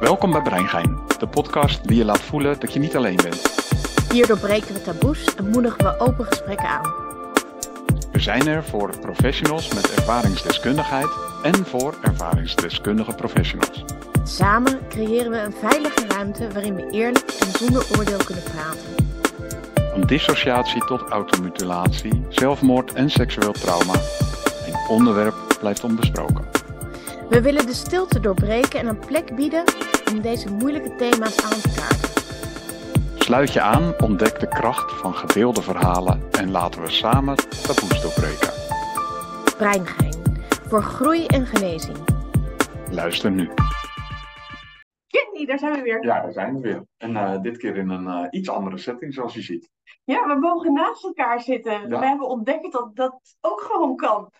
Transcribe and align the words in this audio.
Welkom 0.00 0.32
bij 0.32 0.42
Breingein, 0.42 0.98
de 1.18 1.26
podcast 1.26 1.88
die 1.88 1.96
je 1.96 2.04
laat 2.04 2.20
voelen 2.20 2.60
dat 2.60 2.72
je 2.72 2.78
niet 2.78 2.96
alleen 2.96 3.16
bent. 3.16 3.42
Hier 4.12 4.26
doorbreken 4.26 4.74
we 4.74 4.82
taboes 4.82 5.34
en 5.34 5.48
moedigen 5.50 5.84
we 5.84 5.98
open 6.00 6.24
gesprekken 6.24 6.68
aan. 6.68 6.92
We 8.12 8.20
zijn 8.20 8.46
er 8.46 8.64
voor 8.64 8.98
professionals 8.98 9.74
met 9.74 9.94
ervaringsdeskundigheid 9.94 11.08
en 11.42 11.66
voor 11.66 11.94
ervaringsdeskundige 12.02 13.14
professionals. 13.14 13.84
Samen 14.24 14.78
creëren 14.88 15.30
we 15.30 15.38
een 15.38 15.54
veilige 15.60 16.06
ruimte 16.08 16.52
waarin 16.52 16.74
we 16.74 16.90
eerlijk 16.90 17.30
en 17.40 17.50
zonder 17.58 17.86
oordeel 17.98 18.24
kunnen 18.24 18.44
praten. 18.44 19.06
Van 19.92 20.00
dissociatie 20.00 20.84
tot 20.84 21.02
automutilatie, 21.08 22.26
zelfmoord 22.28 22.92
en 22.92 23.10
seksueel 23.10 23.52
trauma. 23.52 23.94
Een 24.66 24.88
onderwerp 24.88 25.34
blijft 25.60 25.84
onbesproken. 25.84 26.57
We 27.30 27.42
willen 27.42 27.66
de 27.66 27.74
stilte 27.74 28.20
doorbreken 28.20 28.80
en 28.80 28.86
een 28.86 28.98
plek 28.98 29.36
bieden 29.36 29.64
om 30.12 30.20
deze 30.20 30.52
moeilijke 30.52 30.94
thema's 30.94 31.44
aan 31.44 31.60
te 31.60 31.72
kaarten. 31.76 32.22
Sluit 33.18 33.52
je 33.52 33.60
aan, 33.60 34.00
ontdek 34.00 34.40
de 34.40 34.48
kracht 34.48 34.92
van 34.92 35.14
gedeelde 35.14 35.62
verhalen 35.62 36.30
en 36.30 36.50
laten 36.50 36.82
we 36.82 36.90
samen 36.90 37.36
taboes 37.36 38.02
doorbreken. 38.02 38.52
Breingein, 39.56 40.14
voor 40.68 40.82
groei 40.82 41.26
en 41.26 41.46
genezing. 41.46 41.96
Luister 42.90 43.30
nu. 43.30 43.50
Jenny, 45.06 45.46
daar 45.46 45.58
zijn 45.58 45.72
we 45.72 45.82
weer. 45.82 46.04
Ja, 46.04 46.20
daar 46.20 46.32
zijn 46.32 46.54
we 46.54 46.60
weer. 46.60 46.84
En 46.96 47.16
eh, 47.16 47.40
dit 47.40 47.56
keer 47.56 47.76
in 47.76 47.88
een 47.88 48.06
eh, 48.06 48.26
iets 48.30 48.48
andere 48.48 48.78
setting, 48.78 49.14
zoals 49.14 49.34
je 49.34 49.42
ziet. 49.42 49.70
Ja, 50.04 50.26
we 50.26 50.34
mogen 50.34 50.72
naast 50.72 51.04
elkaar 51.04 51.40
zitten. 51.40 51.88
Ja. 51.88 51.98
We 51.98 52.06
hebben 52.06 52.28
ontdekt 52.28 52.72
dat 52.72 52.96
dat 52.96 53.20
ook 53.40 53.60
gewoon 53.60 53.96
kan. 53.96 54.30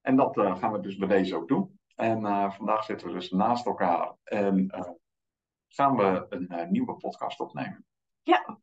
En 0.00 0.16
dat 0.16 0.36
eh, 0.36 0.56
gaan 0.58 0.72
we 0.72 0.80
dus 0.80 0.96
bij 0.96 1.08
deze 1.08 1.36
ook 1.36 1.48
doen. 1.48 1.77
En 1.98 2.24
eh, 2.24 2.50
vandaag 2.50 2.84
zitten 2.84 3.06
we 3.06 3.12
dus 3.12 3.30
naast 3.30 3.66
elkaar 3.66 4.14
en 4.24 4.68
eh, 4.70 4.90
gaan 5.68 5.96
we 5.96 6.26
een 6.28 6.48
eh, 6.48 6.68
nieuwe 6.68 6.94
podcast 6.94 7.40
opnemen. 7.40 7.84
Ja. 8.22 8.58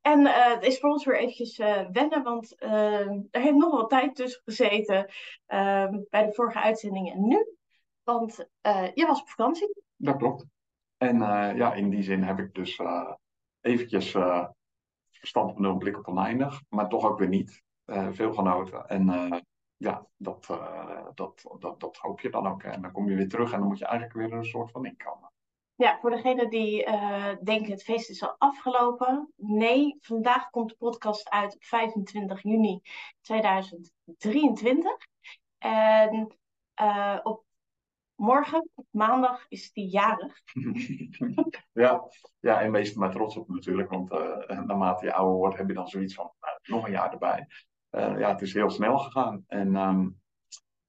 En 0.00 0.26
het 0.26 0.64
is 0.64 0.78
voor 0.78 0.90
ons 0.90 1.04
weer 1.04 1.18
eventjes 1.18 1.56
wennen, 1.92 2.22
want 2.22 2.54
er 2.60 3.40
heeft 3.40 3.54
nog 3.54 3.70
wel 3.70 3.86
tijd 3.86 4.14
tussen 4.16 4.42
gezeten 4.44 5.10
bij 6.10 6.26
de 6.26 6.32
vorige 6.32 6.60
uitzending 6.60 7.12
en 7.12 7.26
nu. 7.26 7.56
Want 8.02 8.48
je 8.94 9.04
was 9.06 9.20
op 9.20 9.28
vakantie. 9.28 9.82
Dat 9.96 10.16
klopt. 10.16 10.46
En 10.96 11.18
ja, 11.56 11.74
in 11.74 11.90
die 11.90 12.02
zin 12.02 12.22
heb 12.22 12.38
ik 12.38 12.54
dus 12.54 12.80
eventjes 13.60 14.10
verstand 15.10 15.50
op 15.50 15.58
nul, 15.58 15.76
blik 15.76 15.98
op 15.98 16.08
oneindig, 16.08 16.60
maar 16.68 16.88
toch 16.88 17.04
ook 17.04 17.18
weer 17.18 17.28
niet. 17.28 17.62
Veel 18.10 18.32
genoten. 18.32 18.88
En 18.88 19.06
ja, 19.84 20.06
dat, 20.16 20.46
eh, 20.50 21.06
dat, 21.14 21.56
dat, 21.58 21.80
dat 21.80 21.96
hoop 21.96 22.20
je 22.20 22.30
dan 22.30 22.46
ook. 22.46 22.62
En 22.62 22.82
dan 22.82 22.92
kom 22.92 23.08
je 23.08 23.16
weer 23.16 23.28
terug 23.28 23.52
en 23.52 23.58
dan 23.58 23.68
moet 23.68 23.78
je 23.78 23.86
eigenlijk 23.86 24.18
weer 24.18 24.32
een 24.38 24.44
soort 24.44 24.70
van 24.70 24.86
inkomen. 24.86 25.32
Ja, 25.74 25.98
voor 26.00 26.10
degenen 26.10 26.50
die 26.50 26.84
eh, 26.84 27.36
denken 27.42 27.70
het 27.70 27.82
feest 27.82 28.10
is 28.10 28.22
al 28.22 28.34
afgelopen. 28.38 29.32
Nee, 29.36 29.96
vandaag 30.00 30.50
komt 30.50 30.68
de 30.68 30.76
podcast 30.76 31.30
uit 31.30 31.54
op 31.54 31.62
25 31.64 32.42
juni 32.42 32.80
2023. 33.20 34.96
En 35.58 36.36
eh, 36.74 37.18
op 37.22 37.44
morgen, 38.14 38.70
op 38.74 38.86
maandag, 38.90 39.46
is 39.48 39.72
die 39.72 39.88
jarig. 39.88 40.40
ja, 41.72 42.08
ja, 42.40 42.60
en 42.60 42.72
wees 42.72 42.92
er 42.92 42.98
maar 42.98 43.12
trots 43.12 43.36
op 43.36 43.48
natuurlijk, 43.48 43.90
want 43.90 44.10
naarmate 44.48 45.04
je 45.04 45.14
ouder 45.14 45.36
wordt 45.36 45.56
heb 45.56 45.68
je 45.68 45.74
dan 45.74 45.88
zoiets 45.88 46.14
van 46.14 46.30
nou, 46.40 46.58
nog 46.62 46.84
een 46.84 46.92
jaar 46.92 47.12
erbij. 47.12 47.46
Eh, 47.94 48.18
ja, 48.18 48.28
het 48.28 48.40
is 48.40 48.52
heel 48.54 48.70
snel 48.70 48.98
gegaan 48.98 49.44
en 49.46 49.76
ehm, 49.76 50.08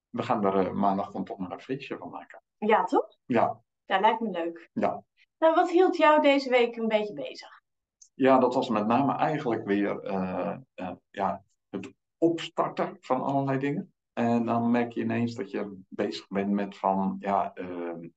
we 0.09 0.23
gaan 0.23 0.45
er 0.45 0.67
eh, 0.67 0.73
maandag 0.73 1.11
dan 1.11 1.23
toch 1.23 1.37
nog 1.37 1.51
een 1.51 1.59
feestje 1.59 1.97
van 1.97 2.09
maken. 2.09 2.41
Ja, 2.57 2.83
toch? 2.83 3.17
Ja, 3.25 3.61
Ja, 3.85 3.99
lijkt 3.99 4.19
me 4.19 4.29
leuk. 4.29 4.69
ja. 4.73 5.03
Nou, 5.37 5.55
wat 5.55 5.69
hield 5.69 5.97
jou 5.97 6.21
deze 6.21 6.49
week 6.49 6.75
een 6.75 6.87
beetje 6.87 7.13
bezig? 7.13 7.63
Ja, 8.13 8.39
dat 8.39 8.53
was 8.53 8.69
met 8.69 8.87
name 8.87 9.13
eigenlijk 9.15 9.65
weer 9.65 10.03
eh, 10.03 10.57
ja, 11.09 11.43
het 11.69 11.93
opstarten 12.17 12.97
van 12.99 13.21
allerlei 13.21 13.59
dingen. 13.59 13.93
En 14.13 14.45
dan 14.45 14.71
merk 14.71 14.91
je 14.91 15.01
ineens 15.01 15.33
dat 15.35 15.51
je 15.51 15.79
bezig 15.89 16.27
bent 16.27 16.49
met 16.49 16.77
van, 16.77 17.15
ja, 17.19 17.53
ehm, 17.53 18.07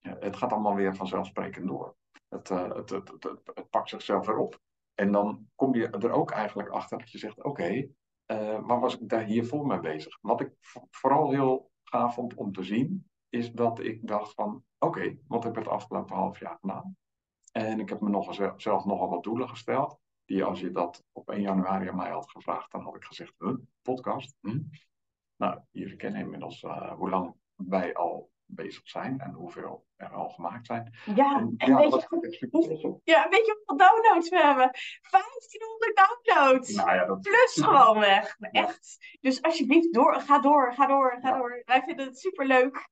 het 0.00 0.36
gaat 0.36 0.52
allemaal 0.52 0.74
weer 0.74 0.96
vanzelfsprekend 0.96 1.66
door. 1.66 1.96
Het, 2.28 2.48
het, 2.48 2.74
het, 2.76 2.90
het, 2.90 3.22
het, 3.22 3.40
het 3.54 3.70
pakt 3.70 3.88
zichzelf 3.88 4.26
weer 4.26 4.38
op. 4.38 4.60
En 4.94 5.12
dan 5.12 5.48
kom 5.54 5.74
je 5.74 5.88
er 5.88 6.10
ook 6.10 6.30
eigenlijk 6.30 6.68
achter 6.68 6.98
dat 6.98 7.10
je 7.10 7.18
zegt, 7.18 7.42
oké, 7.42 7.88
eh, 8.30 8.58
waar 8.66 8.80
was 8.80 8.98
ik 8.98 9.08
daar 9.08 9.24
hiervoor 9.24 9.66
mee 9.66 9.80
bezig? 9.80 10.18
Wat 10.20 10.40
ik 10.40 10.52
vo- 10.60 10.86
vooral 10.90 11.30
heel 11.30 11.70
gaaf 11.82 12.14
vond 12.14 12.34
om 12.34 12.52
te 12.52 12.62
zien, 12.62 13.10
is 13.28 13.52
dat 13.52 13.80
ik 13.80 14.06
dacht 14.06 14.34
van, 14.34 14.64
oké, 14.78 15.18
wat 15.26 15.42
heb 15.42 15.52
ik 15.52 15.58
het 15.58 15.72
afgelopen 15.72 16.16
half 16.16 16.40
jaar 16.40 16.58
gedaan? 16.60 16.96
En 17.52 17.80
ik 17.80 17.88
heb 17.88 18.00
me 18.00 18.08
nog 18.08 18.34
zelf 18.56 18.84
nogal 18.84 19.08
wat 19.08 19.22
doelen 19.22 19.48
gesteld. 19.48 19.98
Die 20.24 20.44
als 20.44 20.60
je 20.60 20.70
dat 20.70 21.04
op 21.12 21.30
1 21.30 21.40
januari 21.40 21.88
aan 21.88 21.96
mij 21.96 22.10
had 22.10 22.30
gevraagd, 22.30 22.72
dan 22.72 22.82
had 22.82 22.94
ik 22.96 23.04
gezegd, 23.04 23.34
huh, 23.38 23.54
podcast? 23.82 24.36
Hm? 24.40 24.60
Nou, 25.36 25.60
jullie 25.70 25.96
kennen 25.96 26.20
inmiddels 26.20 26.62
eh, 26.62 26.92
hoe 26.92 27.10
lang 27.10 27.34
wij 27.54 27.94
al 27.94 28.30
bezig 28.54 28.88
zijn 28.88 29.20
en 29.20 29.32
hoeveel 29.32 29.86
er 29.96 30.12
al 30.12 30.28
gemaakt 30.28 30.66
zijn. 30.66 30.94
Ja, 31.14 31.36
En 31.36 31.54
en 31.56 31.70
ja, 31.70 31.76
weet, 31.76 31.92
je, 31.92 33.00
ja, 33.04 33.28
weet 33.28 33.46
je 33.46 33.62
hoeveel 33.64 33.86
downloads 33.86 34.28
we 34.28 34.40
hebben? 34.40 34.70
1500 35.10 35.96
downloads! 35.96 36.74
Nou 36.74 36.94
ja, 36.94 37.04
dat, 37.04 37.20
Plus 37.20 37.60
gewoon 37.60 37.98
weg. 37.98 38.36
Echt. 38.38 39.16
Dus 39.20 39.42
alsjeblieft, 39.42 39.92
door, 39.92 40.20
ga 40.20 40.38
door, 40.40 40.74
ga 40.74 40.86
door, 40.86 41.18
ga 41.20 41.38
door. 41.38 41.62
Wij 41.64 41.82
vinden 41.82 42.06
het 42.06 42.18
superleuk. 42.18 42.88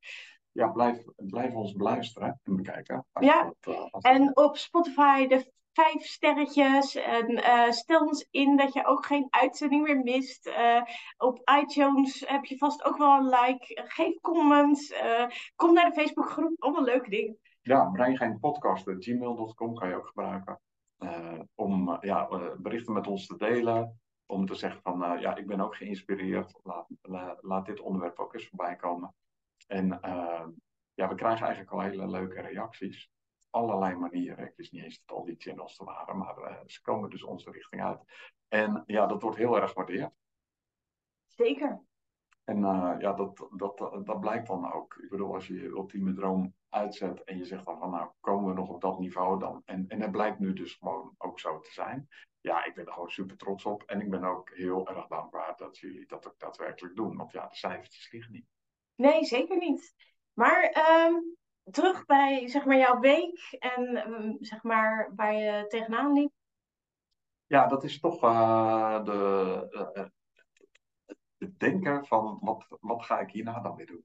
ja, 0.52 0.68
blijf, 0.68 1.02
blijf 1.16 1.54
ons 1.54 1.72
beluisteren 1.72 2.40
en 2.44 2.56
bekijken. 2.56 3.06
Ja. 3.20 3.54
dat, 3.60 3.76
eh, 4.00 4.12
En 4.12 4.36
op 4.36 4.56
Spotify 4.56 5.26
de 5.26 5.52
vijf 5.82 6.02
sterretjes. 6.04 6.94
En 6.94 7.26
eh, 7.28 7.70
stel 7.70 8.00
ons 8.06 8.26
in 8.30 8.56
dat 8.56 8.72
je 8.72 8.86
ook 8.86 9.06
geen 9.06 9.26
uitzending 9.30 9.82
meer 9.82 10.00
mist. 10.00 10.46
Eh, 10.46 10.82
op 11.16 11.50
iTunes 11.60 12.24
heb 12.26 12.44
je 12.44 12.56
vast 12.56 12.84
ook 12.84 12.96
wel 12.96 13.18
een 13.18 13.28
like. 13.28 13.82
Geef 13.88 14.20
comments. 14.20 14.90
Eh, 14.90 15.26
kom 15.56 15.72
naar 15.74 15.88
de 15.90 16.00
Facebookgroep. 16.00 16.62
Allemaal 16.62 16.82
leuke 16.82 17.10
dingen. 17.10 17.38
Ja, 17.62 17.90
breingeinpodcast.gmail.com 17.90 19.74
kan 19.74 19.88
je 19.88 19.96
ook 19.96 20.06
gebruiken. 20.06 20.60
om 21.54 21.96
ja, 22.00 22.28
berichten 22.58 22.92
met 22.94 23.06
ons 23.06 23.26
te 23.26 23.36
delen. 23.36 24.00
Om 24.26 24.46
te 24.46 24.54
zeggen 24.54 24.80
van, 24.82 25.20
ja, 25.20 25.36
ik 25.36 25.46
ben 25.46 25.60
ook 25.60 25.76
geïnspireerd. 25.76 26.58
Laat, 26.62 26.86
la- 27.02 27.38
laat 27.40 27.66
dit 27.66 27.80
onderwerp 27.80 28.18
ook 28.18 28.34
eens 28.34 28.48
voorbij 28.48 28.76
komen. 28.76 29.14
En 29.66 29.86
ja, 30.94 31.08
we 31.08 31.14
krijgen 31.14 31.46
eigenlijk 31.46 31.72
al 31.72 31.80
hele 31.80 32.08
leuke 32.10 32.40
reacties. 32.40 33.10
Allerlei 33.50 33.94
manieren. 33.94 34.44
Het 34.44 34.58
is 34.58 34.70
niet 34.70 34.82
eens 34.82 35.02
dat 35.04 35.16
al 35.16 35.24
die 35.24 35.36
channels 35.38 35.78
er 35.78 35.84
waren, 35.84 36.18
maar 36.18 36.36
eh, 36.36 36.56
ze 36.66 36.82
komen 36.82 37.10
dus 37.10 37.22
onze 37.22 37.50
richting 37.50 37.82
uit. 37.82 38.00
En 38.48 38.82
ja, 38.86 39.06
dat 39.06 39.22
wordt 39.22 39.36
heel 39.36 39.56
erg 39.56 39.70
gewaardeerd. 39.70 40.12
Zeker. 41.26 41.82
En 42.44 42.64
eh, 42.64 42.94
ja, 42.98 43.12
dat, 43.12 43.48
dat, 43.56 43.78
dat 44.04 44.20
blijkt 44.20 44.46
dan 44.46 44.72
ook. 44.72 44.94
Ik 45.02 45.08
bedoel, 45.08 45.34
als 45.34 45.46
je 45.46 45.54
je 45.54 45.68
ultieme 45.68 46.14
droom 46.14 46.54
uitzet 46.68 47.24
en 47.24 47.38
je 47.38 47.44
zegt 47.44 47.64
dan 47.64 47.78
van 47.78 47.90
nou, 47.90 48.10
komen 48.20 48.48
we 48.48 48.60
nog 48.60 48.68
op 48.68 48.80
dat 48.80 48.98
niveau 48.98 49.38
dan. 49.38 49.62
En, 49.64 49.88
en 49.88 50.00
het 50.00 50.10
blijkt 50.10 50.38
nu 50.38 50.52
dus 50.52 50.74
gewoon 50.74 51.14
ook 51.18 51.40
zo 51.40 51.58
te 51.58 51.72
zijn. 51.72 52.08
Ja, 52.40 52.64
ik 52.64 52.74
ben 52.74 52.86
er 52.86 52.92
gewoon 52.92 53.10
super 53.10 53.36
trots 53.36 53.64
op. 53.64 53.82
En 53.82 54.00
ik 54.00 54.10
ben 54.10 54.24
ook 54.24 54.50
heel 54.54 54.88
erg 54.88 55.06
dankbaar 55.06 55.56
dat 55.56 55.78
jullie 55.78 56.06
dat 56.06 56.28
ook 56.28 56.38
daadwerkelijk 56.38 56.96
doen. 56.96 57.16
Want 57.16 57.32
ja, 57.32 57.46
de 57.46 57.56
cijfertjes 57.56 58.12
liegen 58.12 58.32
niet. 58.32 58.46
Nee, 58.94 59.24
zeker 59.24 59.56
niet. 59.56 59.94
Maar 60.32 60.62
ehm, 60.62 61.14
terug 61.70 62.04
bij 62.04 62.48
zeg 62.48 62.64
maar, 62.64 62.76
jouw 62.76 62.98
week 62.98 63.56
en 63.58 63.96
ehm, 63.96 64.32
zeg 64.38 64.62
maar, 64.62 65.12
waar 65.16 65.34
je 65.34 65.64
tegenaan 65.68 66.12
liep. 66.12 66.32
Ja, 67.46 67.66
dat 67.66 67.84
is 67.84 68.00
toch 68.00 68.22
eh, 68.22 69.04
de, 69.04 69.92
eh, 69.94 70.04
het 71.38 71.58
denken 71.58 72.06
van 72.06 72.38
wat, 72.40 72.66
wat 72.80 73.04
ga 73.04 73.20
ik 73.20 73.30
hierna 73.30 73.60
dan 73.60 73.76
weer 73.76 73.86
doen? 73.86 74.04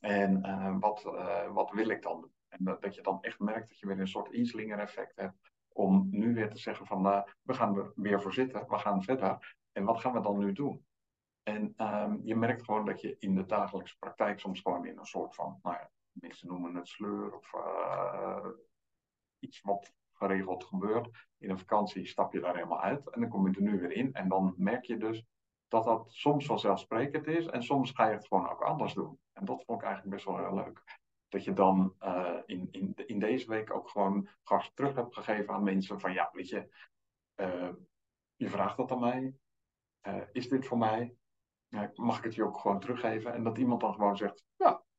En 0.00 0.42
eh, 0.42 0.76
wat, 0.80 1.04
eh, 1.04 1.52
wat 1.52 1.70
wil 1.70 1.88
ik 1.88 2.02
dan 2.02 2.20
doen? 2.20 2.32
En 2.48 2.64
dat, 2.64 2.82
dat 2.82 2.94
je 2.94 3.02
dan 3.02 3.22
echt 3.22 3.38
merkt 3.38 3.68
dat 3.68 3.78
je 3.78 3.86
weer 3.86 4.00
een 4.00 4.08
soort 4.08 4.32
inslinger 4.32 4.78
effect 4.78 5.16
hebt. 5.16 5.52
Om 5.68 6.08
nu 6.10 6.34
weer 6.34 6.50
te 6.50 6.58
zeggen 6.58 6.86
van 6.86 7.02
we 7.42 7.54
gaan 7.54 7.76
er 7.76 7.92
weer 7.94 8.22
voor 8.22 8.32
zitten, 8.32 8.68
we 8.68 8.78
gaan 8.78 9.02
verder. 9.02 9.56
En 9.72 9.84
wat 9.84 10.00
gaan 10.00 10.12
we 10.12 10.20
dan 10.20 10.38
nu 10.38 10.52
doen? 10.52 10.86
En 11.42 11.74
um, 11.76 12.20
je 12.24 12.36
merkt 12.36 12.64
gewoon 12.64 12.84
dat 12.84 13.00
je 13.00 13.16
in 13.18 13.34
de 13.34 13.46
dagelijkse 13.46 13.98
praktijk 13.98 14.40
soms 14.40 14.60
gewoon 14.60 14.86
in 14.86 14.98
een 14.98 15.04
soort 15.04 15.34
van, 15.34 15.58
nou 15.62 15.76
ja, 15.76 15.90
mensen 16.14 16.48
noemen 16.48 16.74
het 16.74 16.88
sleur 16.88 17.36
of 17.36 17.52
uh, 17.52 18.46
iets 19.38 19.60
wat 19.60 19.92
geregeld 20.12 20.64
gebeurt. 20.64 21.26
In 21.38 21.50
een 21.50 21.58
vakantie 21.58 22.06
stap 22.06 22.32
je 22.32 22.40
daar 22.40 22.54
helemaal 22.54 22.80
uit 22.80 23.10
en 23.10 23.20
dan 23.20 23.30
kom 23.30 23.48
je 23.48 23.54
er 23.54 23.62
nu 23.62 23.80
weer 23.80 23.92
in. 23.92 24.14
En 24.14 24.28
dan 24.28 24.54
merk 24.56 24.84
je 24.84 24.96
dus 24.96 25.24
dat 25.68 25.84
dat 25.84 26.12
soms 26.12 26.46
vanzelfsprekend 26.46 27.26
is 27.26 27.46
en 27.46 27.62
soms 27.62 27.90
ga 27.90 28.06
je 28.06 28.14
het 28.14 28.26
gewoon 28.26 28.48
ook 28.48 28.62
anders 28.62 28.94
doen. 28.94 29.18
En 29.32 29.44
dat 29.44 29.64
vond 29.64 29.80
ik 29.80 29.86
eigenlijk 29.86 30.14
best 30.14 30.26
wel 30.26 30.38
heel 30.38 30.54
leuk. 30.54 31.00
Dat 31.28 31.44
je 31.44 31.52
dan 31.52 31.94
uh, 32.00 32.38
in, 32.46 32.68
in, 32.70 32.92
in 33.06 33.18
deze 33.18 33.48
week 33.48 33.74
ook 33.74 33.88
gewoon 33.88 34.28
gas 34.42 34.70
terug 34.74 34.94
hebt 34.94 35.14
gegeven 35.14 35.54
aan 35.54 35.62
mensen 35.62 36.00
van 36.00 36.12
ja, 36.12 36.28
weet 36.32 36.48
je, 36.48 36.68
uh, 37.36 37.72
je 38.36 38.48
vraagt 38.48 38.76
dat 38.76 38.90
aan 38.90 39.00
mij. 39.00 39.34
Is 40.32 40.48
dit 40.48 40.66
voor 40.66 40.78
mij? 40.78 41.16
mag 41.94 42.18
ik 42.18 42.24
het 42.24 42.34
je 42.34 42.44
ook 42.44 42.58
gewoon 42.58 42.80
teruggeven? 42.80 43.32
En 43.32 43.42
dat 43.42 43.58
iemand 43.58 43.80
dan 43.80 43.92
gewoon 43.92 44.16
zegt, 44.16 44.44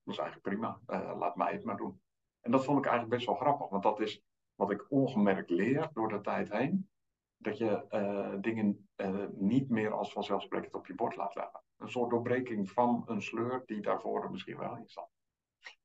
dat 0.06 0.14
is 0.14 0.20
eigenlijk 0.20 0.50
prima. 0.50 0.80
laat 1.16 1.36
mij 1.36 1.52
het 1.52 1.64
maar 1.64 1.78
doen. 1.78 2.02
En 2.42 2.52
dat 2.52 2.66
vond 2.66 2.78
ik 2.78 2.86
eigenlijk 2.86 3.16
best 3.16 3.28
wel 3.28 3.36
grappig, 3.36 3.70
want 3.70 3.84
dat 3.84 4.00
is 4.00 4.22
wat 4.56 4.72
ik 4.72 4.86
ongemerkt 4.92 5.50
leer 5.50 5.90
door 5.94 6.10
de 6.10 6.22
tijd 6.22 6.52
heen. 6.52 6.90
Dat 7.38 7.58
je 7.58 7.86
uh, 7.90 8.42
dingen 8.42 8.90
uh, 8.96 9.26
niet 9.34 9.70
meer 9.70 9.92
als 9.92 10.12
vanzelfsprekend 10.12 10.74
op 10.74 10.88
je 10.88 10.96
bord 10.96 11.16
laat 11.16 11.36
leggen. 11.36 11.62
Een 11.78 11.90
soort 11.90 12.10
doorbreking 12.10 12.72
van 12.72 13.04
een 13.06 13.22
sleur 13.22 13.64
die 13.66 13.82
daarvoor 13.82 14.32
misschien 14.32 14.58
wel 14.58 14.78
in 14.78 14.88
zat. 14.88 15.10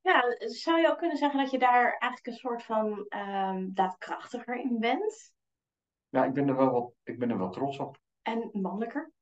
Ja, 0.00 0.37
zou 0.38 0.81
je 0.81 0.88
ook 0.88 0.99
kunnen 0.99 1.17
zeggen 1.17 1.40
dat 1.40 1.50
je 1.50 1.58
daar 1.58 1.84
eigenlijk 1.84 2.26
een 2.26 2.32
soort 2.32 2.62
van 2.62 3.06
um, 3.08 3.75
daadkrachtiger 3.75 4.56
in 4.56 4.78
bent? 4.78 5.32
Ja, 6.08 6.25
ik 6.25 6.32
ben 6.32 6.49
er 6.49 6.56
wel, 6.56 6.70
wat, 6.70 6.93
ik 7.02 7.19
ben 7.19 7.31
er 7.31 7.38
wel 7.38 7.50
trots 7.50 7.78
op. 7.78 7.99
En 8.22 8.50
mannelijker? 8.52 9.12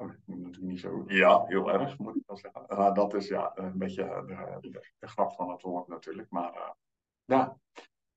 Oh, 0.00 0.10
natuurlijk 0.24 0.62
niet 0.62 0.80
zo. 0.80 1.04
Ja, 1.06 1.44
heel 1.44 1.70
erg, 1.70 1.98
moet 1.98 2.16
ik 2.16 2.22
wel 2.26 2.36
zeggen. 2.36 2.64
Uh, 2.68 2.94
dat 2.94 3.14
is 3.14 3.28
ja, 3.28 3.52
een 3.54 3.78
beetje 3.78 4.04
de, 4.04 4.58
de, 4.60 4.94
de, 4.98 5.06
grap 5.06 5.32
van 5.32 5.50
het 5.50 5.62
woord 5.62 5.88
natuurlijk. 5.88 6.30
Maar 6.30 6.54
uh, 6.54 6.70
ja, 7.24 7.58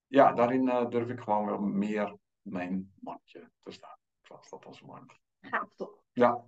ja, 0.07 0.33
daarin 0.33 0.67
uh, 0.67 0.89
durf 0.89 1.09
ik 1.09 1.19
gewoon 1.19 1.45
wel 1.45 1.59
meer 1.59 2.17
mijn 2.41 2.93
mannetje 2.99 3.51
te 3.61 3.71
staan. 3.71 3.97
Zoals 4.21 4.49
dat 4.49 4.65
als 4.65 4.81
man. 4.81 5.09
Gaaf 5.41 5.73
toch? 5.75 6.03
Ja. 6.11 6.45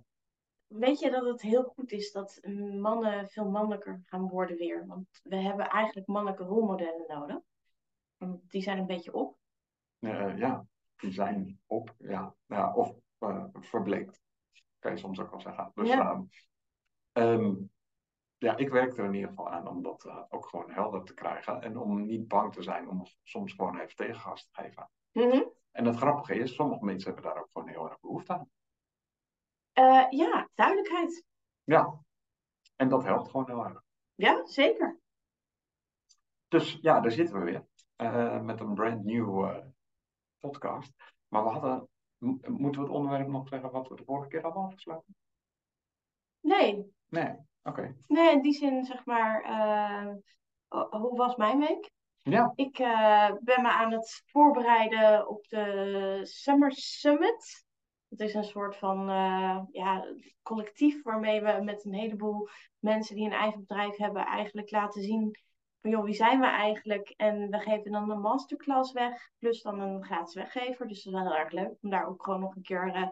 Weet 0.66 0.98
je 0.98 1.10
dat 1.10 1.24
het 1.24 1.42
heel 1.42 1.62
goed 1.62 1.92
is 1.92 2.12
dat 2.12 2.40
mannen 2.80 3.28
veel 3.28 3.50
mannelijker 3.50 4.00
gaan 4.04 4.28
worden 4.28 4.56
weer? 4.56 4.86
Want 4.86 5.20
we 5.22 5.36
hebben 5.36 5.68
eigenlijk 5.68 6.06
mannelijke 6.06 6.44
rolmodellen 6.44 7.04
nodig. 7.08 7.38
Want 8.16 8.50
die 8.50 8.62
zijn 8.62 8.78
een 8.78 8.86
beetje 8.86 9.12
op. 9.12 9.38
ja, 9.98 10.66
die 10.96 11.12
zijn 11.12 11.60
op, 11.66 11.94
ja. 11.98 12.34
ja 12.46 12.74
of 12.74 12.94
verbleekt 13.52 14.24
kan 14.86 14.94
je 14.94 15.00
soms 15.00 15.20
ook 15.20 15.30
wel 15.30 15.40
zeggen. 15.40 15.72
Ja. 15.74 16.24
Um, 17.12 17.70
ja, 18.38 18.56
ik 18.56 18.68
werk 18.68 18.98
er 18.98 19.04
in 19.04 19.14
ieder 19.14 19.28
geval 19.28 19.50
aan 19.50 19.68
om 19.68 19.82
dat 19.82 20.04
uh, 20.04 20.22
ook 20.28 20.46
gewoon 20.46 20.70
helder 20.70 21.04
te 21.04 21.14
krijgen. 21.14 21.62
En 21.62 21.78
om 21.78 22.06
niet 22.06 22.28
bang 22.28 22.52
te 22.52 22.62
zijn 22.62 22.88
om 22.88 23.06
soms 23.22 23.52
gewoon 23.52 23.78
even 23.78 23.96
tegengas 23.96 24.44
te 24.44 24.62
geven. 24.62 24.90
Mm 25.12 25.30
-hmm. 25.30 25.52
En 25.70 25.84
het 25.84 25.96
grappige 25.96 26.34
is, 26.34 26.54
sommige 26.54 26.84
mensen 26.84 27.12
hebben 27.12 27.30
daar 27.30 27.42
ook 27.42 27.50
gewoon 27.52 27.68
heel 27.68 27.88
erg 27.88 28.00
behoefte 28.00 28.32
aan. 28.32 28.50
Uh, 29.74 30.06
ja, 30.10 30.48
duidelijkheid. 30.54 31.24
Ja, 31.64 32.00
en 32.76 32.88
dat 32.88 33.02
helpt 33.02 33.30
gewoon 33.30 33.46
heel 33.46 33.64
erg. 33.64 33.82
Ja, 34.14 34.46
zeker. 34.46 35.00
Dus 36.48 36.78
ja, 36.80 37.00
daar 37.00 37.10
zitten 37.10 37.38
we 37.38 37.44
weer. 37.44 37.66
Uh, 37.96 38.40
met 38.40 38.60
een 38.60 38.74
brand 38.74 39.04
new 39.04 39.62
podcast. 40.38 40.92
Maar 41.28 41.44
we 41.44 41.50
hadden 41.50 41.88
Moeten 42.18 42.80
we 42.80 42.80
het 42.80 42.88
onderwerp 42.88 43.28
nog 43.28 43.48
zeggen 43.48 43.70
wat 43.70 43.88
we 43.88 43.96
de 43.96 44.04
vorige 44.04 44.28
keer 44.28 44.42
hadden 44.42 44.62
afgesloten? 44.62 45.16
Nee. 46.40 46.94
Nee, 47.08 47.28
oké. 47.28 47.40
Okay. 47.62 47.96
Nee, 48.06 48.32
in 48.32 48.42
die 48.42 48.52
zin 48.52 48.84
zeg 48.84 49.04
maar, 49.04 49.44
uh, 49.44 50.14
hoe 50.90 51.16
was 51.16 51.36
mijn 51.36 51.58
week? 51.58 51.90
Ja. 52.22 52.52
Ik 52.54 52.78
uh, 52.78 53.30
ben 53.40 53.62
me 53.62 53.68
aan 53.68 53.92
het 53.92 54.22
voorbereiden 54.26 55.28
op 55.28 55.48
de 55.48 56.20
Summer 56.22 56.72
Summit. 56.72 57.64
Het 58.08 58.20
is 58.20 58.34
een 58.34 58.44
soort 58.44 58.76
van 58.76 59.10
uh, 59.10 59.60
ja, 59.70 60.14
collectief 60.42 61.02
waarmee 61.02 61.40
we 61.40 61.60
met 61.62 61.84
een 61.84 61.94
heleboel 61.94 62.48
mensen 62.78 63.16
die 63.16 63.24
een 63.24 63.32
eigen 63.32 63.60
bedrijf 63.60 63.96
hebben 63.96 64.26
eigenlijk 64.26 64.70
laten 64.70 65.02
zien 65.02 65.38
van 65.86 65.94
joh, 65.94 66.04
wie 66.04 66.14
zijn 66.14 66.40
we 66.40 66.46
eigenlijk? 66.46 67.14
En 67.16 67.50
we 67.50 67.58
geven 67.58 67.90
dan 67.90 68.10
een 68.10 68.20
masterclass 68.20 68.92
weg, 68.92 69.30
plus 69.38 69.62
dan 69.62 69.80
een 69.80 70.04
gratis 70.04 70.34
weggever. 70.34 70.88
Dus 70.88 71.02
dat 71.02 71.14
is 71.14 71.20
wel 71.20 71.30
heel 71.30 71.40
erg 71.40 71.52
leuk 71.52 71.74
om 71.82 71.90
daar 71.90 72.08
ook 72.08 72.24
gewoon 72.24 72.40
nog 72.40 72.56
een 72.56 72.62
keer 72.62 72.96
uh, 72.96 73.08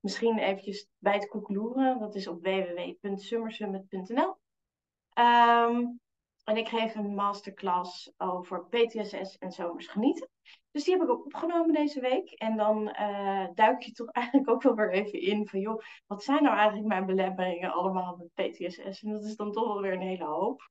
misschien 0.00 0.38
eventjes 0.38 0.88
bij 0.98 1.18
te 1.18 1.28
koekloeren. 1.28 1.98
Dat 1.98 2.14
is 2.14 2.28
op 2.28 2.42
www.summersummit.nl. 2.42 4.36
Um, 5.18 6.00
en 6.44 6.56
ik 6.56 6.68
geef 6.68 6.94
een 6.94 7.14
masterclass 7.14 8.12
over 8.16 8.66
PTSS 8.66 9.38
en 9.38 9.52
zomers 9.52 9.86
genieten. 9.86 10.28
Dus 10.70 10.84
die 10.84 10.94
heb 10.94 11.02
ik 11.02 11.10
ook 11.10 11.24
opgenomen 11.24 11.74
deze 11.74 12.00
week. 12.00 12.30
En 12.30 12.56
dan 12.56 12.96
uh, 13.00 13.46
duik 13.54 13.82
je 13.82 13.92
toch 13.92 14.10
eigenlijk 14.20 14.50
ook 14.50 14.62
wel 14.62 14.74
weer 14.74 14.92
even 14.92 15.20
in 15.20 15.48
van, 15.48 15.60
joh, 15.60 15.82
wat 16.06 16.22
zijn 16.22 16.42
nou 16.42 16.56
eigenlijk 16.56 16.88
mijn 16.88 17.06
belemmeringen 17.06 17.72
allemaal 17.72 18.16
met 18.16 18.52
PTSS? 18.52 19.02
En 19.02 19.12
dat 19.12 19.24
is 19.24 19.36
dan 19.36 19.52
toch 19.52 19.66
wel 19.66 19.80
weer 19.80 19.92
een 19.92 20.00
hele 20.00 20.24
hoop. 20.24 20.70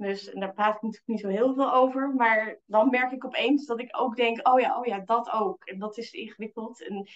Dus 0.00 0.30
daar 0.32 0.52
praat 0.52 0.74
ik 0.74 0.82
natuurlijk 0.82 1.08
niet 1.08 1.20
zo 1.20 1.28
heel 1.28 1.54
veel 1.54 1.74
over. 1.74 2.14
Maar 2.14 2.58
dan 2.66 2.90
merk 2.90 3.12
ik 3.12 3.24
opeens 3.24 3.66
dat 3.66 3.80
ik 3.80 4.00
ook 4.00 4.16
denk, 4.16 4.48
oh 4.48 4.60
ja, 4.60 4.78
oh 4.78 4.86
ja, 4.86 4.98
dat 4.98 5.30
ook. 5.30 5.64
En 5.64 5.78
dat 5.78 5.98
is 5.98 6.12
ingewikkeld. 6.12 6.86
En 6.88 7.08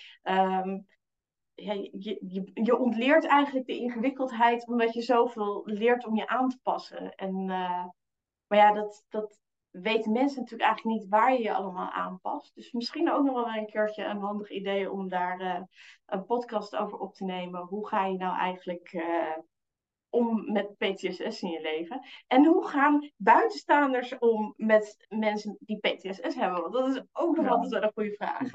ja, 1.54 1.72
je, 1.72 2.50
je, 2.54 2.78
ontleert 2.78 3.26
eigenlijk 3.26 3.66
de 3.66 3.76
ingewikkeldheid 3.76 4.66
omdat 4.66 4.92
je 4.92 5.02
zoveel 5.02 5.62
leert 5.64 6.06
om 6.06 6.16
je 6.16 6.26
aan 6.26 6.48
te 6.48 6.58
passen. 6.62 7.14
En, 7.14 7.34
uh, 7.34 7.84
maar 8.46 8.58
ja, 8.58 8.72
dat, 8.72 9.04
dat 9.08 9.38
weten 9.70 10.12
mensen 10.12 10.40
natuurlijk 10.40 10.68
eigenlijk 10.70 11.00
niet 11.00 11.10
waar 11.10 11.32
je 11.32 11.42
je 11.42 11.54
allemaal 11.54 11.90
aanpast. 11.90 12.54
Dus 12.54 12.72
misschien 12.72 13.12
ook 13.12 13.24
nog 13.24 13.34
wel 13.34 13.54
een 13.54 13.66
keertje 13.66 14.04
een 14.04 14.20
handig 14.20 14.50
idee 14.50 14.90
om 14.90 15.08
daar 15.08 15.40
uh, 15.40 15.60
een 16.06 16.24
podcast 16.24 16.76
over 16.76 16.98
op 16.98 17.14
te 17.14 17.24
nemen. 17.24 17.60
Hoe 17.60 17.88
ga 17.88 18.06
je 18.06 18.16
nou 18.16 18.36
eigenlijk 18.36 18.92
uh, 18.92 19.36
om 20.14 20.52
met 20.52 20.76
PTSS 20.76 21.42
in 21.42 21.50
je 21.50 21.60
leven? 21.60 22.06
En 22.26 22.44
hoe 22.44 22.66
gaan 22.66 23.10
buitenstaanders 23.16 24.18
om 24.18 24.54
met 24.56 25.06
mensen 25.08 25.56
die 25.60 25.78
PTSS 25.78 26.34
hebben? 26.34 26.60
Want 26.60 26.72
dat 26.72 26.88
is 26.88 27.02
ook 27.12 27.36
nog 27.36 27.44
ja. 27.44 27.50
altijd 27.50 27.72
wel 27.72 27.82
een 27.82 27.92
goede 27.94 28.14
vraag. 28.14 28.50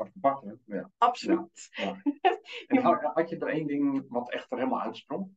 Ja. 0.66 0.92
Absoluut. 0.98 1.70
Ja. 1.72 2.02
En 2.68 2.82
had 3.14 3.30
je 3.30 3.38
er 3.38 3.48
één 3.48 3.68
ding 3.68 4.06
wat 4.10 4.32
echt 4.32 4.52
er 4.52 4.58
helemaal 4.58 4.82
uitsprong? 4.82 5.36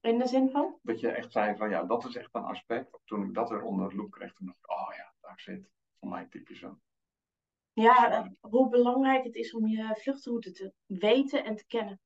In 0.00 0.18
de 0.18 0.26
zin 0.26 0.50
van? 0.50 0.78
Dat 0.82 1.00
je 1.00 1.08
echt 1.08 1.32
zei 1.32 1.56
van 1.56 1.70
ja, 1.70 1.84
dat 1.84 2.04
is 2.04 2.16
echt 2.16 2.34
een 2.34 2.44
aspect. 2.44 2.98
Toen 3.04 3.24
ik 3.24 3.34
dat 3.34 3.50
weer 3.50 3.62
onder 3.62 3.88
de 3.88 3.94
loep 3.94 4.10
kreeg, 4.10 4.32
toen 4.32 4.46
dacht 4.46 4.58
ik, 4.58 4.70
oh 4.70 4.94
ja, 4.96 5.14
daar 5.20 5.40
zit 5.40 5.70
voor 5.98 6.08
mij 6.08 6.26
typisch 6.26 6.62
een. 6.62 6.80
Ja, 7.72 8.32
hoe 8.40 8.68
belangrijk 8.68 9.24
het 9.24 9.34
is 9.34 9.54
om 9.54 9.66
je 9.66 9.96
vluchtroute 9.96 10.52
te 10.52 10.72
weten 10.86 11.44
en 11.44 11.56
te 11.56 11.66
kennen. 11.66 12.00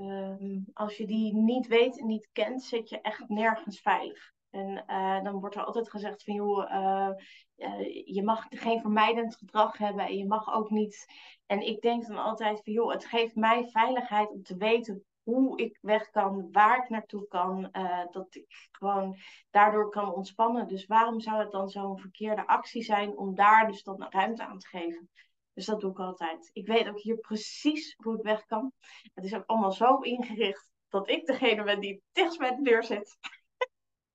Uh, 0.00 0.58
als 0.72 0.96
je 0.96 1.06
die 1.06 1.34
niet 1.34 1.66
weet 1.66 1.98
en 1.98 2.06
niet 2.06 2.28
kent, 2.32 2.62
zit 2.62 2.88
je 2.88 3.00
echt 3.00 3.28
nergens 3.28 3.80
veilig. 3.80 4.32
En 4.50 4.84
uh, 4.86 5.22
dan 5.22 5.40
wordt 5.40 5.54
er 5.54 5.64
altijd 5.64 5.90
gezegd 5.90 6.24
van 6.24 6.34
joh, 6.34 6.70
uh, 6.70 7.10
uh, 7.56 8.04
je 8.04 8.22
mag 8.24 8.46
geen 8.48 8.80
vermijdend 8.80 9.36
gedrag 9.36 9.78
hebben 9.78 10.06
en 10.06 10.16
je 10.16 10.26
mag 10.26 10.54
ook 10.54 10.70
niet. 10.70 11.06
En 11.46 11.66
ik 11.66 11.80
denk 11.80 12.06
dan 12.06 12.16
altijd 12.16 12.60
van 12.64 12.72
joh, 12.72 12.92
het 12.92 13.04
geeft 13.04 13.34
mij 13.34 13.68
veiligheid 13.68 14.30
om 14.30 14.42
te 14.42 14.56
weten 14.56 15.04
hoe 15.22 15.58
ik 15.58 15.78
weg 15.80 16.10
kan, 16.10 16.48
waar 16.52 16.82
ik 16.82 16.88
naartoe 16.88 17.26
kan, 17.26 17.70
dat 18.10 18.34
ik 18.34 18.68
gewoon 18.70 19.16
daardoor 19.50 19.90
kan 19.90 20.14
ontspannen. 20.14 20.68
Dus 20.68 20.86
waarom 20.86 21.20
zou 21.20 21.38
het 21.38 21.50
dan 21.50 21.68
zo'n 21.68 21.98
verkeerde 21.98 22.46
actie 22.46 22.82
zijn 22.82 23.16
om 23.16 23.34
daar 23.34 23.66
dus 23.66 23.82
dan 23.82 24.06
ruimte 24.08 24.44
aan 24.44 24.58
te 24.58 24.68
geven? 24.68 25.10
Dus 25.58 25.66
dat 25.66 25.80
doe 25.80 25.90
ik 25.90 25.98
altijd. 25.98 26.50
Ik 26.52 26.66
weet 26.66 26.88
ook 26.88 27.00
hier 27.00 27.16
precies 27.16 27.94
hoe 27.96 28.16
ik 28.16 28.22
weg 28.22 28.44
kan. 28.44 28.72
Het 29.14 29.24
is 29.24 29.34
ook 29.34 29.46
allemaal 29.46 29.72
zo 29.72 29.98
ingericht 30.00 30.70
dat 30.88 31.08
ik 31.08 31.26
degene 31.26 31.64
ben 31.64 31.80
die 31.80 32.02
dichtst 32.12 32.38
bij 32.38 32.56
de 32.56 32.62
deur 32.62 32.84
zit. 32.84 33.18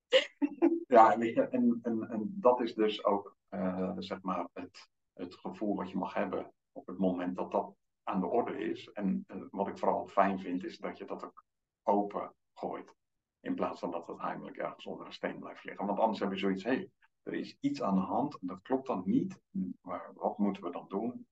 Ja, 0.88 1.14
en, 1.14 1.80
en, 1.82 2.08
en, 2.10 2.34
dat 2.40 2.62
is 2.62 2.74
dus 2.74 3.04
ook 3.04 3.38
uh, 3.50 3.92
zeg 3.98 4.22
maar 4.22 4.48
het, 4.54 4.90
het 5.14 5.36
gevoel 5.36 5.76
wat 5.76 5.90
je 5.90 5.98
mag 5.98 6.14
hebben 6.14 6.54
op 6.72 6.88
het 6.88 6.98
moment 6.98 7.36
dat 7.36 7.52
dat 7.52 7.76
aan 8.04 8.20
de 8.20 8.28
orde 8.28 8.58
is. 8.58 8.88
En 8.92 9.26
uh, 9.28 9.44
wat 9.52 9.68
ik 9.68 9.78
vooral 9.78 10.08
fijn 10.08 10.40
vind, 10.40 10.64
is 10.64 10.78
dat 10.78 10.98
je 10.98 11.06
dat 11.06 11.24
ook 11.24 11.46
open 11.84 12.34
gooit. 12.54 12.96
In 13.40 13.56
plaats 13.56 13.80
van 13.80 13.92
dat 13.92 14.08
het 14.08 14.22
heimelijk 14.22 14.58
ergens 14.58 14.86
onder 14.86 15.06
een 15.06 15.14
steen 15.14 15.40
blijft 15.40 15.64
liggen. 15.64 15.86
Want 15.86 16.00
anders 16.00 16.20
heb 16.20 16.32
je 16.32 16.38
zoiets, 16.38 16.64
hé, 16.64 16.72
hey, 16.72 16.90
er 17.24 17.34
is 17.34 17.58
iets 17.60 17.82
aan 17.82 17.96
de 17.96 18.02
hand 18.02 18.38
dat 18.42 18.62
klopt 18.62 18.88
dan 18.88 19.02
niet. 19.06 19.40
Maar 19.82 20.12
wat 20.14 20.38
moeten 20.38 20.64
we 20.64 20.72
dan 20.72 20.86
doen? 20.88 21.28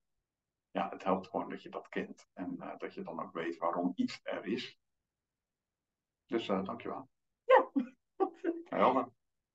Ja, 0.71 0.89
het 0.89 1.03
helpt 1.03 1.27
gewoon 1.27 1.49
dat 1.49 1.61
je 1.61 1.69
dat 1.69 1.89
kent. 1.89 2.29
En 2.33 2.55
uh, 2.59 2.77
dat 2.77 2.93
je 2.93 3.01
dan 3.01 3.21
ook 3.21 3.33
weet 3.33 3.57
waarom 3.57 3.91
iets 3.95 4.19
er 4.23 4.45
is. 4.45 4.79
Dus 6.25 6.47
uh, 6.47 6.63
dankjewel. 6.63 7.09
Ja. 7.43 7.71
Helder. 8.77 9.09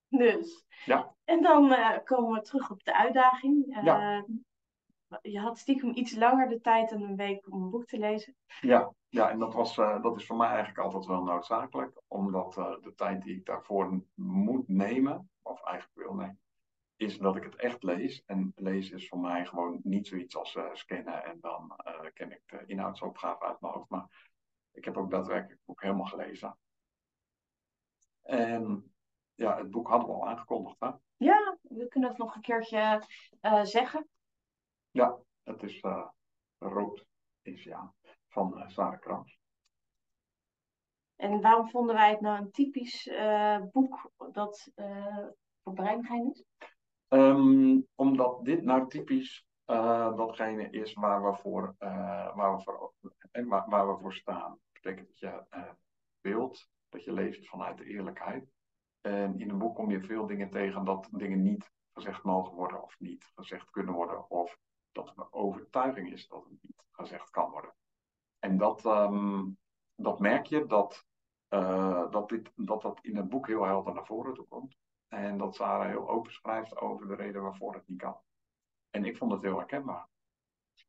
Dus. 0.08 0.64
Ja. 0.84 1.14
En 1.24 1.42
dan 1.42 1.72
uh, 1.72 1.98
komen 2.04 2.32
we 2.32 2.40
terug 2.40 2.70
op 2.70 2.84
de 2.84 2.96
uitdaging. 2.96 3.78
Ja. 3.82 4.24
Je 5.22 5.40
had 5.40 5.58
stiekem 5.58 5.90
iets 5.94 6.14
langer 6.14 6.48
de 6.48 6.60
tijd 6.60 6.90
dan 6.90 7.02
een 7.02 7.16
week 7.16 7.52
om 7.52 7.62
een 7.62 7.70
boek 7.70 7.86
te 7.86 7.98
lezen. 7.98 8.36
Ja, 8.60 8.92
ja 9.08 9.30
en 9.30 9.38
dat, 9.38 9.54
was, 9.54 9.74
dat 9.74 10.16
is 10.16 10.26
voor 10.26 10.36
mij 10.36 10.48
eigenlijk 10.48 10.78
altijd 10.78 11.06
wel 11.06 11.22
noodzakelijk. 11.22 12.00
Omdat 12.06 12.54
de 12.54 12.92
tijd 12.96 13.22
die 13.22 13.36
ik 13.36 13.44
daarvoor 13.44 14.02
moet 14.14 14.68
nemen, 14.68 15.30
of 15.42 15.62
eigenlijk 15.62 16.06
wil 16.06 16.14
nemen, 16.14 16.40
is 16.96 17.18
dat 17.18 17.36
ik 17.36 17.42
het 17.42 17.56
echt 17.56 17.82
lees. 17.82 18.24
En 18.24 18.52
lezen 18.54 18.96
is 18.96 19.08
voor 19.08 19.18
mij 19.18 19.46
gewoon 19.46 19.80
niet 19.82 20.06
zoiets 20.06 20.36
als 20.36 20.54
uh, 20.54 20.74
scannen 20.74 21.24
en 21.24 21.40
dan 21.40 21.80
uh, 21.86 22.00
ken 22.12 22.30
ik 22.30 22.42
de 22.46 22.64
inhoudsopgave 22.66 23.44
uit 23.44 23.60
mijn 23.60 23.72
hoofd. 23.72 23.90
Maar 23.90 24.34
ik 24.72 24.84
heb 24.84 24.96
ook 24.96 25.10
daadwerkelijk 25.10 25.52
het 25.52 25.64
boek 25.64 25.82
helemaal 25.82 26.06
gelezen. 26.06 26.58
En 28.22 28.94
ja, 29.34 29.56
het 29.56 29.70
boek 29.70 29.88
hadden 29.88 30.08
we 30.08 30.14
al 30.14 30.28
aangekondigd, 30.28 30.76
hè? 30.78 30.90
Ja, 31.16 31.58
we 31.62 31.88
kunnen 31.88 32.08
het 32.08 32.18
nog 32.18 32.34
een 32.34 32.40
keertje 32.40 33.06
uh, 33.40 33.64
zeggen. 33.64 34.08
Ja, 34.90 35.18
het 35.42 35.62
is 35.62 35.80
Rood 36.58 37.06
is 37.42 37.62
ja, 37.62 37.94
van 38.28 38.70
Sarah 38.70 39.00
Krams. 39.00 39.38
En 41.16 41.40
waarom 41.40 41.70
vonden 41.70 41.94
wij 41.94 42.10
het 42.10 42.20
nou 42.20 42.38
een 42.38 42.50
typisch 42.50 43.10
boek 43.72 44.10
dat 44.32 44.70
voor 45.62 45.72
breingein 45.72 46.30
is? 46.30 46.44
Ehm, 47.08 47.80
omdat 47.94 48.44
dit 48.44 48.62
nou 48.62 48.88
typisch 48.88 49.46
uh, 49.66 50.16
datgene 50.16 50.70
is 50.70 50.92
waar 50.92 51.24
we 51.24 51.36
voor, 51.36 51.74
uh, 51.78 52.36
waar 52.36 52.56
we 52.56 52.62
voor, 52.62 52.92
waar, 53.68 53.88
we 53.88 54.00
voor 54.00 54.14
staan. 54.14 54.50
Dat 54.50 54.82
betekent 54.82 55.06
dat 55.06 55.18
je 55.18 55.44
uh, 55.50 55.70
wilt, 56.20 56.68
dat 56.88 57.04
je 57.04 57.12
leeft 57.12 57.48
vanuit 57.48 57.78
de 57.78 57.84
eerlijkheid. 57.84 58.50
En 59.00 59.38
in 59.38 59.50
een 59.50 59.58
boek 59.58 59.74
kom 59.74 59.90
je 59.90 60.00
veel 60.00 60.26
dingen 60.26 60.50
tegen 60.50 60.84
dat 60.84 61.08
dingen 61.10 61.42
niet 61.42 61.70
gezegd 61.92 62.22
mogen 62.22 62.54
worden 62.54 62.82
of 62.82 62.96
niet 62.98 63.32
gezegd 63.34 63.70
kunnen 63.70 63.94
worden. 63.94 64.30
Of 64.30 64.58
dat 64.92 65.08
er 65.08 65.14
een 65.16 65.32
overtuiging 65.32 66.12
is 66.12 66.28
dat 66.28 66.44
het 66.44 66.62
niet 66.62 66.82
gezegd 66.90 67.30
kan 67.30 67.50
worden. 67.50 67.74
En 68.38 68.58
dat, 68.58 68.84
um, 68.84 69.58
dat 69.94 70.20
merk 70.20 70.46
je 70.46 70.66
dat, 70.66 71.04
dat, 72.10 72.28
dit, 72.28 72.52
dat 72.54 72.82
dat 72.82 72.98
in 73.02 73.16
het 73.16 73.28
boek 73.28 73.46
heel 73.46 73.64
helder 73.64 73.94
naar 73.94 74.06
voren 74.06 74.34
toe 74.34 74.46
komt. 74.46 74.76
En 75.08 75.38
dat 75.38 75.54
Sarah 75.54 75.86
heel 75.86 76.08
open 76.08 76.32
schrijft 76.32 76.76
over 76.76 77.06
de 77.06 77.14
reden 77.14 77.42
waarvoor 77.42 77.74
het 77.74 77.88
niet 77.88 77.98
kan. 77.98 78.16
En 78.90 79.04
ik 79.04 79.16
vond 79.16 79.32
het 79.32 79.42
heel 79.42 79.56
herkenbaar. 79.56 80.08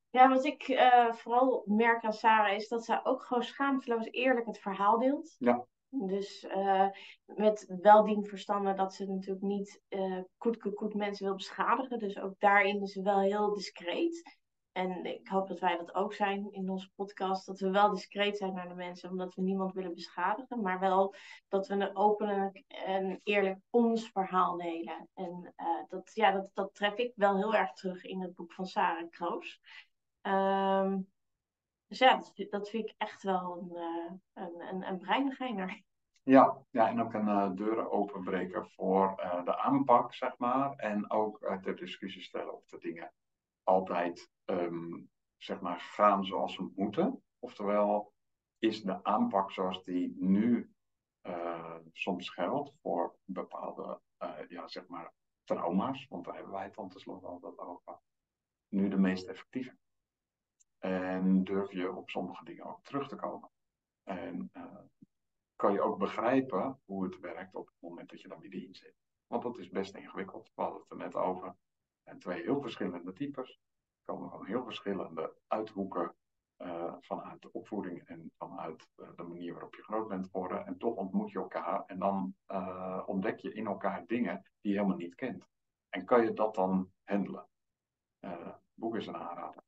Ja, 0.10 0.30
wat 0.30 0.46
ik 0.46 0.68
uh, 0.68 1.14
vooral 1.14 1.64
merk 1.66 2.04
aan 2.04 2.14
Sarah 2.14 2.56
is 2.56 2.68
dat 2.68 2.86
zij 2.86 3.00
ook 3.04 3.24
gewoon 3.24 3.44
schaamteloos 3.44 4.06
eerlijk 4.06 4.46
het 4.46 4.60
verhaal 4.60 5.00
deelt. 5.00 5.36
Ja. 5.40 5.66
Dus 5.90 6.44
uh, 6.44 6.88
met 7.26 7.66
weldien 7.82 8.26
verstanden 8.26 8.76
dat 8.76 8.94
ze 8.94 9.06
natuurlijk 9.06 9.42
niet 9.42 9.82
uh, 9.90 10.20
koet, 10.38 10.58
koet, 10.58 10.76
koet 10.76 10.94
mensen 10.94 11.26
wil 11.26 11.36
beschadigen. 11.36 12.00
Dus 12.00 12.20
ook 12.20 12.40
daarin 12.40 12.82
is 12.82 12.92
ze 12.92 13.02
wel 13.02 13.20
heel 13.20 13.54
discreet. 13.54 14.40
En 14.78 15.06
ik 15.06 15.28
hoop 15.28 15.48
dat 15.48 15.60
wij 15.60 15.78
dat 15.78 15.96
ook 15.96 16.14
zijn 16.14 16.52
in 16.52 16.70
onze 16.70 16.92
podcast. 16.96 17.46
Dat 17.46 17.60
we 17.60 17.70
wel 17.70 17.90
discreet 17.90 18.38
zijn 18.38 18.54
naar 18.54 18.68
de 18.68 18.76
mensen, 18.76 19.10
omdat 19.10 19.36
we 19.36 19.42
niemand 19.42 19.74
willen 19.74 19.94
beschadigen. 19.94 20.62
Maar 20.62 20.80
wel 20.80 21.16
dat 21.48 21.68
we 21.68 21.74
een 21.74 21.96
openlijk 21.96 22.64
en 22.68 23.20
eerlijk 23.24 23.60
ons 23.70 24.10
verhaal 24.12 24.58
delen. 24.58 25.10
En 25.14 25.54
uh, 25.58 25.68
dat, 25.88 26.12
ja, 26.14 26.32
dat, 26.32 26.52
dat 26.54 26.76
tref 26.76 26.96
ik 26.96 27.12
wel 27.16 27.38
heel 27.38 27.56
erg 27.56 27.72
terug 27.72 28.04
in 28.04 28.22
het 28.22 28.36
boek 28.36 28.54
van 28.54 28.66
Sarah 28.66 29.10
Kroos. 29.10 29.62
Um, 30.22 31.10
dus 31.88 31.98
ja, 31.98 32.16
dat, 32.16 32.48
dat, 32.50 32.70
vind 32.70 32.90
ik 32.90 32.96
echt 32.98 33.24
wel 33.24 33.58
een, 33.58 33.72
uh, 33.74 34.12
een, 34.34 34.86
een, 34.86 35.02
een. 35.10 35.86
Ja, 36.24 36.58
ja, 36.70 36.88
en 36.88 37.02
ook 37.02 37.14
een 37.14 37.28
uh, 37.28 37.52
deuren 37.56 37.92
openbreken 37.92 38.70
voor 38.70 39.16
de 39.46 39.58
aanpak, 39.58 40.14
zeg 40.14 40.38
maar. 40.38 40.76
En 40.76 41.12
ook 41.12 41.58
ter 41.62 41.76
discussie 41.76 42.22
stellen 42.22 42.54
of 42.54 42.66
de 42.66 42.78
dingen 42.80 43.12
altijd 43.68 44.30
um, 44.46 45.10
zeg 45.38 45.60
maar 45.60 45.80
gaan 45.80 46.26
zoals 46.26 46.54
ze 46.54 46.72
moeten. 46.76 47.24
Oftewel, 47.40 48.14
is 48.60 48.82
de 48.82 49.04
aanpak 49.04 49.52
zoals 49.52 49.84
die 49.84 50.16
nu 50.20 50.74
uh, 51.24 51.76
soms 51.92 52.30
geldt 52.30 52.74
voor 52.82 53.16
bepaalde 53.24 54.02
uh, 54.20 54.40
ja, 54.48 54.68
zeg 54.68 54.88
maar 54.88 55.14
trauma's, 55.44 56.08
want 56.08 56.26
daar 56.26 56.34
hebben 56.34 56.54
wij 56.54 56.64
het 56.64 56.76
dan 56.76 56.90
tenslotte 56.90 57.28
altijd 57.28 57.58
over, 57.58 58.00
nu 58.68 58.90
de 58.90 58.98
meest 58.98 59.28
effectieve. 59.28 59.78
En 60.78 61.44
durf 61.44 61.72
je 61.72 61.96
op 61.96 62.10
sommige 62.10 62.44
dingen 62.44 62.66
ook 62.66 62.84
terug 62.84 63.08
te 63.08 63.16
komen. 63.16 63.50
En 64.04 64.50
uh, 64.54 64.64
kan 65.56 65.74
je 65.74 65.82
ook 65.82 65.98
begrijpen 65.98 66.82
hoe 66.86 67.04
het 67.04 67.20
werkt 67.20 67.56
op 67.56 67.68
het 67.68 67.76
moment 67.80 68.10
dat 68.10 68.22
je 68.22 68.28
dan 68.28 68.40
middenin 68.40 68.76
zit. 68.76 68.96
Want 69.28 69.44
dat 69.44 69.58
is 69.58 69.70
best 69.70 69.96
ingewikkeld. 69.96 70.52
We 70.56 70.62
hadden 70.62 70.82
het 70.82 70.92
er 70.92 70.98
net 70.98 71.16
over. 71.16 71.56
En 72.08 72.20
twee 72.20 72.42
heel 72.42 72.62
verschillende 72.62 73.14
types 73.14 73.60
komen 74.04 74.30
van 74.30 74.46
heel 74.46 74.64
verschillende 74.64 75.36
uithoeken 75.48 76.16
uh, 76.58 76.94
vanuit 77.00 77.42
de 77.42 77.52
opvoeding 77.52 78.08
en 78.08 78.32
vanuit 78.38 78.88
uh, 78.96 79.10
de 79.16 79.24
manier 79.24 79.54
waarop 79.54 79.76
je 79.76 79.84
groot 79.84 80.08
bent 80.08 80.26
geworden. 80.26 80.66
En 80.66 80.78
toch 80.78 80.96
ontmoet 80.96 81.32
je 81.32 81.40
elkaar 81.40 81.86
en 81.86 82.00
dan 82.00 82.36
uh, 82.48 83.04
ontdek 83.06 83.40
je 83.40 83.54
in 83.54 83.66
elkaar 83.66 84.06
dingen 84.06 84.52
die 84.62 84.72
je 84.72 84.78
helemaal 84.78 84.98
niet 84.98 85.16
kent. 85.16 85.48
En 85.90 86.06
kan 86.06 86.24
je 86.24 86.34
dat 86.34 86.56
dan 86.56 86.92
handelen? 87.04 87.48
boek 88.74 88.96
is 88.96 89.08
een 89.08 89.16
aanrader, 89.16 89.64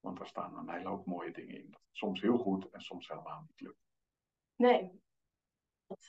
want 0.00 0.16
daar 0.18 0.26
staan 0.26 0.56
een 0.56 0.70
hele 0.70 0.88
hoop 0.88 1.06
mooie 1.06 1.32
dingen 1.32 1.54
in. 1.54 1.76
Soms 1.90 2.20
heel 2.20 2.38
goed 2.38 2.70
en 2.70 2.80
soms 2.80 3.08
helemaal 3.08 3.44
niet 3.46 3.60
lukt. 3.60 3.86
Nee. 4.56 5.02
Dat, 5.86 6.08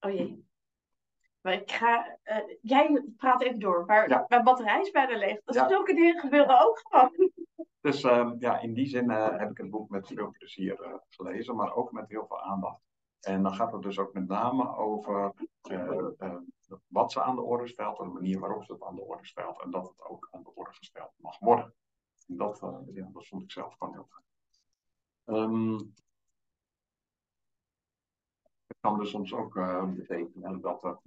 oh 0.00 0.10
jee. 0.10 0.51
Maar 1.42 1.52
ik 1.52 1.70
ga, 1.70 2.18
uh, 2.24 2.36
jij 2.60 3.04
praat 3.16 3.42
even 3.42 3.60
door. 3.60 3.84
Maar 3.84 4.08
ja. 4.08 4.24
mijn 4.28 4.44
batterij 4.44 4.80
is 4.80 4.90
bijna 4.90 5.16
leeg. 5.18 5.40
Dus 5.44 5.56
Ja. 5.56 5.68
zulke 5.68 5.94
dingen 5.94 6.18
gebeuren 6.18 6.60
ook 6.60 6.80
gewoon. 6.82 7.30
Dus 7.80 8.04
uh, 8.04 8.32
ja, 8.38 8.60
in 8.60 8.74
die 8.74 8.86
zin 8.86 9.10
uh, 9.10 9.38
heb 9.38 9.50
ik 9.50 9.56
het 9.56 9.70
boek 9.70 9.88
met 9.88 10.06
veel 10.06 10.30
plezier 10.30 10.86
uh, 10.86 10.94
gelezen, 11.08 11.56
maar 11.56 11.74
ook 11.74 11.92
met 11.92 12.08
heel 12.08 12.26
veel 12.26 12.40
aandacht. 12.40 12.80
En 13.20 13.42
dan 13.42 13.54
gaat 13.54 13.72
het 13.72 13.82
dus 13.82 13.98
ook 13.98 14.12
met 14.12 14.28
name 14.28 14.76
over 14.76 15.32
wat 16.86 17.12
ze 17.12 17.22
aan 17.22 17.34
de 17.34 17.42
orde 17.42 17.68
stelt 17.68 17.98
en 17.98 18.04
de 18.04 18.12
manier 18.12 18.38
waarop 18.38 18.64
ze 18.64 18.72
het 18.72 18.82
aan 18.82 18.94
de 18.94 19.04
orde 19.04 19.26
stelt. 19.26 19.62
En 19.62 19.70
dat 19.70 19.88
het 19.88 20.08
ook 20.08 20.28
aan 20.30 20.42
de 20.42 20.54
orde 20.54 20.72
gesteld 20.72 21.12
mag 21.16 21.38
worden. 21.38 21.74
En 22.28 22.36
dat, 22.36 22.58
ja, 22.92 23.08
dat 23.12 23.26
vond 23.26 23.42
ik 23.42 23.50
zelf 23.50 23.74
gewoon 23.78 23.92
heel 23.94 24.08
fijn. 24.08 25.38
Um, 25.38 25.72
het 25.74 26.11
kan 28.82 28.98
dus 28.98 29.10
soms 29.10 29.34
ook 29.34 29.54
betekenen 29.94 30.60
dat, 30.60 31.00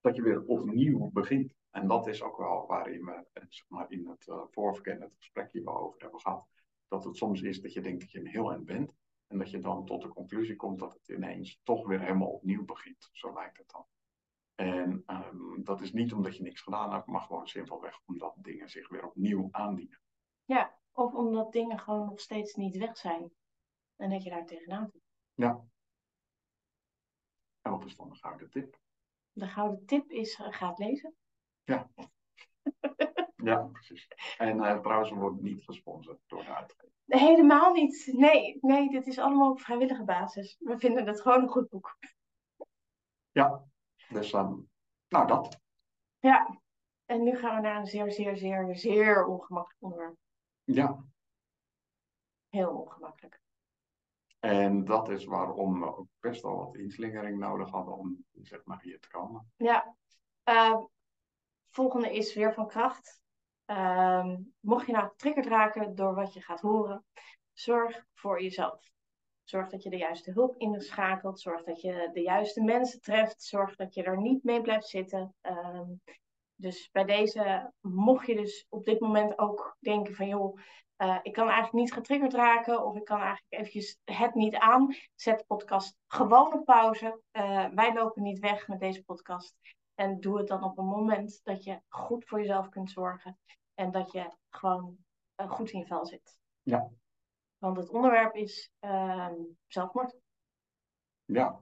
dat 0.00 0.16
je 0.16 0.22
weer 0.22 0.44
opnieuw 0.44 1.10
begint. 1.12 1.54
En 1.70 1.88
dat 1.88 2.06
is 2.06 2.22
ook 2.22 2.36
wel 2.36 2.66
waarin 2.66 3.04
we 3.04 3.26
zeg 3.48 3.68
maar, 3.68 3.90
in 3.90 4.06
het 4.06 4.26
voorverkennen, 4.50 5.08
het 5.08 5.16
gesprek 5.16 5.52
hier 5.52 5.64
wel 5.64 5.78
over 5.78 6.00
hebben 6.00 6.20
gehad. 6.20 6.46
Dat 6.88 7.04
het 7.04 7.16
soms 7.16 7.42
is 7.42 7.60
dat 7.60 7.72
je 7.72 7.80
denkt 7.80 8.00
dat 8.00 8.10
je 8.10 8.18
een 8.18 8.26
heel 8.26 8.50
eind 8.50 8.64
bent. 8.64 8.94
En 9.26 9.38
dat 9.38 9.50
je 9.50 9.58
dan 9.58 9.84
tot 9.84 10.02
de 10.02 10.08
conclusie 10.08 10.56
komt 10.56 10.78
dat 10.78 10.92
het 10.92 11.08
ineens 11.08 11.60
toch 11.62 11.86
weer 11.86 12.00
helemaal 12.00 12.28
opnieuw 12.28 12.64
begint. 12.64 13.08
Zo 13.12 13.32
lijkt 13.32 13.58
het 13.58 13.70
dan. 13.70 13.84
En 14.54 15.04
um, 15.06 15.64
dat 15.64 15.80
is 15.80 15.92
niet 15.92 16.12
omdat 16.12 16.36
je 16.36 16.42
niks 16.42 16.60
gedaan 16.60 16.92
hebt, 16.92 17.06
maar 17.06 17.20
gewoon 17.20 17.48
simpelweg 17.48 18.00
omdat 18.06 18.34
dingen 18.36 18.68
zich 18.68 18.88
weer 18.88 19.06
opnieuw 19.06 19.48
aandienen. 19.50 20.00
Ja, 20.44 20.78
of 20.92 21.14
omdat 21.14 21.52
dingen 21.52 21.78
gewoon 21.78 22.06
nog 22.06 22.20
steeds 22.20 22.54
niet 22.54 22.76
weg 22.76 22.96
zijn. 22.96 23.30
En 23.96 24.10
dat 24.10 24.22
je 24.22 24.30
daar 24.30 24.46
tegenaan 24.46 24.88
zit. 24.92 25.02
Ja. 25.34 25.64
En 27.62 27.70
wat 27.70 27.84
is 27.84 27.96
dan 27.96 28.08
de 28.08 28.16
gouden 28.16 28.50
tip? 28.50 28.78
De 29.32 29.46
gouden 29.46 29.86
tip 29.86 30.10
is, 30.10 30.38
uh, 30.38 30.46
ga 30.50 30.68
het 30.68 30.78
lezen. 30.78 31.14
Ja. 31.64 31.90
ja, 33.50 33.62
precies. 33.62 34.08
En 34.38 34.56
uh, 34.56 34.80
trouwens, 34.80 35.10
we 35.10 35.16
worden 35.16 35.42
niet 35.42 35.64
gesponsord 35.64 36.18
door 36.26 36.44
de 36.44 36.54
uitgever. 36.54 36.94
Helemaal 37.06 37.72
niet. 37.72 38.10
Nee, 38.12 38.58
nee, 38.60 38.90
dit 38.90 39.06
is 39.06 39.18
allemaal 39.18 39.50
op 39.50 39.60
vrijwillige 39.60 40.04
basis. 40.04 40.56
We 40.58 40.78
vinden 40.78 41.06
het 41.06 41.20
gewoon 41.20 41.42
een 41.42 41.48
goed 41.48 41.68
boek. 41.68 41.98
Ja, 43.30 43.64
dus 44.08 44.32
um, 44.32 44.70
nou 45.08 45.26
dat. 45.26 45.58
Ja, 46.18 46.60
en 47.06 47.22
nu 47.22 47.36
gaan 47.36 47.54
we 47.54 47.60
naar 47.60 47.76
een 47.76 47.86
zeer, 47.86 48.12
zeer, 48.12 48.36
zeer, 48.36 48.76
zeer 48.76 49.26
ongemakkelijk 49.26 49.82
onderwerp. 49.82 50.16
Ja. 50.64 51.04
Heel 52.48 52.70
ongemakkelijk. 52.70 53.40
En 54.40 54.84
dat 54.84 55.08
is 55.08 55.24
waarom 55.24 55.80
we 55.80 55.96
ook 55.96 56.08
best 56.20 56.42
wel 56.42 56.56
wat 56.56 56.76
inslingering 56.76 57.38
nodig 57.38 57.70
hadden 57.70 57.96
om 57.96 58.24
zeg 58.42 58.64
maar 58.64 58.80
hier 58.82 59.00
te 59.00 59.08
komen. 59.08 59.52
Ja. 59.56 59.96
Uh, 60.44 60.80
volgende 61.70 62.14
is 62.14 62.34
weer 62.34 62.54
van 62.54 62.68
kracht. 62.68 63.22
Uh, 63.66 64.34
mocht 64.60 64.86
je 64.86 64.92
nou 64.92 65.08
getriggerd 65.08 65.46
raken 65.46 65.94
door 65.94 66.14
wat 66.14 66.34
je 66.34 66.40
gaat 66.40 66.60
horen, 66.60 67.04
zorg 67.52 68.04
voor 68.14 68.42
jezelf. 68.42 68.90
Zorg 69.44 69.68
dat 69.68 69.82
je 69.82 69.90
de 69.90 69.96
juiste 69.96 70.32
hulp 70.32 70.56
inschakelt. 70.56 71.40
Zorg 71.40 71.62
dat 71.62 71.80
je 71.80 72.10
de 72.12 72.20
juiste 72.20 72.62
mensen 72.62 73.00
treft. 73.00 73.42
Zorg 73.42 73.76
dat 73.76 73.94
je 73.94 74.02
er 74.02 74.20
niet 74.20 74.44
mee 74.44 74.60
blijft 74.60 74.86
zitten. 74.86 75.34
Uh, 75.42 75.80
dus 76.54 76.88
bij 76.92 77.04
deze, 77.04 77.72
mocht 77.80 78.26
je 78.26 78.34
dus 78.34 78.66
op 78.68 78.84
dit 78.84 79.00
moment 79.00 79.38
ook 79.38 79.76
denken 79.80 80.14
van 80.14 80.28
joh, 80.28 80.58
uh, 81.02 81.18
ik 81.22 81.32
kan 81.32 81.44
eigenlijk 81.44 81.76
niet 81.76 81.92
getriggerd 81.92 82.32
raken 82.32 82.84
of 82.84 82.96
ik 82.96 83.04
kan 83.04 83.20
eigenlijk 83.20 83.52
eventjes 83.52 83.98
het 84.04 84.34
niet 84.34 84.54
aan. 84.54 84.94
Zet 85.14 85.38
de 85.38 85.44
podcast 85.44 85.96
gewoon 86.06 86.52
op 86.52 86.64
pauze. 86.64 87.20
Uh, 87.32 87.68
wij 87.68 87.94
lopen 87.94 88.22
niet 88.22 88.38
weg 88.38 88.68
met 88.68 88.80
deze 88.80 89.04
podcast. 89.04 89.54
En 89.94 90.20
doe 90.20 90.38
het 90.38 90.48
dan 90.48 90.64
op 90.64 90.78
een 90.78 90.86
moment 90.86 91.40
dat 91.42 91.64
je 91.64 91.80
goed 91.88 92.24
voor 92.24 92.38
jezelf 92.38 92.68
kunt 92.68 92.90
zorgen. 92.90 93.38
En 93.74 93.90
dat 93.90 94.12
je 94.12 94.36
gewoon 94.48 94.96
uh, 95.36 95.50
goed 95.50 95.70
in 95.70 95.78
je 95.78 95.86
vel 95.86 96.06
zit. 96.06 96.36
Ja. 96.62 96.90
Want 97.58 97.76
het 97.76 97.90
onderwerp 97.90 98.34
is 98.34 98.72
zelfmoord. 99.66 100.16
Ja. 101.24 101.60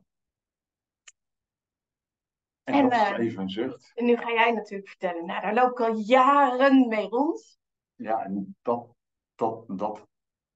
En, 2.65 2.75
En, 2.75 2.89
dat 2.89 3.01
is 3.01 3.09
eh, 3.09 3.19
even 3.19 3.43
een 3.43 3.51
zucht. 3.51 3.93
En 3.95 4.05
nu 4.05 4.17
ga 4.17 4.31
jij 4.31 4.53
natuurlijk 4.53 4.89
vertellen. 4.89 5.27
Nou, 5.27 5.41
daar 5.41 5.55
loop 5.55 5.71
ik 5.71 5.81
al 5.81 5.95
jaren 5.95 6.89
mee 6.89 7.09
rond. 7.09 7.59
Ja, 7.95 8.25
en 8.25 8.57
dat, 8.63 8.97
dat, 9.39 9.65
dat 9.69 10.07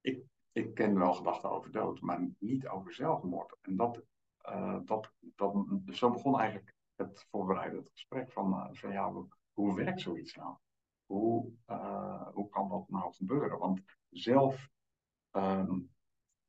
ik, 0.01 0.23
ik 0.51 0.73
ken 0.73 0.99
wel 0.99 1.13
gedachten 1.13 1.49
over 1.49 1.71
dood, 1.71 2.01
maar 2.01 2.29
niet 2.39 2.67
over 2.67 2.93
zelfmoord. 2.93 3.57
En 3.61 3.75
dat, 3.75 4.03
uh, 4.49 4.79
dat, 4.85 5.11
dat, 5.19 5.55
zo 5.85 6.09
begon 6.11 6.39
eigenlijk 6.39 6.75
het 6.95 7.25
voorbereidend 7.29 7.89
gesprek 7.91 8.31
van, 8.31 8.51
uh, 8.53 8.67
van 8.71 8.91
ja, 8.91 9.11
hoe, 9.11 9.27
hoe 9.53 9.75
werkt 9.75 10.01
zoiets 10.01 10.35
nou? 10.35 10.55
Hoe, 11.05 11.51
uh, 11.67 12.27
hoe 12.27 12.49
kan 12.49 12.69
dat 12.69 12.89
nou 12.89 13.13
gebeuren? 13.13 13.59
Want 13.59 13.81
zelf, 14.09 14.69
um, 15.31 15.91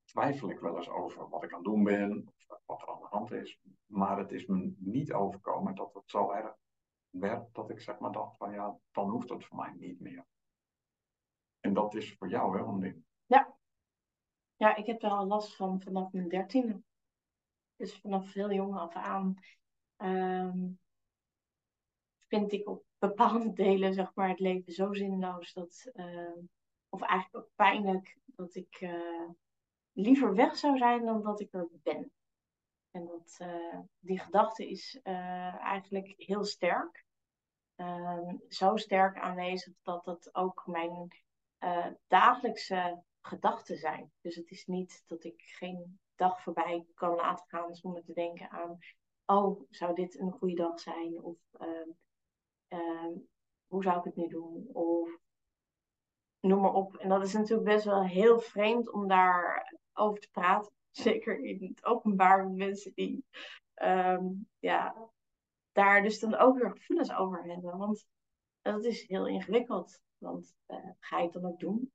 twijfel 0.05 0.51
ik 0.51 0.59
wel 0.59 0.77
eens 0.77 0.89
over 0.89 1.29
wat 1.29 1.45
ik 1.45 1.51
aan 1.51 1.59
het 1.59 1.67
doen 1.67 1.85
ben, 1.85 2.27
of 2.49 2.63
wat 2.65 2.83
er 2.83 2.89
aan 2.89 3.01
de 3.01 3.07
hand 3.11 3.33
is. 3.33 3.59
Maar 3.87 4.19
het 4.19 4.33
is 4.33 4.47
me 4.47 4.75
niet 4.79 5.13
overkomen 5.13 5.75
dat 5.75 5.95
het 5.95 6.11
zo 6.11 6.31
erg 6.31 6.55
werd 7.11 7.55
dat 7.55 7.71
ik 7.71 7.81
zeg 7.81 7.99
maar 7.99 8.13
dacht 8.13 8.37
van 8.37 8.53
ja, 8.53 8.79
dan 8.91 9.11
hoeft 9.11 9.29
het 9.29 9.45
voor 9.45 9.57
mij 9.57 9.73
niet 9.73 10.01
meer. 10.01 10.27
En 11.65 11.75
dat 11.75 11.95
is 11.95 12.15
voor 12.15 12.29
jou 12.29 12.53
wel 12.53 12.69
een 12.69 12.81
ding. 12.81 13.05
Ja. 13.27 13.57
Ja, 14.57 14.77
ik 14.77 14.87
heb 14.87 15.05
al 15.05 15.27
last 15.27 15.57
van 15.57 15.81
vanaf 15.81 16.13
mijn 16.13 16.29
dertiende. 16.29 16.83
Dus 17.77 18.01
vanaf 18.01 18.33
heel 18.33 18.53
jong 18.53 18.77
af 18.77 18.95
aan 18.95 19.35
ehm, 19.97 20.67
vind 22.19 22.53
ik 22.53 22.69
op 22.69 22.85
bepaalde 22.99 23.53
delen 23.65 23.95
zeg 23.95 24.15
maar, 24.15 24.29
het 24.29 24.41
leven 24.41 24.73
zo 24.73 24.93
zinloos 24.93 25.53
dat, 25.53 25.91
ehm, 25.93 26.39
of 26.89 27.01
eigenlijk 27.01 27.45
ook 27.45 27.51
pijnlijk, 27.55 28.19
dat 28.25 28.55
ik 28.55 28.81
uh, 28.81 29.29
liever 29.93 30.35
weg 30.35 30.57
zou 30.57 30.79
zijn 30.79 31.05
dan 31.05 31.23
dat 31.23 31.41
ik 31.41 31.53
er 31.53 31.69
ben. 31.83 32.13
En 32.91 33.07
dat, 33.07 33.39
uh, 33.43 33.79
die 33.99 34.19
gedachte 34.19 34.69
is 34.69 35.01
uh, 35.03 35.63
eigenlijk 35.63 36.15
heel 36.17 36.45
sterk. 36.45 37.05
Ehm, 37.75 38.37
zo 38.49 38.77
sterk 38.77 39.19
aanwezig 39.19 39.75
dat 39.83 40.05
dat 40.05 40.35
ook 40.35 40.67
mijn 40.67 41.24
dagelijkse 42.07 43.03
gedachten 43.21 43.77
zijn. 43.77 44.13
Dus 44.21 44.37
het 44.37 44.51
is 44.51 44.67
niet 44.67 45.05
dat 45.07 45.25
ik 45.25 45.43
geen 45.43 45.99
dag 46.15 46.43
voorbij 46.43 46.87
kan 46.95 47.15
laten 47.15 47.47
gaan 47.49 47.75
zonder 47.75 48.05
te 48.05 48.13
denken 48.13 48.51
aan, 48.51 48.79
oh, 49.27 49.61
zou 49.71 49.95
dit 49.95 50.19
een 50.19 50.33
goede 50.33 50.55
dag 50.55 50.81
zijn? 50.81 51.23
Of 51.23 51.37
ehm, 51.53 51.89
ehm, 52.69 53.13
hoe 53.67 53.83
zou 53.83 53.99
ik 53.99 54.05
het 54.05 54.17
nu 54.17 54.29
doen? 54.29 54.69
Of 54.73 55.19
noem 56.41 56.61
maar 56.61 56.73
op. 56.73 56.97
En 56.97 57.09
dat 57.09 57.23
is 57.23 57.33
natuurlijk 57.33 57.69
best 57.69 57.85
wel 57.85 58.05
heel 58.05 58.39
vreemd 58.39 58.93
om 58.93 59.09
daar 59.09 59.75
over 59.93 60.21
te 60.21 60.31
praten. 60.31 60.73
Zeker 60.91 61.39
in 61.39 61.65
het 61.69 61.85
openbaar 61.85 62.47
met 62.47 62.57
mensen 62.57 62.93
die 62.95 63.25
ehm, 63.75 64.25
ja, 64.59 65.11
daar 65.73 66.03
dus 66.03 66.21
dan 66.21 66.35
ook 66.35 66.59
weer 66.59 66.71
gevoelens 66.71 67.15
over 67.15 67.45
hebben. 67.45 67.79
Want 67.79 68.07
dat 68.63 68.85
is 68.85 69.09
heel 69.09 69.27
ingewikkeld. 69.27 70.01
Want 70.25 70.55
uh, 70.69 70.77
ga 70.99 71.19
je 71.19 71.25
het 71.25 71.33
dan 71.33 71.47
ook 71.47 71.59
doen? 71.59 71.93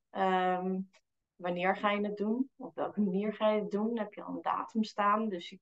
wanneer 1.40 1.76
ga 1.76 1.90
je 1.90 2.06
het 2.06 2.16
doen? 2.16 2.50
Op 2.56 2.74
welke 2.74 3.00
manier 3.00 3.34
ga 3.34 3.50
je 3.50 3.60
het 3.60 3.70
doen? 3.70 3.98
Heb 3.98 4.14
je 4.14 4.22
al 4.22 4.34
een 4.34 4.42
datum 4.42 4.84
staan? 4.84 5.28
Dus 5.28 5.48
je, 5.48 5.58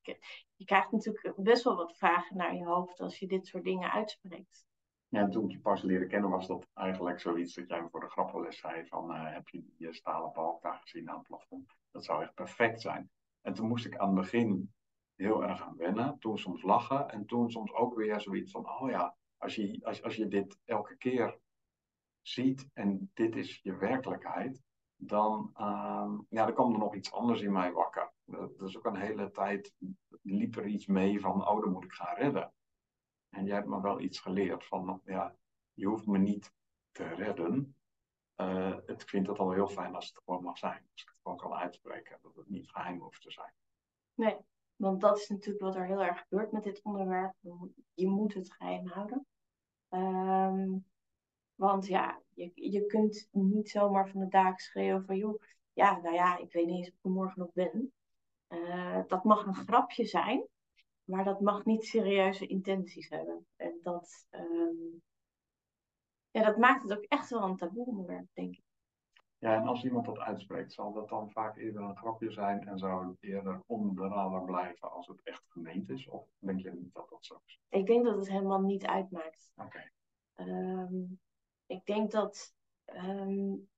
je 0.55 0.65
krijgt 0.65 0.91
natuurlijk 0.91 1.33
best 1.35 1.63
wel 1.63 1.75
wat 1.75 1.97
vragen 1.97 2.37
naar 2.37 2.55
je 2.55 2.65
hoofd 2.65 2.99
als 2.99 3.19
je 3.19 3.27
dit 3.27 3.47
soort 3.47 3.63
dingen 3.63 3.91
uitspreekt. 3.91 4.65
Ja, 5.07 5.21
en 5.21 5.29
toen 5.29 5.45
ik 5.45 5.51
je 5.51 5.59
pas 5.59 5.81
leren 5.81 6.07
kennen 6.07 6.29
was 6.29 6.47
dat 6.47 6.67
eigenlijk 6.73 7.19
zoiets 7.19 7.53
dat 7.53 7.67
jij 7.67 7.81
me 7.81 7.89
voor 7.89 7.99
de 7.99 8.09
grappenles 8.09 8.57
zei 8.57 8.85
van 8.85 9.11
uh, 9.11 9.33
heb 9.33 9.47
je 9.47 9.63
die 9.77 9.93
stalen 9.93 10.33
balk 10.33 10.61
daar 10.61 10.79
gezien 10.81 11.09
aan 11.09 11.17
het 11.17 11.27
plafond? 11.27 11.75
Dat 11.91 12.05
zou 12.05 12.21
echt 12.21 12.33
perfect 12.33 12.81
zijn. 12.81 13.09
En 13.41 13.53
toen 13.53 13.67
moest 13.67 13.85
ik 13.85 13.97
aan 13.97 14.07
het 14.07 14.15
begin 14.15 14.73
heel 15.15 15.43
erg 15.43 15.61
aan 15.61 15.75
wennen. 15.77 16.19
Toen 16.19 16.37
soms 16.37 16.61
lachen 16.61 17.09
en 17.09 17.25
toen 17.25 17.51
soms 17.51 17.73
ook 17.73 17.95
weer 17.95 18.21
zoiets 18.21 18.51
van 18.51 18.69
oh 18.69 18.89
ja, 18.89 19.15
als 19.37 19.55
je, 19.55 19.79
als, 19.83 20.03
als 20.03 20.15
je 20.15 20.27
dit 20.27 20.57
elke 20.65 20.97
keer 20.97 21.39
ziet 22.21 22.69
en 22.73 23.11
dit 23.13 23.35
is 23.35 23.59
je 23.63 23.75
werkelijkheid, 23.75 24.61
dan, 24.95 25.49
uh, 25.53 26.19
ja, 26.29 26.45
dan 26.45 26.53
kwam 26.53 26.73
er 26.73 26.79
nog 26.79 26.95
iets 26.95 27.11
anders 27.11 27.41
in 27.41 27.51
mij 27.51 27.71
wakker. 27.71 28.11
Is 28.57 28.77
ook 28.77 28.85
een 28.85 28.95
hele 28.95 29.31
tijd, 29.31 29.73
liep 30.21 30.55
er 30.55 30.65
iets 30.65 30.85
mee 30.85 31.19
van, 31.19 31.47
oh, 31.47 31.61
dan 31.61 31.71
moet 31.71 31.83
ik 31.83 31.91
gaan 31.91 32.15
redden. 32.15 32.53
En 33.29 33.45
jij 33.45 33.55
hebt 33.55 33.67
me 33.67 33.81
wel 33.81 33.99
iets 33.99 34.19
geleerd 34.19 34.65
van, 34.65 35.01
ja, 35.05 35.35
je 35.73 35.85
hoeft 35.85 36.07
me 36.07 36.17
niet 36.17 36.53
te 36.91 37.03
redden. 37.03 37.75
Uh, 38.35 38.77
ik 38.85 39.01
vind 39.01 39.27
het 39.27 39.37
al 39.37 39.51
heel 39.51 39.67
fijn 39.67 39.95
als 39.95 40.07
het 40.07 40.17
gewoon 40.17 40.43
mag 40.43 40.57
zijn. 40.57 40.87
Als 40.91 41.01
ik 41.01 41.07
het 41.07 41.19
gewoon 41.21 41.37
kan 41.37 41.53
uitspreken, 41.53 42.19
dat 42.21 42.35
het 42.35 42.49
niet 42.49 42.69
geheim 42.69 42.99
hoeft 42.99 43.21
te 43.21 43.31
zijn. 43.31 43.53
Nee, 44.13 44.37
want 44.75 45.01
dat 45.01 45.17
is 45.17 45.29
natuurlijk 45.29 45.63
wat 45.63 45.75
er 45.75 45.85
heel 45.85 46.03
erg 46.03 46.19
gebeurt 46.19 46.51
met 46.51 46.63
dit 46.63 46.81
onderwerp. 46.83 47.33
Je 47.93 48.07
moet 48.07 48.33
het 48.33 48.53
geheim 48.53 48.87
houden. 48.87 49.25
Um, 49.89 50.85
want 51.59 51.87
ja, 51.87 52.21
je, 52.33 52.51
je 52.53 52.85
kunt 52.85 53.27
niet 53.31 53.69
zomaar 53.69 54.09
van 54.09 54.19
de 54.19 54.27
daken 54.27 54.63
schreeuwen 54.63 55.05
van 55.05 55.17
joh, 55.17 55.41
ja, 55.73 55.97
nou 55.97 56.15
ja, 56.15 56.37
ik 56.37 56.51
weet 56.51 56.65
niet 56.65 56.77
eens 56.77 56.87
of 56.87 56.93
ik 56.93 57.03
er 57.03 57.11
morgen 57.11 57.39
nog 57.39 57.53
ben. 57.53 57.93
Uh, 58.49 59.01
dat 59.07 59.23
mag 59.23 59.45
een 59.45 59.55
grapje 59.55 60.05
zijn, 60.05 60.47
maar 61.03 61.23
dat 61.23 61.41
mag 61.41 61.65
niet 61.65 61.85
serieuze 61.85 62.47
intenties 62.47 63.09
hebben. 63.09 63.45
En 63.55 63.79
dat, 63.81 64.27
um, 64.29 65.01
ja, 66.31 66.43
dat 66.43 66.57
maakt 66.57 66.81
het 66.81 66.97
ook 66.97 67.03
echt 67.03 67.29
wel 67.29 67.43
een 67.43 67.57
taboe 67.57 67.85
onderwerp, 67.85 68.27
denk 68.33 68.55
ik. 68.55 68.63
Ja, 69.37 69.55
en 69.55 69.67
als 69.67 69.83
iemand 69.83 70.05
dat 70.05 70.19
uitspreekt, 70.19 70.73
zal 70.73 70.93
dat 70.93 71.09
dan 71.09 71.31
vaak 71.31 71.57
eerder 71.57 71.81
een 71.81 71.97
grapje 71.97 72.31
zijn 72.31 72.67
en 72.67 72.77
zou 72.77 73.07
het 73.07 73.17
eerder 73.19 73.61
onder 73.65 74.43
blijven 74.45 74.91
als 74.91 75.07
het 75.07 75.23
echt 75.23 75.43
gemeend 75.47 75.89
is? 75.89 76.07
Of 76.07 76.27
denk 76.37 76.59
je 76.59 76.71
niet 76.71 76.93
dat 76.93 77.09
dat 77.09 77.25
zo 77.25 77.41
is? 77.45 77.59
Ik 77.69 77.85
denk 77.85 78.05
dat 78.05 78.15
het 78.15 78.29
helemaal 78.29 78.61
niet 78.61 78.85
uitmaakt. 78.85 79.51
Oké. 79.55 79.65
Okay. 79.65 79.91
Um, 80.47 81.19
ik 81.69 81.85
denk 81.85 82.11
dat, 82.11 82.53
um, 82.85 83.69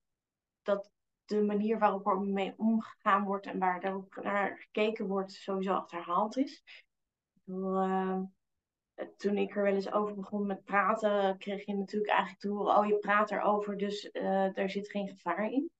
dat 0.62 0.92
de 1.26 1.42
manier 1.42 1.80
waarop 1.80 2.08
er 2.08 2.20
mee 2.20 2.54
omgegaan 2.58 3.24
wordt 3.24 3.46
en 3.46 3.60
waar 3.60 3.84
er 3.84 3.94
ook 3.94 4.24
naar 4.24 4.58
gekeken 4.58 5.08
wordt, 5.08 5.32
sowieso 5.32 5.74
achterhaald 5.74 6.38
is. 6.38 6.64
Uh, 7.46 8.20
toen 9.18 9.38
ik 9.38 9.56
er 9.56 9.64
wel 9.64 9.74
eens 9.74 9.92
over 9.92 10.16
begon 10.16 10.46
met 10.46 10.64
praten, 10.64 11.38
kreeg 11.38 11.66
je 11.66 11.76
natuurlijk 11.76 12.12
eigenlijk 12.12 12.42
te 12.42 12.50
horen: 12.50 12.78
oh, 12.78 12.86
je 12.86 12.98
praat 12.98 13.32
erover, 13.32 13.78
dus 13.78 14.10
uh, 14.14 14.58
er 14.58 14.70
zit 14.70 14.90
geen 14.90 15.08
gevaar 15.08 15.52
in. 15.52 15.72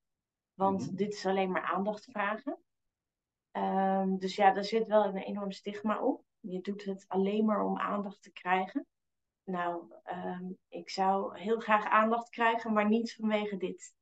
Want 0.54 0.86
mhm. 0.86 0.96
dit 0.96 1.14
is 1.14 1.26
alleen 1.26 1.52
maar 1.52 1.64
aandacht 1.64 2.04
vragen. 2.12 2.58
Um, 3.52 4.18
dus 4.20 4.36
ja, 4.36 4.52
daar 4.52 4.64
zit 4.64 4.88
wel 4.88 5.06
een 5.06 5.18
enorm 5.18 5.52
stigma 5.52 6.04
op. 6.04 6.24
Je 6.40 6.62
doet 6.62 6.86
het 6.86 7.06
alleen 7.08 7.46
maar 7.46 7.66
om 7.66 7.78
aandacht 7.78 8.22
te 8.22 8.32
krijgen. 8.32 8.88
Nou, 9.52 9.84
um, 10.26 10.58
ik 10.70 10.90
zou 10.90 11.40
heel 11.40 11.60
graag 11.60 11.86
aandacht 11.86 12.30
krijgen, 12.30 12.74
maar 12.74 12.88
niet 12.88 13.16
vanwege 13.16 13.58
dit. 13.58 13.94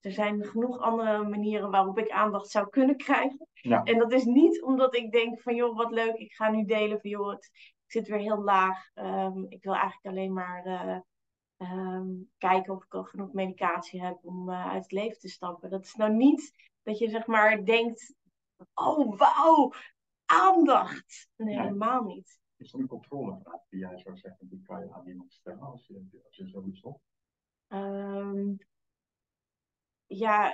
Er 0.00 0.12
zijn 0.12 0.44
genoeg 0.44 0.78
andere 0.78 1.28
manieren 1.28 1.70
waarop 1.70 1.98
ik 1.98 2.10
aandacht 2.10 2.48
zou 2.48 2.68
kunnen 2.68 2.96
krijgen. 2.96 3.48
Ja. 3.52 3.82
En 3.82 3.98
dat 3.98 4.12
is 4.12 4.24
niet 4.24 4.62
omdat 4.62 4.96
ik 4.96 5.12
denk 5.12 5.40
van 5.40 5.54
joh, 5.54 5.76
wat 5.76 5.90
leuk, 5.90 6.14
ik 6.14 6.32
ga 6.32 6.50
nu 6.50 6.64
delen 6.64 7.00
van 7.00 7.10
joh, 7.10 7.30
het, 7.30 7.50
ik 7.54 7.92
zit 7.92 8.08
weer 8.08 8.18
heel 8.18 8.42
laag. 8.42 8.90
Um, 8.94 9.46
ik 9.48 9.62
wil 9.62 9.74
eigenlijk 9.74 10.06
alleen 10.06 10.32
maar 10.32 10.66
uh, 10.66 10.98
um, 11.58 12.30
kijken 12.38 12.74
of 12.74 12.84
ik 12.84 12.94
al 12.94 13.04
genoeg 13.04 13.32
medicatie 13.32 14.02
heb 14.02 14.18
om 14.22 14.50
uh, 14.50 14.66
uit 14.66 14.82
het 14.82 14.92
leven 14.92 15.18
te 15.18 15.28
stappen. 15.28 15.70
Dat 15.70 15.84
is 15.84 15.94
nou 15.94 16.12
niet 16.12 16.70
dat 16.82 16.98
je 16.98 17.08
zeg 17.08 17.26
maar 17.26 17.64
denkt, 17.64 18.14
oh 18.74 19.18
wauw, 19.18 19.72
aandacht. 20.26 21.28
Nee, 21.36 21.60
helemaal 21.60 22.02
niet. 22.02 22.40
Is 22.62 22.72
er 22.72 22.80
een 22.80 22.86
controlevraag 22.86 23.60
die 23.68 23.80
jij 23.80 23.98
zou 23.98 24.16
zeggen, 24.16 24.48
die 24.48 24.62
kan 24.62 24.84
je 24.84 24.92
aan 24.92 25.06
iemand 25.06 25.32
stellen 25.32 25.60
als 25.60 25.86
je, 25.86 26.20
als 26.24 26.36
je 26.36 26.48
zoiets 26.48 26.80
hoort? 26.80 27.00
Um, 27.68 28.58
ja, 30.06 30.52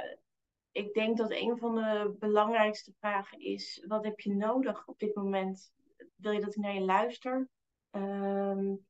ik 0.73 0.94
denk 0.94 1.16
dat 1.16 1.31
een 1.31 1.59
van 1.59 1.75
de 1.75 2.16
belangrijkste 2.18 2.92
vragen 2.99 3.40
is: 3.40 3.85
wat 3.87 4.05
heb 4.05 4.21
je 4.21 4.35
nodig 4.35 4.87
op 4.87 4.99
dit 4.99 5.14
moment? 5.14 5.73
Wil 6.14 6.33
je 6.33 6.40
dat 6.40 6.55
ik 6.55 6.62
naar 6.62 6.75
je 6.75 6.81
luister? 6.81 7.49
Um, 7.90 8.87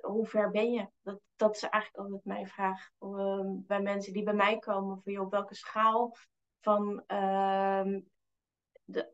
hoe 0.00 0.26
ver 0.26 0.50
ben 0.50 0.72
je? 0.72 0.88
Dat, 1.02 1.20
dat 1.36 1.56
is 1.56 1.62
eigenlijk 1.62 2.04
altijd 2.04 2.24
mijn 2.24 2.46
vraag 2.46 2.90
um, 3.00 3.64
bij 3.66 3.80
mensen 3.82 4.12
die 4.12 4.22
bij 4.22 4.34
mij 4.34 4.58
komen. 4.58 5.02
Van, 5.02 5.12
joh, 5.12 5.24
op 5.24 5.30
welke 5.30 5.54
schaal 5.54 6.16
van 6.60 7.04
de 8.84 9.12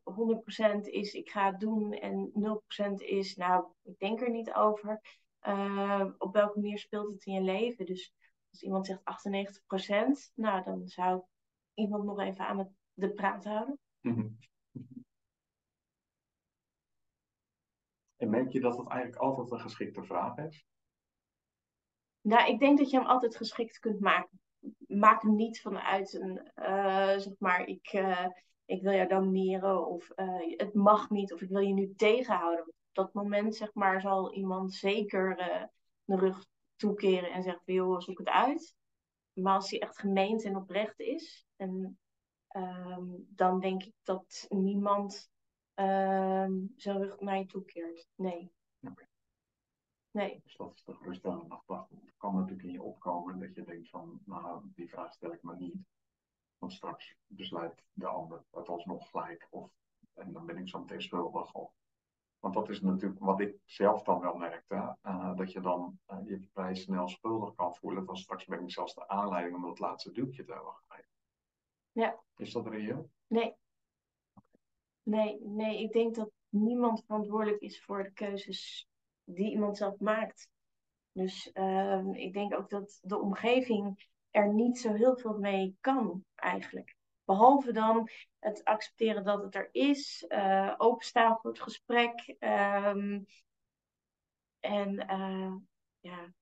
100% 0.84 0.90
is 0.90 1.12
ik 1.12 1.30
ga 1.30 1.50
het 1.50 1.60
doen 1.60 1.92
en 1.92 2.32
0% 2.92 2.92
is 2.94 3.36
nou, 3.36 3.64
ik 3.82 3.98
denk 3.98 4.20
er 4.20 4.30
niet 4.30 4.52
over. 4.52 5.00
Uh, 5.42 6.06
op 6.18 6.34
welke 6.34 6.60
manier 6.60 6.78
speelt 6.78 7.12
het 7.12 7.26
in 7.26 7.32
je 7.32 7.40
leven? 7.40 7.86
Dus 7.86 8.14
als 8.50 8.62
iemand 8.62 8.86
zegt 8.86 9.00
98%, 10.30 10.34
nou 10.34 10.62
dan 10.64 10.86
zou 10.86 11.22
iemand 11.74 12.04
nog 12.04 12.20
even 12.20 12.46
aan 12.46 12.58
het, 12.58 12.68
de 12.92 13.12
praat 13.12 13.44
houden. 13.44 13.78
En 18.16 18.30
merk 18.30 18.52
je 18.52 18.60
dat 18.60 18.78
het 18.78 18.88
eigenlijk 18.88 19.22
altijd 19.22 19.50
een 19.50 19.60
geschikte 19.60 20.04
vraag 20.04 20.36
is? 20.36 20.64
Nou, 22.20 22.52
ik 22.52 22.58
denk 22.58 22.78
dat 22.78 22.90
je 22.90 22.96
hem 22.98 23.06
altijd 23.06 23.36
geschikt 23.36 23.78
kunt 23.78 24.00
maken. 24.00 24.40
Maak 24.86 25.22
hem 25.22 25.34
niet 25.34 25.60
vanuit 25.60 26.14
een, 26.14 26.50
uh, 26.56 27.18
zeg 27.18 27.32
maar, 27.38 27.66
ik, 27.66 27.92
uh, 27.92 28.26
ik 28.70 28.82
wil 28.82 28.92
jou 28.92 29.08
domineren 29.08 29.86
of 29.86 30.10
uh, 30.16 30.56
het 30.56 30.74
mag 30.74 31.10
niet 31.10 31.32
of 31.32 31.40
ik 31.40 31.48
wil 31.48 31.60
je 31.60 31.72
nu 31.72 31.94
tegenhouden. 31.94 32.66
Op 32.66 32.74
dat 32.92 33.12
moment 33.12 33.56
zeg 33.56 33.74
maar 33.74 34.00
zal 34.00 34.32
iemand 34.34 34.74
zeker 34.74 35.38
uh, 35.38 35.64
de 36.04 36.16
rug 36.16 36.46
toekeren 36.76 37.32
en 37.32 37.42
zeggen 37.42 37.62
van 37.64 37.74
joh, 37.74 38.00
zoek 38.00 38.18
het 38.18 38.28
uit. 38.28 38.74
Maar 39.32 39.54
als 39.54 39.70
hij 39.70 39.80
echt 39.80 39.98
gemeend 39.98 40.44
en 40.44 40.56
oprecht 40.56 41.00
is, 41.00 41.46
en, 41.56 41.98
um, 42.56 43.26
dan 43.28 43.60
denk 43.60 43.82
ik 43.82 43.94
dat 44.02 44.46
niemand 44.48 45.30
um, 45.74 46.72
zijn 46.76 46.98
rug 46.98 47.20
naar 47.20 47.38
je 47.38 47.46
toekeert. 47.46 48.08
Nee. 48.14 48.52
Okay. 48.80 49.08
Nee. 50.10 50.40
Dus 50.44 50.56
dat 50.56 50.74
is 50.74 50.82
toch 50.82 51.04
rustig 51.04 51.30
aan 51.30 51.48
afwachten. 51.48 52.00
Het 52.04 52.16
kan 52.16 52.34
natuurlijk 52.34 52.62
in 52.62 52.72
je 52.72 52.82
opkomen 52.82 53.38
dat 53.38 53.54
je 53.54 53.64
denkt 53.64 53.88
van, 53.88 54.20
nou, 54.24 54.62
die 54.74 54.88
vraag 54.88 55.12
stel 55.12 55.32
ik 55.32 55.42
maar 55.42 55.56
niet. 55.56 55.76
Want 56.60 56.72
straks 56.72 57.16
besluit 57.26 57.84
de 57.92 58.06
ander 58.06 58.44
het 58.50 58.68
alsnog 58.68 59.10
gelijk. 59.10 59.46
Of, 59.50 59.70
en 60.14 60.32
dan 60.32 60.46
ben 60.46 60.56
ik 60.56 60.68
zo 60.68 60.78
meteen 60.78 61.02
schuldig. 61.02 61.54
Of, 61.54 61.72
want 62.38 62.54
dat 62.54 62.68
is 62.68 62.80
natuurlijk 62.80 63.20
wat 63.20 63.40
ik 63.40 63.56
zelf 63.64 64.02
dan 64.02 64.20
wel 64.20 64.34
merkte. 64.34 64.96
Uh, 65.02 65.36
dat 65.36 65.52
je 65.52 65.60
dan 65.60 65.98
uh, 66.08 66.18
je 66.24 66.48
vrij 66.52 66.74
snel 66.74 67.08
schuldig 67.08 67.54
kan 67.54 67.74
voelen. 67.74 68.04
Van 68.04 68.16
straks 68.16 68.44
ben 68.44 68.62
ik 68.62 68.70
zelfs 68.70 68.94
de 68.94 69.08
aanleiding 69.08 69.56
om 69.56 69.62
dat 69.62 69.78
laatste 69.78 70.12
duwtje 70.12 70.44
te 70.44 70.52
hebben 70.52 70.72
gegeven. 70.72 71.10
Ja. 71.92 72.20
Is 72.36 72.52
dat 72.52 72.66
reëel? 72.66 73.10
Nee. 73.26 73.54
Nee, 75.02 75.40
nee, 75.42 75.82
ik 75.82 75.92
denk 75.92 76.14
dat 76.14 76.30
niemand 76.48 77.04
verantwoordelijk 77.04 77.60
is 77.60 77.84
voor 77.84 78.02
de 78.02 78.12
keuzes 78.12 78.88
die 79.24 79.50
iemand 79.50 79.76
zelf 79.76 79.98
maakt. 79.98 80.48
Dus 81.12 81.50
uh, 81.54 82.06
ik 82.12 82.32
denk 82.32 82.54
ook 82.54 82.70
dat 82.70 82.98
de 83.02 83.18
omgeving 83.18 84.09
er 84.30 84.52
niet 84.52 84.78
zo 84.78 84.92
heel 84.92 85.16
veel 85.16 85.38
mee 85.38 85.76
kan, 85.80 86.24
eigenlijk. 86.34 86.96
Behalve 87.24 87.72
dan 87.72 88.08
het 88.38 88.64
accepteren 88.64 89.24
dat 89.24 89.42
het 89.42 89.54
er 89.54 89.68
is, 89.72 90.24
uh, 90.28 90.74
openstaan 90.76 91.38
voor 91.40 91.50
het 91.50 91.60
gesprek. 91.60 92.36
Um, 92.38 93.26
en 94.60 94.92
uh, 95.10 95.54
ja, 96.00 96.32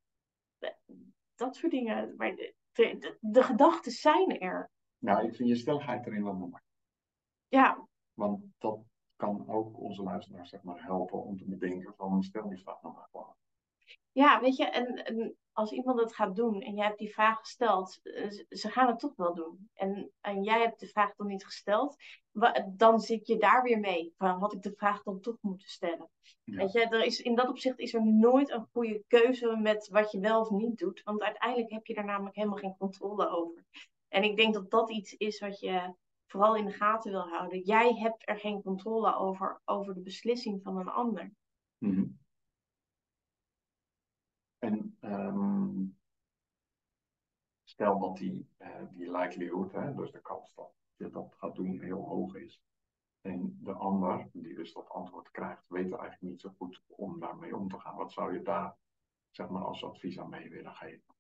dat 1.34 1.56
soort 1.56 1.72
dingen. 1.72 2.14
Maar 2.16 2.36
de, 2.36 2.54
de, 2.72 3.16
de, 3.20 3.42
gedachten 3.42 3.92
zijn 3.92 4.40
er. 4.40 4.70
Nou, 4.98 5.26
ik 5.26 5.34
vind 5.34 5.48
je 5.48 5.56
stelligheid 5.56 6.06
erin 6.06 6.24
wel 6.24 6.34
mooi. 6.34 6.62
Ja. 7.48 7.86
Want 8.14 8.44
dat 8.58 8.78
kan 9.16 9.48
ook 9.48 9.78
onze 9.78 10.02
luisteraars 10.02 10.50
zeg 10.50 10.62
maar, 10.62 10.84
helpen 10.84 11.22
om 11.22 11.36
te 11.36 11.44
bedenken 11.44 11.94
van 11.96 12.22
stel 12.22 12.48
die 12.48 12.58
vraag 12.58 12.82
nog 12.82 12.94
maar 12.94 13.08
gewoon. 13.10 13.34
Ja, 14.12 14.40
weet 14.40 14.56
je, 14.56 14.64
en, 14.64 15.04
en, 15.04 15.36
als 15.58 15.72
iemand 15.72 16.00
het 16.00 16.14
gaat 16.14 16.36
doen 16.36 16.60
en 16.60 16.74
jij 16.74 16.86
hebt 16.86 16.98
die 16.98 17.12
vraag 17.12 17.38
gesteld, 17.38 18.00
eh, 18.02 18.30
ze 18.48 18.70
gaan 18.70 18.86
het 18.86 18.98
toch 18.98 19.16
wel 19.16 19.34
doen. 19.34 19.70
En, 19.74 20.10
en 20.20 20.42
jij 20.42 20.60
hebt 20.60 20.80
de 20.80 20.86
vraag 20.86 21.14
dan 21.16 21.26
niet 21.26 21.44
gesteld, 21.44 21.96
dan 22.66 23.00
zit 23.00 23.26
je 23.26 23.36
daar 23.36 23.62
weer 23.62 23.78
mee. 23.78 24.14
Van, 24.16 24.40
had 24.40 24.52
ik 24.52 24.62
de 24.62 24.72
vraag 24.76 25.02
dan 25.02 25.20
toch 25.20 25.36
moeten 25.40 25.68
stellen? 25.68 26.08
Ja. 26.44 26.56
Weet 26.56 26.72
je, 26.72 26.80
er 26.80 27.04
is, 27.04 27.20
in 27.20 27.34
dat 27.34 27.48
opzicht 27.48 27.78
is 27.78 27.94
er 27.94 28.06
nooit 28.06 28.50
een 28.50 28.66
goede 28.72 29.02
keuze 29.06 29.56
met 29.56 29.88
wat 29.88 30.12
je 30.12 30.20
wel 30.20 30.40
of 30.40 30.50
niet 30.50 30.78
doet. 30.78 31.02
Want 31.04 31.22
uiteindelijk 31.22 31.70
heb 31.70 31.86
je 31.86 31.94
daar 31.94 32.04
namelijk 32.04 32.36
helemaal 32.36 32.58
geen 32.58 32.76
controle 32.78 33.28
over. 33.28 33.64
En 34.08 34.22
ik 34.22 34.36
denk 34.36 34.54
dat 34.54 34.70
dat 34.70 34.90
iets 34.90 35.14
is 35.14 35.40
wat 35.40 35.60
je 35.60 35.94
vooral 36.26 36.56
in 36.56 36.64
de 36.64 36.72
gaten 36.72 37.10
wil 37.10 37.28
houden. 37.28 37.60
Jij 37.60 37.94
hebt 37.94 38.28
er 38.28 38.38
geen 38.38 38.62
controle 38.62 39.16
over, 39.16 39.60
over 39.64 39.94
de 39.94 40.00
beslissing 40.00 40.62
van 40.62 40.78
een 40.78 40.88
ander. 40.88 41.32
Mm 41.78 41.94
-hmm. 41.94 42.18
En 44.58 44.96
um, 45.00 45.98
stel 47.64 47.98
dat 47.98 48.16
die, 48.16 48.48
uh, 48.58 48.82
die 48.90 49.10
likelihood, 49.10 49.72
hè, 49.72 49.94
dus 49.94 50.12
de 50.12 50.20
kans 50.20 50.54
dat 50.54 50.72
je 50.96 51.10
dat 51.10 51.34
gaat 51.38 51.54
doen, 51.54 51.80
heel 51.80 52.04
hoog 52.04 52.34
is. 52.34 52.62
En 53.20 53.58
de 53.62 53.72
ander, 53.72 54.28
die 54.32 54.54
dus 54.54 54.72
dat 54.72 54.88
antwoord 54.88 55.30
krijgt, 55.30 55.64
weet 55.68 55.92
eigenlijk 55.92 56.20
niet 56.20 56.40
zo 56.40 56.54
goed 56.56 56.82
om 56.86 57.20
daarmee 57.20 57.56
om 57.56 57.68
te 57.68 57.78
gaan. 57.78 57.96
Wat 57.96 58.12
zou 58.12 58.32
je 58.32 58.42
daar 58.42 58.76
zeg 59.30 59.48
maar, 59.48 59.64
als 59.64 59.84
advies 59.84 60.18
aan 60.18 60.28
mee 60.28 60.50
willen 60.50 60.74
geven? 60.74 61.14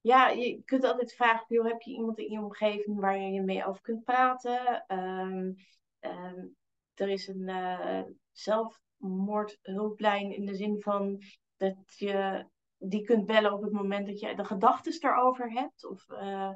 Ja, 0.00 0.28
je 0.28 0.62
kunt 0.64 0.84
altijd 0.84 1.14
vragen, 1.14 1.46
joh, 1.48 1.66
heb 1.66 1.80
je 1.80 1.92
iemand 1.92 2.18
in 2.18 2.30
je 2.30 2.40
omgeving 2.40 3.00
waar 3.00 3.18
je 3.18 3.42
mee 3.42 3.66
over 3.66 3.82
kunt 3.82 4.04
praten? 4.04 4.84
Um, 4.88 5.56
um, 6.00 6.56
er 6.94 7.08
is 7.08 7.28
een 7.28 7.48
uh, 7.48 8.02
zelfmoordhulplijn 8.30 10.36
in 10.36 10.46
de 10.46 10.54
zin 10.54 10.80
van 10.80 11.22
dat 11.70 11.98
je 11.98 12.46
die 12.76 13.02
kunt 13.02 13.26
bellen 13.26 13.52
op 13.52 13.62
het 13.62 13.72
moment 13.72 14.06
dat 14.06 14.20
je 14.20 14.34
de 14.34 14.44
gedachten 14.44 15.10
erover 15.10 15.52
hebt. 15.52 15.86
Of 15.86 16.08
uh, 16.08 16.52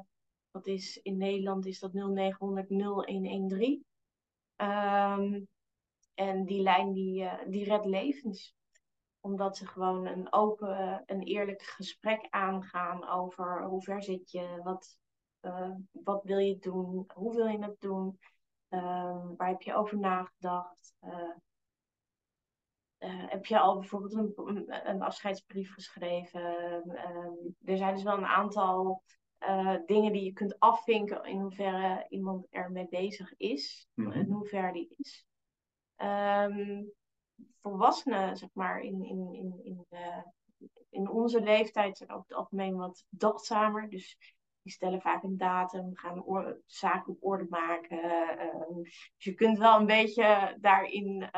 is 0.61 0.97
in 0.97 1.17
Nederland 1.17 1.65
is 1.65 1.79
dat 1.79 1.93
0900 1.93 2.69
0113. 2.69 3.85
Um, 4.55 5.47
en 6.13 6.45
die 6.45 6.61
lijn 6.61 6.93
die, 6.93 7.23
uh, 7.23 7.33
die 7.47 7.63
redt 7.63 7.85
levens 7.85 8.55
omdat 9.19 9.57
ze 9.57 9.67
gewoon 9.67 10.05
een 10.05 10.33
open 10.33 11.05
en 11.05 11.21
eerlijk 11.21 11.61
gesprek 11.61 12.27
aangaan 12.29 13.07
over 13.09 13.63
hoe 13.63 13.81
ver 13.81 14.03
zit 14.03 14.31
je, 14.31 14.59
wat, 14.63 14.97
uh, 15.41 15.71
wat 15.91 16.23
wil 16.23 16.37
je 16.37 16.57
doen, 16.57 17.11
hoe 17.13 17.35
wil 17.35 17.47
je 17.47 17.63
het 17.63 17.79
doen, 17.79 18.19
uh, 18.69 19.25
waar 19.37 19.47
heb 19.47 19.61
je 19.61 19.75
over 19.75 19.99
nagedacht. 19.99 20.95
Uh, 22.99 23.23
heb 23.29 23.45
je 23.45 23.59
al 23.59 23.79
bijvoorbeeld 23.79 24.13
een, 24.13 24.63
een 24.89 25.01
afscheidsbrief 25.01 25.73
geschreven? 25.73 26.41
er 27.63 27.77
zijn 27.77 27.93
dus 27.93 28.03
wel 28.03 28.17
een 28.17 28.25
aantal 28.25 29.03
dingen 29.85 30.11
die 30.11 30.23
je 30.23 30.33
kunt 30.33 30.59
afvinken 30.59 31.23
in 31.23 31.39
hoeverre 31.39 32.05
iemand 32.09 32.47
ermee 32.49 32.87
bezig 32.89 33.33
is, 33.37 33.87
mm 33.93 34.11
-hmm. 34.11 34.31
hoeverre 34.31 34.71
die 34.71 34.95
is. 34.97 35.25
Um, 35.97 36.91
volwassenen, 37.61 38.37
zeg 38.37 38.49
maar, 38.53 38.79
in, 38.79 39.03
in, 39.03 39.33
in, 39.33 39.59
in, 39.63 39.85
uh, 39.89 40.23
in 40.89 41.09
onze 41.09 41.41
leeftijd 41.41 41.97
zijn 41.97 42.11
over 42.11 42.25
het 42.27 42.37
algemeen 42.37 42.75
wat 42.75 43.05
dachtzamer. 43.09 43.89
Dus 43.89 44.17
die 44.61 44.71
stellen 44.71 45.01
vaak 45.01 45.23
een 45.23 45.37
datum, 45.37 45.95
gaan 45.95 46.23
zaken 46.65 47.13
op 47.13 47.23
orde 47.23 47.45
maken. 47.49 48.05
Uh, 48.05 48.75
dus 48.75 49.11
je 49.17 49.33
kunt 49.33 49.57
wel 49.57 49.79
een 49.79 49.85
beetje 49.85 50.57
daarin 50.59 51.29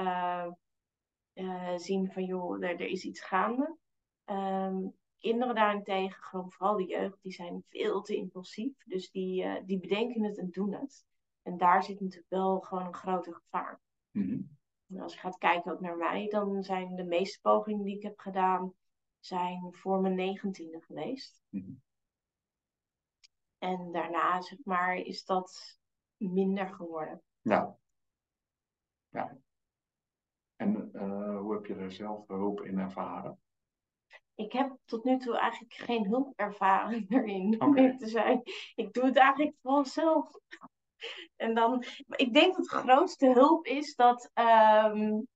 uh, 1.40 1.78
zien 1.78 2.12
van, 2.12 2.24
joh, 2.24 2.64
er, 2.64 2.70
er 2.70 2.88
is 2.88 3.04
iets 3.04 3.22
gaande. 3.22 3.78
Um, 4.26 4.94
kinderen 5.18 5.56
daarentegen, 5.56 6.24
gewoon 6.24 6.52
vooral 6.52 6.78
de 6.78 6.86
jeugd, 6.86 7.22
die 7.22 7.32
zijn 7.32 7.64
veel 7.70 8.02
te 8.02 8.16
impulsief. 8.16 8.84
Dus 8.86 9.12
die, 9.12 9.64
die 9.66 9.80
bedenken 9.80 10.24
het 10.24 10.38
en 10.38 10.50
doen 10.50 10.74
het. 10.74 11.06
En 11.42 11.58
daar 11.58 11.84
zit 11.84 12.00
natuurlijk 12.00 12.30
wel 12.30 12.60
gewoon 12.60 12.86
een 12.86 12.94
grote 12.94 13.34
gevaar. 13.34 13.82
Mm 14.12 14.24
-hmm. 14.24 14.58
En 14.90 15.00
als 15.00 15.14
je 15.14 15.20
gaat 15.20 15.38
kijken 15.38 15.72
ook 15.72 15.80
naar 15.80 15.98
mij, 15.98 16.28
dan 16.28 16.64
zijn 16.64 16.96
de 16.96 17.04
meeste 17.04 17.42
pogingen 17.42 17.84
die 17.84 17.96
ik 17.96 18.04
heb 18.04 18.20
gedaan, 18.20 18.74
zijn 19.20 19.74
voor 19.74 20.02
mijn 20.02 20.16
negentiende 20.16 20.82
geweest. 20.82 21.42
Mm 21.50 21.62
-hmm. 21.62 21.82
En 23.58 23.92
daarna, 23.92 24.42
zeg 24.42 24.60
maar, 24.64 24.96
is 24.96 25.26
dat 25.26 25.78
minder 26.18 26.74
geworden. 26.74 27.22
Ja. 27.42 27.78
Ja. 29.10 29.38
En 30.60 30.90
uh, 30.94 31.40
hoe 31.40 31.54
heb 31.54 31.66
je 31.66 31.76
er 31.76 31.92
zelf 31.92 32.28
hulp 32.28 32.62
in 32.62 32.80
ervaren? 32.80 33.40
Ik 34.36 34.52
heb 34.52 34.78
tot 34.86 35.04
nu 35.04 35.18
toe 35.18 35.38
eigenlijk 35.38 35.74
geen 35.74 36.06
hulpervaring 36.06 37.10
erin, 37.14 37.62
om 37.62 37.70
okay. 37.70 37.98
te 37.98 38.08
zijn. 38.08 38.42
Ik 38.76 38.94
doe 38.94 39.06
het 39.06 39.18
eigenlijk 39.18 39.56
vooral 39.62 39.86
zelf. 39.86 40.32
En 41.36 41.54
dan, 41.54 41.84
ik 42.08 42.34
denk 42.34 42.56
dat 42.56 42.66
de 42.66 42.70
grootste 42.70 43.32
hulp 43.32 43.66
is 43.66 43.96
dat 43.96 44.32
um, 44.34 45.28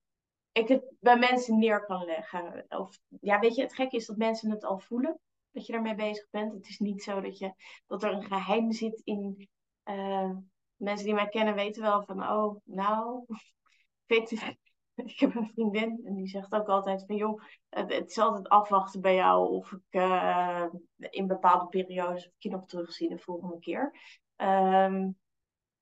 ik 0.52 0.68
het 0.68 0.94
bij 1.00 1.18
mensen 1.18 1.60
neer 1.60 1.86
kan 1.86 2.06
leggen. 2.06 2.66
Of, 2.68 3.00
ja, 3.22 3.40
weet 3.40 3.56
je, 3.56 3.62
het 3.62 3.76
gekke 3.76 3.96
is 3.96 4.06
dat 4.06 4.18
mensen 4.18 4.52
het 4.52 4.64
al 4.64 4.80
voelen. 4.80 5.20
Dat 5.52 5.66
je 5.66 5.72
daarmee 5.72 5.96
bezig 5.96 6.30
bent. 6.30 6.54
Het 6.54 6.68
is 6.68 6.80
niet 6.80 7.04
zo 7.04 7.22
dat, 7.22 7.38
je, 7.38 7.54
dat 7.88 8.04
er 8.04 8.12
een 8.12 8.24
geheim 8.24 8.72
zit 8.72 9.02
in. 9.04 9.50
Uh, 9.86 10.32
mensen 10.76 11.06
die 11.06 11.16
mij 11.16 11.28
kennen 11.28 11.56
weten 11.56 11.82
wel 11.82 12.04
van, 12.04 12.30
oh, 12.30 12.60
nou, 12.64 13.26
weet 14.06 14.30
je, 14.30 14.58
ik 15.06 15.20
heb 15.20 15.36
een 15.36 15.52
vriendin 15.54 16.02
en 16.06 16.16
die 16.16 16.28
zegt 16.28 16.54
ook 16.54 16.68
altijd 16.68 17.06
van, 17.06 17.16
joh, 17.16 17.42
het, 17.70 17.94
het 17.94 18.10
is 18.10 18.18
altijd 18.18 18.50
afwachten 18.50 19.02
bij 19.02 19.16
jou 19.16 19.50
of 19.50 19.72
ik 19.72 20.02
uh, 20.02 20.66
in 20.98 21.28
bepaalde 21.28 21.68
periodes 21.68 22.28
of 22.28 22.34
ik 22.40 22.52
nog 22.52 22.66
terugzie 22.66 23.10
de 23.10 23.20
volgende 23.20 23.60
keer. 23.60 23.92
Um, 24.38 25.18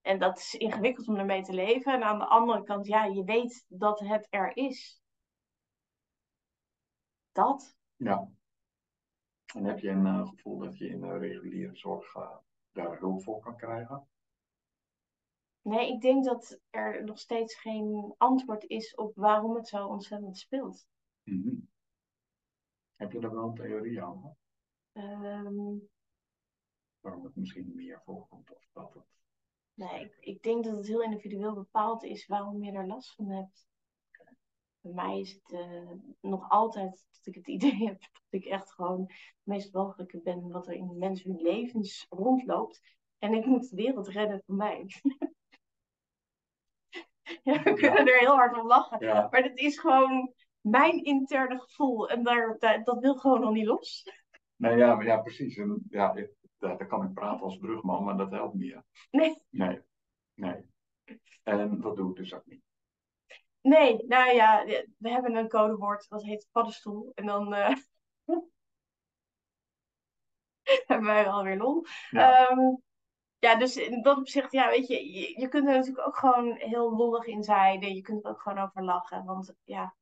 en 0.02 0.20
dat 0.20 0.38
is 0.38 0.54
ingewikkeld 0.54 1.08
om 1.08 1.16
ermee 1.16 1.44
te 1.44 1.54
leven. 1.54 1.94
En 1.94 2.04
aan 2.04 2.20
de 2.20 2.26
andere 2.26 2.64
kant, 2.64 2.88
ja, 2.88 3.06
je 3.06 3.24
weet 3.24 3.66
dat 3.68 4.00
het 4.00 4.28
er 4.30 4.58
is. 4.58 5.02
Dat. 7.32 7.76
Ja. 7.96 8.30
En 9.56 9.64
heb 9.64 9.80
je 9.80 9.90
een 9.90 10.06
uh, 10.06 10.28
gevoel 10.28 10.58
dat 10.58 10.78
je 10.78 10.88
in 10.88 11.02
de 11.02 11.18
reguliere 11.18 11.76
zorg 11.76 12.14
daar 12.72 13.00
hulp 13.00 13.24
voor 13.24 13.40
kan 13.40 13.58
krijgen? 13.58 14.08
Nee, 15.62 15.94
ik 15.94 16.02
denk 16.02 16.26
dat 16.26 16.60
er 16.70 17.04
nog 17.04 17.20
steeds 17.20 17.56
geen 17.56 18.14
antwoord 18.18 18.64
is 18.64 18.96
op 18.96 19.16
waarom 19.16 19.56
het 19.56 19.68
zo 19.68 19.88
ontzettend 19.88 20.38
speelt. 20.38 20.88
Mm 21.24 21.44
-hmm. 21.44 21.70
Heb 22.96 23.12
je 23.12 23.20
er 23.20 23.34
wel 23.34 23.44
een 23.44 23.56
theorie 23.56 24.04
aan? 24.04 24.36
Um... 24.94 25.90
Waarom 27.00 27.24
het 27.24 27.36
misschien 27.36 27.72
meer 27.76 28.02
voorkomt 28.06 28.54
of 28.54 28.70
dat 28.74 28.94
het 28.94 29.20
Nee, 29.74 30.02
ik, 30.02 30.18
ik, 30.20 30.44
denk 30.44 30.64
dat 30.64 30.78
het 30.78 30.88
heel 30.88 31.02
individueel 31.02 31.54
bepaald 31.54 32.04
is 32.04 32.28
waarom 32.28 32.64
je 32.64 32.72
er 32.72 32.88
last 32.88 33.16
van 33.16 33.30
hebt. 33.30 33.68
Bij 34.82 34.92
mij 34.92 35.20
is 35.20 35.34
het 35.34 35.52
uh, 35.52 35.92
nog 36.22 36.50
altijd 36.50 37.06
dat 37.12 37.26
ik 37.26 37.36
het 37.36 37.48
idee 37.48 37.78
heb 37.88 38.00
dat 38.00 38.42
ik 38.42 38.46
echt 38.46 38.74
gewoon 38.74 39.02
het 39.02 39.42
meest 39.44 39.74
mogelijke 39.74 40.22
ben 40.22 40.52
wat 40.52 40.68
er 40.68 40.74
in 40.74 40.98
mensen 40.98 41.32
hun 41.32 41.42
levens 41.42 42.06
rondloopt. 42.10 42.82
En 43.18 43.34
ik 43.34 43.46
moet 43.46 43.70
de 43.70 43.76
wereld 43.76 44.08
redden 44.08 44.42
voor 44.46 44.56
mij. 44.56 44.86
ja, 47.44 47.64
we 47.64 47.74
kunnen 47.74 48.08
er 48.08 48.20
heel 48.20 48.36
hard 48.36 48.60
om 48.60 48.68
lachen. 48.68 49.06
Ja. 49.06 49.28
Maar 49.32 49.44
het 49.44 49.58
is 49.58 49.80
gewoon 49.80 50.34
mijn 50.62 51.04
interne 51.04 51.60
gevoel. 51.60 52.10
En 52.10 52.24
daar, 52.24 52.58
dat 52.84 53.00
wil 53.00 53.16
gewoon 53.16 53.42
nog 53.42 53.54
niet 53.54 53.66
los. 53.66 54.10
Nee, 54.56 54.78
ja, 54.78 55.02
ja 55.02 55.18
precies. 55.18 55.58
En, 55.58 55.86
ja, 55.90 56.14
daar, 56.14 56.78
daar 56.78 56.88
kan 56.88 57.04
ik 57.04 57.14
praten 57.14 57.44
als 57.44 57.58
brugman, 57.58 58.04
maar 58.04 58.18
dat 58.18 58.32
helpt 58.32 58.56
niet. 58.56 58.74
hè. 58.74 58.80
Nee. 59.12 59.44
Nee, 59.50 59.82
nee. 60.34 60.70
En 61.44 61.82
dat 61.82 61.96
doe 61.96 62.10
ik 62.10 62.16
dus 62.16 62.34
ook 62.34 62.46
niet. 62.46 62.62
Nee, 63.62 64.06
nou 64.08 64.34
ja, 64.34 64.66
we 64.98 65.10
hebben 65.10 65.36
een 65.36 65.48
codewoord 65.48 66.10
dat 66.10 66.24
heet 66.24 66.48
paddenstoel. 66.52 67.12
En 67.16 67.26
dan 67.26 67.54
eh, 67.54 67.76
hebben 70.88 71.08
wij 71.08 71.30
alweer 71.30 71.58
lol. 71.58 71.86
Ja. 72.10 72.50
Ehm, 72.50 72.76
ja, 73.42 73.56
dus 73.56 73.78
in 73.78 74.02
dat 74.02 74.18
opzicht, 74.18 74.52
ja, 74.52 74.70
weet 74.70 74.88
je, 74.88 75.12
je, 75.12 75.40
je 75.40 75.48
kunt 75.48 75.68
er 75.68 75.74
natuurlijk 75.74 76.08
ook 76.08 76.18
gewoon 76.18 76.56
heel 76.56 76.96
lollig 76.96 77.26
in 77.26 77.44
zijn. 77.44 77.96
Je 77.96 78.02
kunt 78.02 78.24
er 78.24 78.30
ook 78.30 78.42
gewoon 78.42 78.58
over 78.58 78.84
lachen. 78.84 79.26
Want 79.26 79.54
ja, 79.64 79.96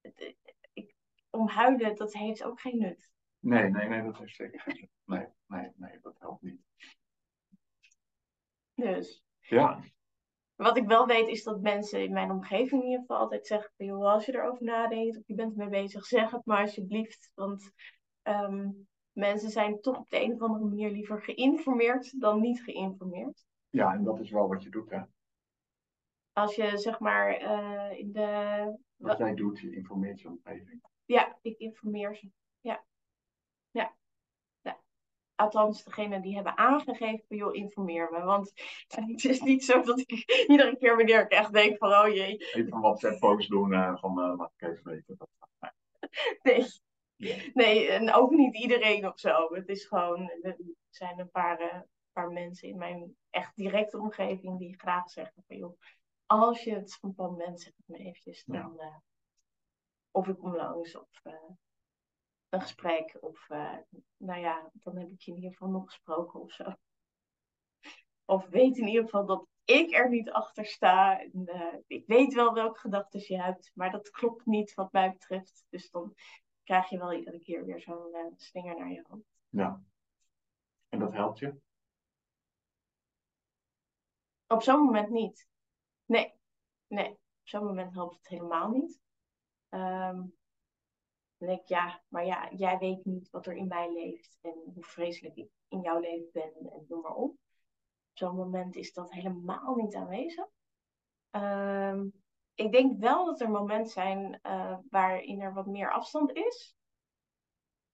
het, 0.00 0.36
ik, 0.72 0.94
om 1.30 1.48
huilen, 1.48 1.96
dat 1.96 2.12
heeft 2.12 2.44
ook 2.44 2.60
geen 2.60 2.78
nut. 2.78 3.10
Nee, 3.38 3.70
nee, 3.70 3.88
nee, 3.88 4.02
dat 4.02 4.18
heeft 4.18 4.34
zeker 4.34 4.60
geen 4.60 4.76
zin. 4.76 4.90
Nee, 5.04 5.26
nee, 5.46 5.70
nee, 5.76 5.98
dat 6.00 6.18
helpt 6.18 6.42
niet. 6.42 6.60
Dus 8.74 9.24
Ja, 9.40 9.82
wat 10.54 10.76
ik 10.76 10.86
wel 10.86 11.06
weet 11.06 11.28
is 11.28 11.42
dat 11.42 11.60
mensen 11.60 12.02
in 12.02 12.12
mijn 12.12 12.30
omgeving 12.30 12.82
in 12.82 12.88
ieder 12.88 13.00
geval 13.00 13.16
altijd 13.16 13.46
zeggen 13.46 13.72
van, 13.76 13.86
joh, 13.86 14.12
als 14.12 14.24
je 14.24 14.34
erover 14.34 14.64
nadenkt 14.64 15.18
of 15.18 15.26
je 15.26 15.34
bent 15.34 15.52
ermee 15.52 15.82
bezig, 15.82 16.04
zeg 16.04 16.30
het 16.30 16.44
maar 16.44 16.60
alsjeblieft. 16.60 17.30
Want 17.34 17.70
ehm, 18.22 18.68
mensen 19.12 19.50
zijn 19.50 19.80
toch 19.80 19.98
op 19.98 20.10
de 20.10 20.22
een 20.22 20.32
of 20.32 20.40
andere 20.40 20.64
manier 20.64 20.90
liever 20.90 21.22
geïnformeerd 21.22 22.20
dan 22.20 22.40
niet 22.40 22.62
geïnformeerd. 22.62 23.44
ja, 23.70 23.92
en 23.94 24.04
dat 24.04 24.20
is 24.20 24.30
wel 24.30 24.48
wat 24.48 24.62
je 24.62 24.70
doet, 24.70 24.90
hè. 24.90 25.00
Als 26.32 26.54
je 26.54 26.78
zeg 26.78 26.98
maar 26.98 27.36
eh, 27.36 27.98
in 27.98 28.12
de... 28.12 28.78
Wat 28.96 29.18
jij 29.18 29.34
doet, 29.34 29.58
je 29.58 29.74
informeert 29.74 30.20
je 30.20 30.28
omgeving. 30.28 30.82
Ja, 31.04 31.38
ik 31.42 31.58
informeer 31.58 32.16
ze. 32.16 32.30
Ja. 32.60 32.84
Ja. 33.70 33.94
ja. 34.60 34.80
Althans, 35.34 35.84
degene 35.84 36.20
die 36.20 36.34
hebben 36.34 36.56
aangegeven 36.56 37.36
joh, 37.36 37.54
informeer 37.54 38.08
me. 38.10 38.22
Want 38.22 38.52
het 38.94 39.24
is 39.24 39.40
niet 39.40 39.64
zo 39.64 39.82
dat 39.82 39.98
ik 39.98 40.10
iedere 40.50 40.76
keer 40.76 40.96
wanneer 40.96 41.20
ik 41.20 41.30
echt 41.30 41.52
denk 41.52 41.78
van, 41.78 41.92
oh 41.92 42.08
jee, 42.08 42.36
Even 42.36 42.72
een 42.72 42.80
WhatsApp-post 42.80 43.50
doen 43.50 43.72
eh, 43.72 43.96
van, 43.96 44.20
eh, 44.20 44.36
laat 44.36 44.52
ik 44.56 44.68
even 44.68 44.84
weten. 44.84 45.16
Nee. 46.42 46.66
Nee, 47.54 47.88
en 47.88 48.12
ook 48.12 48.30
niet 48.30 48.56
iedereen 48.56 49.06
of 49.06 49.20
zo. 49.20 49.54
Het 49.54 49.68
is 49.68 49.84
gewoon, 49.84 50.30
er 50.42 50.56
zijn 50.88 51.18
een 51.18 51.30
paar, 51.30 51.58
eh, 51.58 51.80
paar 52.12 52.30
mensen 52.30 52.68
in 52.68 52.78
mijn 52.78 53.16
echt 53.30 53.56
directe 53.56 53.98
omgeving 53.98 54.58
die 54.58 54.78
graag 54.78 55.10
zeggen 55.10 55.42
van, 55.46 55.56
joh, 55.56 55.78
als 56.26 56.64
je 56.64 56.74
het 56.74 56.94
van 56.94 57.14
plan 57.14 57.36
bent, 57.36 57.60
zeg 57.60 57.72
het 57.76 57.88
me 57.88 57.98
eventjes. 57.98 58.44
Dan, 58.44 58.80
eh, 58.80 58.96
of 60.10 60.28
ik 60.28 60.38
kom 60.38 60.56
langs, 60.56 60.96
of 60.96 61.20
eh, 61.22 61.50
een 62.48 62.60
gesprek, 62.60 63.16
of 63.20 63.48
nou 64.16 64.40
ja, 64.40 64.70
dan 64.72 64.96
heb 64.96 65.10
ik 65.10 65.20
je 65.20 65.30
in 65.30 65.36
ieder 65.36 65.50
geval 65.50 65.68
nog 65.68 65.84
gesproken 65.84 66.40
of 66.40 66.52
zo. 66.52 66.74
Of 68.24 68.46
weet 68.46 68.78
in 68.78 68.86
ieder 68.86 69.04
geval 69.04 69.26
dat 69.26 69.46
ik 69.64 69.94
er 69.94 70.08
niet 70.08 70.30
achter 70.30 70.66
sta. 70.66 71.20
En, 71.20 71.84
ik 71.86 72.06
weet 72.06 72.34
wel 72.34 72.52
welke 72.52 72.78
gedachten 72.78 73.20
je 73.26 73.42
hebt, 73.42 73.70
maar 73.74 73.90
dat 73.90 74.10
klopt 74.10 74.46
niet 74.46 74.74
wat 74.74 74.92
mij 74.92 75.12
betreft. 75.12 75.64
Dus 75.68 75.90
dan 75.90 76.14
krijg 76.64 76.88
je 76.88 76.98
wel 76.98 77.12
iedere 77.12 77.38
keer 77.38 77.64
weer 77.64 77.80
zo'n 77.80 78.14
eh, 78.14 78.26
slinger 78.36 78.78
naar 78.78 78.90
je 78.90 79.04
hoofd. 79.08 79.40
ja. 79.48 79.82
En 80.88 80.98
dat 80.98 81.12
helpt 81.12 81.38
je? 81.38 81.60
Op 84.46 84.62
zo'n 84.62 84.84
moment 84.84 85.10
niet. 85.10 85.48
Nee, 86.04 86.34
nee. 86.86 87.10
Op 87.10 87.48
zo'n 87.48 87.64
moment 87.64 87.92
helpt 87.94 88.16
het 88.16 88.28
helemaal 88.28 88.70
niet. 88.70 89.00
Ehm, 89.68 90.16
dan 91.36 91.48
denk 91.48 91.60
ik, 91.60 91.68
ja, 91.68 92.02
maar 92.08 92.24
ja, 92.26 92.52
jij 92.52 92.78
weet 92.78 93.04
niet 93.04 93.30
wat 93.30 93.46
er 93.46 93.54
in 93.54 93.66
mij 93.66 93.92
leeft 93.92 94.38
en 94.40 94.54
hoe 94.74 94.84
vreselijk 94.84 95.36
ik 95.36 95.50
in 95.68 95.80
jouw 95.80 95.98
leven 95.98 96.30
ben 96.32 96.52
en 96.54 96.84
noem 96.88 97.00
maar 97.00 97.14
op. 97.14 97.30
Op 97.30 97.38
zo'n 98.18 98.36
moment 98.36 98.76
is 98.76 98.92
dat 98.92 99.12
helemaal 99.12 99.74
niet 99.74 99.94
aanwezig. 99.94 100.46
Ehm, 101.30 102.08
ik 102.62 102.72
denk 102.72 103.00
wel 103.00 103.24
dat 103.24 103.40
er 103.40 103.50
momenten 103.50 103.92
zijn 103.92 104.38
eh, 104.42 104.78
waarin 104.90 105.40
er 105.40 105.52
wat 105.52 105.66
meer 105.66 105.92
afstand 105.92 106.32
is. 106.32 106.76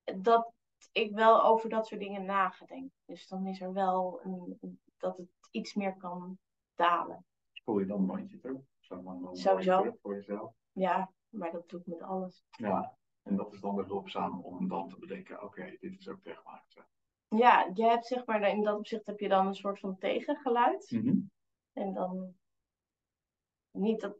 Dat 0.04 0.52
ik 0.92 1.14
wel 1.14 1.42
over 1.44 1.68
dat 1.68 1.87
soort 1.87 2.00
dingen 2.00 2.24
na 2.24 2.50
ga 2.50 2.66
denken. 2.66 2.92
Dus 3.04 3.26
dan 3.26 3.46
is 3.46 3.61
er 3.61 3.72
wel 3.72 4.20
een, 4.22 4.59
dat 4.96 5.16
het 5.16 5.28
iets 5.50 5.74
meer 5.74 5.96
kan 5.96 6.38
dalen. 6.74 7.26
Spoel 7.52 7.78
je 7.78 7.87
dan 7.87 8.00
een 8.00 8.07
bandje 8.07 8.38
terug? 8.38 8.61
Dan 8.88 9.37
Sowieso. 9.37 9.96
voor 10.02 10.14
jezelf. 10.14 10.52
Ja, 10.72 11.12
maar 11.28 11.52
dat 11.52 11.68
doe 11.68 11.81
ik 11.81 11.87
met 11.87 12.02
alles. 12.02 12.44
Ja, 12.50 12.96
en 13.22 13.37
dat 13.37 13.52
is 13.52 13.61
dan 13.61 13.74
weer 13.74 13.87
hulpzaam 13.87 14.40
om 14.40 14.68
dan 14.68 14.88
te 14.88 14.98
bedenken, 14.98 15.42
oké, 15.42 15.76
dit 15.81 15.98
is 15.98 16.09
ook 16.09 16.22
tegenmaakt. 16.22 16.87
Ja, 17.28 17.70
je 17.74 17.85
hebt 17.85 18.07
zeg 18.07 18.26
maar, 18.26 18.48
in 18.48 18.62
dat 18.62 18.78
opzicht 18.78 19.07
heb 19.07 19.20
je 19.20 19.28
dan 19.28 19.46
een 19.46 19.54
soort 19.54 19.81
van 19.81 19.98
tegengeluid. 19.98 20.90
Mhm. 20.90 21.16
En 21.72 21.94
dan 21.94 22.35
niet 23.70 24.00
dat 24.00 24.16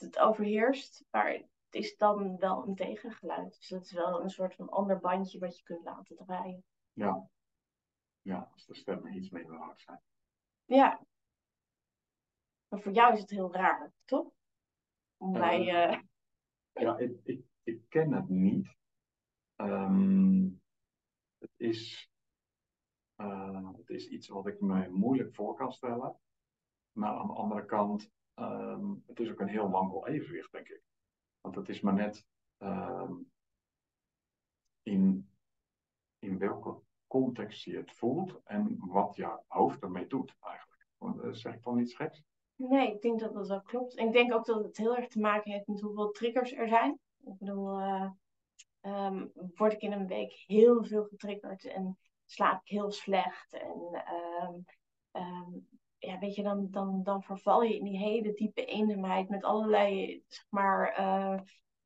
het 0.00 0.18
overheerst, 0.18 1.04
maar 1.10 1.32
het 1.32 1.46
is 1.70 1.96
dan 1.96 2.36
wel 2.36 2.66
een 2.66 2.74
tegengeluid. 2.74 3.56
Dus 3.58 3.68
dat 3.68 3.84
is 3.84 3.92
wel 3.92 4.22
een 4.22 4.30
soort 4.30 4.54
van 4.54 4.68
ander 4.68 4.98
bandje 4.98 5.38
wat 5.38 5.58
je 5.58 5.64
kunt 5.64 5.84
laten 5.84 6.16
draaien. 6.16 6.64
Ja. 6.92 7.28
Ja, 8.22 8.48
als 8.52 8.66
de 8.66 8.74
stemmen 8.74 9.16
iets 9.16 9.30
minder 9.30 9.56
hard 9.56 9.80
zijn. 9.80 10.00
Ja. 10.64 11.06
Maar 12.68 12.80
voor 12.80 12.92
jou 12.92 13.12
is 13.12 13.20
het 13.20 13.30
heel 13.30 13.52
raar, 13.52 13.92
toch? 14.04 14.30
Om 15.16 15.32
mij, 15.32 15.68
eh, 15.68 16.00
Ja, 16.82 16.98
ik, 16.98 17.20
ik, 17.22 17.44
ik 17.62 17.88
ken 17.88 18.12
het 18.12 18.28
niet. 18.28 18.76
Ehm, 19.56 20.48
het, 21.38 21.52
is, 21.56 22.10
eh, 23.14 23.72
het 23.76 23.90
is 23.90 24.08
iets 24.08 24.28
wat 24.28 24.46
ik 24.46 24.60
me 24.60 24.88
moeilijk 24.88 25.34
voor 25.34 25.54
kan 25.54 25.72
stellen. 25.72 26.18
Maar 26.92 27.18
aan 27.18 27.26
de 27.26 27.32
andere 27.32 27.64
kant, 27.64 28.10
ehm, 28.38 28.94
het 29.06 29.20
is 29.20 29.30
ook 29.30 29.40
een 29.40 29.48
heel 29.48 29.70
wankel 29.70 30.06
evenwicht, 30.06 30.52
denk 30.52 30.68
ik. 30.68 30.82
Want 31.40 31.54
het 31.54 31.68
is 31.68 31.80
maar 31.80 31.94
net 31.94 32.26
ehm, 32.56 33.12
in, 34.82 35.30
in 36.18 36.38
welke 36.38 36.80
context 37.06 37.64
je 37.64 37.76
het 37.76 37.92
voelt 37.92 38.40
en 38.44 38.76
wat 38.78 39.16
je 39.16 39.38
hoofd 39.46 39.82
ermee 39.82 40.06
doet, 40.06 40.36
eigenlijk. 40.40 40.86
Want, 40.96 41.20
eh, 41.20 41.32
zeg 41.32 41.54
ik 41.54 41.62
dan 41.62 41.78
iets 41.78 41.94
geks? 41.94 42.22
Nee, 42.54 42.94
ik 42.94 43.02
denk 43.02 43.20
dat 43.20 43.34
dat 43.34 43.48
wel 43.48 43.62
klopt. 43.62 43.98
Ik 43.98 44.12
denk 44.12 44.32
ook 44.32 44.44
dat 44.46 44.64
het 44.64 44.76
heel 44.76 44.96
erg 44.96 45.08
te 45.08 45.20
maken 45.20 45.52
heeft 45.52 45.66
met 45.66 45.80
hoeveel 45.80 46.10
triggers 46.10 46.52
er 46.52 46.68
zijn. 46.68 46.98
Ik 47.24 47.38
bedoel, 47.38 47.78
eh, 47.78 48.10
ehm, 48.80 49.26
word 49.54 49.72
ik 49.72 49.80
in 49.80 49.92
een 49.92 50.06
week 50.06 50.44
heel 50.46 50.84
veel 50.84 51.04
getriggerd 51.04 51.64
en 51.64 51.98
slaap 52.24 52.60
ik 52.60 52.68
heel 52.68 52.90
slecht. 52.90 53.52
En 53.52 54.04
ehm, 55.12 55.58
ja, 55.98 56.18
weet 56.18 56.34
je, 56.34 56.42
dan, 56.42 56.68
dan, 56.70 57.02
dan 57.02 57.22
verval 57.22 57.62
je 57.62 57.76
in 57.76 57.84
die 57.84 57.98
hele 57.98 58.32
diepe 58.32 58.64
eenzaamheid 58.64 59.28
met 59.28 59.44
allerlei, 59.44 60.22
zeg 60.26 60.46
maar, 60.48 60.92
eh, 60.92 61.40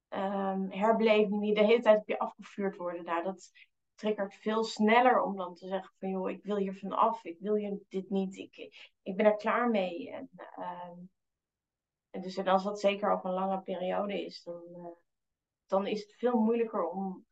ehm, 0.09 0.71
herbelevingen 0.71 1.41
die 1.41 1.55
de 1.55 1.65
hele 1.65 1.83
tijd 1.83 1.99
op 2.01 2.09
je 2.09 2.19
afgevuurd 2.19 2.77
worden. 2.77 3.05
Nou, 3.05 3.23
dat 3.25 3.51
triggert 3.95 4.35
veel 4.35 4.65
sneller 4.65 5.23
om 5.23 5.37
dan 5.37 5.55
te 5.55 5.67
zeggen 5.67 5.95
van, 5.99 6.09
joh, 6.09 6.31
ik 6.31 6.43
wil 6.43 6.57
hier 6.57 6.75
vanaf, 6.75 7.25
ik 7.25 7.39
wil 7.39 7.55
hier 7.55 7.79
dit 7.89 8.11
niet, 8.11 8.37
ik, 8.37 8.57
ik 9.03 9.17
ben 9.17 9.27
er 9.27 9.37
klaar 9.37 9.71
mee. 9.71 10.11
En, 10.11 10.31
ehm, 10.57 10.99
en 12.11 12.21
dus 12.21 12.37
en 12.37 12.49
als 12.49 12.65
dat 12.65 12.81
zeker 12.81 13.13
over 13.13 13.29
een 13.29 13.35
lange 13.35 13.63
periode 13.63 14.25
is, 14.25 14.43
dan, 14.43 14.63
eh, 14.73 14.87
dan 15.67 15.87
is 15.87 16.01
het 16.01 16.15
veel 16.15 16.39
moeilijker 16.41 16.89
om 16.89 17.25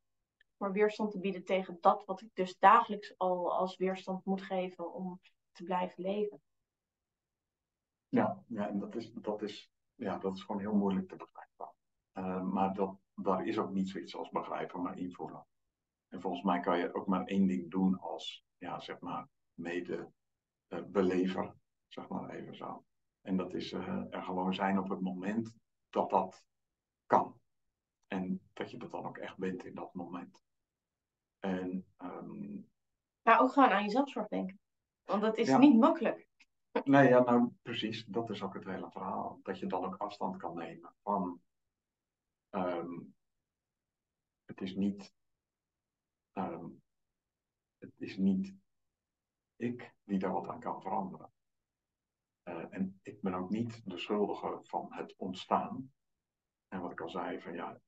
maar 0.57 0.73
weerstand 0.73 1.11
te 1.11 1.21
bieden 1.21 1.45
tegen 1.45 1.79
dat 1.81 2.05
wat 2.05 2.21
ik 2.21 2.31
dus 2.35 2.59
dagelijks 2.59 3.15
al 3.17 3.59
als 3.59 3.77
weerstand 3.77 4.25
moet 4.25 4.43
geven 4.43 4.95
om 4.95 5.21
te 5.53 5.63
blijven 5.63 6.03
leven. 6.03 6.41
Ja, 8.11 8.43
ja 8.47 8.69
en 8.69 8.79
dat 8.79 8.95
is, 8.95 9.13
dat, 9.13 9.43
is, 9.43 9.71
ja, 9.95 10.19
dat 10.19 10.37
is 10.37 10.43
gewoon 10.43 10.61
heel 10.61 10.75
moeilijk 10.75 11.09
te 11.09 11.17
begrijpen. 11.17 11.73
Eh, 12.13 12.43
maar 12.43 12.75
dat, 12.75 12.99
daar 13.15 13.47
is 13.47 13.59
ook 13.59 13.71
niet 13.71 13.89
zoiets 13.89 14.17
als 14.17 14.31
begrijpen, 14.31 14.83
maar 14.83 14.99
invoelen. 14.99 15.47
En 16.09 16.21
volgens 16.21 16.43
mij 16.43 16.61
kan 16.61 16.79
je 16.79 16.95
ook 16.95 17.07
maar 17.07 17.25
één 17.25 17.47
ding 17.47 17.71
doen 17.71 17.99
als, 17.99 18.45
ja, 18.59 18.81
zeg 18.81 19.01
maar, 19.01 19.29
mede-belever, 19.55 21.55
zeg 21.89 22.09
maar 22.09 22.31
even 22.31 22.57
zo. 22.57 22.85
En 23.21 23.37
dat 23.37 23.55
is 23.55 23.73
eh, 23.73 24.05
er 24.11 24.23
gewoon 24.23 24.55
zijn 24.55 24.79
op 24.79 24.89
het 24.89 25.01
moment 25.01 25.55
dat 25.89 26.11
dat 26.11 26.45
kan. 27.07 27.41
En 28.07 28.41
dat 28.53 28.71
je 28.71 28.77
dat 28.77 28.91
dan 28.91 29.07
ook 29.07 29.19
echt 29.19 29.37
bent 29.37 29.65
in 29.65 29.75
dat 29.75 29.95
moment. 29.95 30.41
En 31.39 31.87
ehm, 31.97 32.61
Maar 33.23 33.41
ook 33.41 33.53
gewoon 33.53 33.71
aan 33.71 33.83
jezelf 33.83 34.11
zorg 34.11 34.29
denken. 34.29 34.59
Want 35.05 35.23
dat 35.23 35.37
is 35.37 35.49
Ja. 35.49 35.59
niet 35.59 35.79
makkelijk. 35.79 36.29
Nee, 36.85 37.09
ja, 37.09 37.21
nou 37.23 37.53
precies, 37.63 38.05
dat 38.05 38.31
is 38.31 38.43
ook 38.43 38.55
het 38.55 38.65
hele 38.65 38.91
verhaal. 38.91 39.41
Dat 39.43 39.59
je 39.59 39.67
dan 39.67 39.85
ook 39.85 39.97
afstand 39.97 40.37
kan 40.37 40.55
nemen 40.57 40.95
van. 41.03 41.41
ehm, 42.51 43.01
het 44.45 44.61
is 44.61 44.75
niet. 44.75 45.15
ehm, 46.33 46.67
het 47.79 47.93
is 47.97 48.17
niet 48.17 48.55
ik 49.61 49.95
die 50.05 50.19
daar 50.19 50.33
wat 50.33 50.49
aan 50.49 50.61
kan 50.61 50.83
veranderen. 50.83 51.33
Eh, 52.43 52.65
en 52.71 53.01
ik 53.03 53.21
ben 53.21 53.35
ook 53.35 53.51
niet 53.51 53.83
de 53.85 53.99
schuldige 53.99 54.59
van 54.63 54.93
het 54.93 55.15
ontstaan. 55.17 55.93
En 56.69 56.81
wat 56.81 56.91
ik 56.91 57.01
al 57.01 57.09
zei, 57.09 57.41
van 57.41 57.53
ja, 57.55 57.81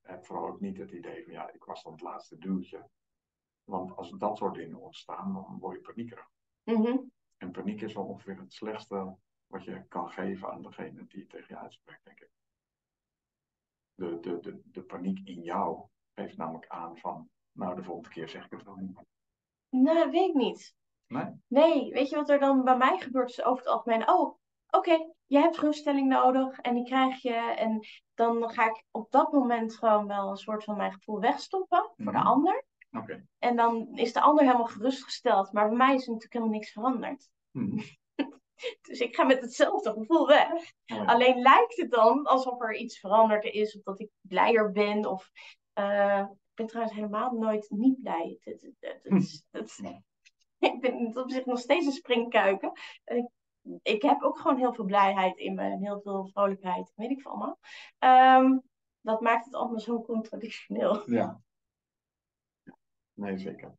heb 0.00 0.26
vooral 0.26 0.48
ook 0.48 0.60
niet 0.60 0.76
het 0.78 0.90
idee 0.90 1.24
van 1.24 1.32
ja, 1.32 1.52
ik 1.52 1.64
was 1.64 1.82
dan 1.82 1.92
het 1.92 2.00
laatste 2.00 2.38
duwtje. 2.38 2.88
Want 3.64 3.96
als 3.96 4.10
dat 4.10 4.36
soort 4.36 4.54
dingen 4.54 4.80
ontstaan, 4.80 5.32
dan 5.32 5.58
word 5.58 5.76
je 5.76 5.82
paniekerig. 5.82 6.30
Mhm. 6.64 6.96
En 7.38 7.50
paniek 7.50 7.80
is 7.80 7.94
wel 7.94 8.04
ongeveer 8.04 8.38
het 8.38 8.52
slechtste 8.52 9.16
wat 9.46 9.64
je 9.64 9.84
kan 9.88 10.10
geven 10.10 10.50
aan 10.50 10.62
degene 10.62 11.06
die 11.06 11.20
het 11.20 11.28
tegen 11.30 11.46
je 11.48 11.60
uitspreekt, 11.60 12.04
denk 12.04 12.20
ik. 12.20 12.30
De, 13.94 14.20
de, 14.20 14.38
de, 14.40 14.60
de 14.64 14.82
paniek 14.82 15.28
in 15.28 15.42
jou 15.42 15.86
geeft 16.14 16.36
namelijk 16.36 16.66
aan 16.68 16.98
van, 16.98 17.28
nou 17.52 17.74
de 17.74 17.82
volgende 17.82 18.08
keer 18.08 18.28
zeg 18.28 18.44
ik 18.44 18.50
het 18.50 18.62
wel 18.64 18.74
niet. 18.76 18.98
Nou, 19.70 20.10
weet 20.10 20.28
ik 20.28 20.34
niet. 20.34 20.74
Nee? 21.06 21.26
Nee, 21.46 21.92
weet 21.92 22.08
je 22.08 22.16
wat 22.16 22.30
er 22.30 22.38
dan 22.38 22.64
bij 22.64 22.76
mij 22.76 22.98
gebeurt? 22.98 23.30
Is 23.30 23.42
over 23.42 23.64
het 23.64 23.72
algemeen, 23.72 24.08
oh, 24.10 24.38
oké, 24.70 25.12
je 25.26 25.38
hebt 25.38 25.58
ruststelling 25.58 26.08
nodig 26.08 26.58
en 26.58 26.74
die 26.74 26.84
krijg 26.84 27.22
je. 27.22 27.34
En 27.34 27.80
dan 28.14 28.50
ga 28.50 28.66
ik 28.66 28.84
op 28.90 29.10
dat 29.10 29.32
moment 29.32 29.76
gewoon 29.76 30.06
wel 30.06 30.30
een 30.30 30.36
soort 30.36 30.64
van 30.64 30.76
mijn 30.76 30.92
gevoel 30.92 31.20
wegstoppen 31.20 31.92
voor 31.96 32.12
de 32.12 32.18
Mhm. 32.18 32.26
ander. 32.26 32.64
En 33.38 33.56
dan 33.56 33.88
is 33.94 34.12
de 34.12 34.20
ander 34.20 34.44
helemaal 34.44 34.66
gerustgesteld. 34.66 35.52
Maar 35.52 35.68
bij 35.68 35.76
mij 35.76 35.94
is 35.94 36.02
er 36.02 36.12
natuurlijk 36.12 36.32
helemaal 36.32 36.54
niks 36.54 36.72
veranderd. 36.72 37.28
Mhm. 37.50 37.82
Dus 38.88 38.98
ik 38.98 39.16
ga 39.16 39.24
met 39.24 39.40
hetzelfde 39.40 39.92
gevoel 39.92 40.26
weg. 40.26 40.72
Oh. 40.86 41.06
Alleen 41.06 41.40
lijkt 41.40 41.76
het 41.76 41.90
dan 41.90 42.24
alsof 42.24 42.60
er 42.60 42.76
iets 42.76 42.98
veranderd 42.98 43.44
is, 43.44 43.76
of 43.76 43.82
dat 43.82 44.00
ik 44.00 44.10
blijer 44.20 44.72
ben. 44.72 45.06
Of 45.06 45.30
eh, 45.72 46.26
ik 46.30 46.54
ben 46.54 46.66
trouwens 46.66 46.96
helemaal 46.96 47.32
nooit 47.32 47.70
niet 47.70 48.02
blij. 48.02 48.38
Dat, 48.44 48.60
dat, 48.78 49.40
dat, 49.50 49.78
Nee. 49.82 50.04
ik 50.72 50.80
ben 50.80 50.98
in 50.98 51.12
dat 51.12 51.24
opzicht 51.24 51.46
nog 51.46 51.58
steeds 51.58 51.86
een 51.86 51.92
springkuiken. 51.92 52.72
En 53.04 53.16
Ik, 53.16 53.28
ik 53.82 54.02
heb 54.02 54.22
ook 54.22 54.38
gewoon 54.38 54.58
heel 54.58 54.72
veel 54.72 54.84
blijheid 54.84 55.38
in 55.38 55.54
me 55.54 55.62
en 55.62 55.82
heel 55.82 56.00
veel 56.00 56.26
vrolijkheid, 56.26 56.92
weet 56.94 57.10
ik 57.10 57.20
veel 57.20 57.30
allemaal. 57.30 57.58
Ehm, 57.98 58.58
dat 59.00 59.20
maakt 59.20 59.44
het 59.44 59.54
allemaal 59.54 59.80
zo 59.80 60.02
contradictioneel. 60.12 61.10
Ja. 61.10 61.40
Nee, 63.18 63.38
zeker. 63.38 63.76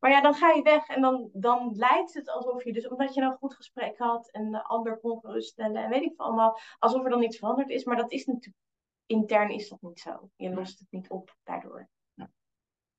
Maar 0.00 0.10
ja, 0.10 0.20
dan 0.20 0.34
ga 0.34 0.52
je 0.52 0.62
weg 0.62 0.88
en 0.88 1.00
dan, 1.00 1.30
dan 1.32 1.76
lijkt 1.76 2.14
het 2.14 2.28
alsof 2.28 2.64
je, 2.64 2.72
dus 2.72 2.88
omdat 2.88 3.14
je 3.14 3.20
een 3.20 3.36
goed 3.36 3.54
gesprek 3.54 3.98
had 3.98 4.30
en 4.30 4.50
de 4.50 4.62
ander 4.64 4.98
kon 4.98 5.20
geruststellen 5.20 5.82
en 5.82 5.90
weet 5.90 6.02
ik 6.02 6.12
veel 6.16 6.24
allemaal, 6.24 6.58
alsof 6.78 7.04
er 7.04 7.10
dan 7.10 7.22
iets 7.22 7.38
veranderd 7.38 7.70
is. 7.70 7.84
Maar 7.84 7.96
dat 7.96 8.12
is 8.12 8.24
natuurlijk, 8.26 8.64
intern 9.06 9.50
is 9.50 9.68
dat 9.68 9.82
niet 9.82 10.00
zo. 10.00 10.30
Je 10.36 10.54
lost 10.54 10.78
het 10.78 10.88
niet 10.90 11.10
op 11.10 11.36
daardoor. 11.42 11.88
Ja. 12.14 12.30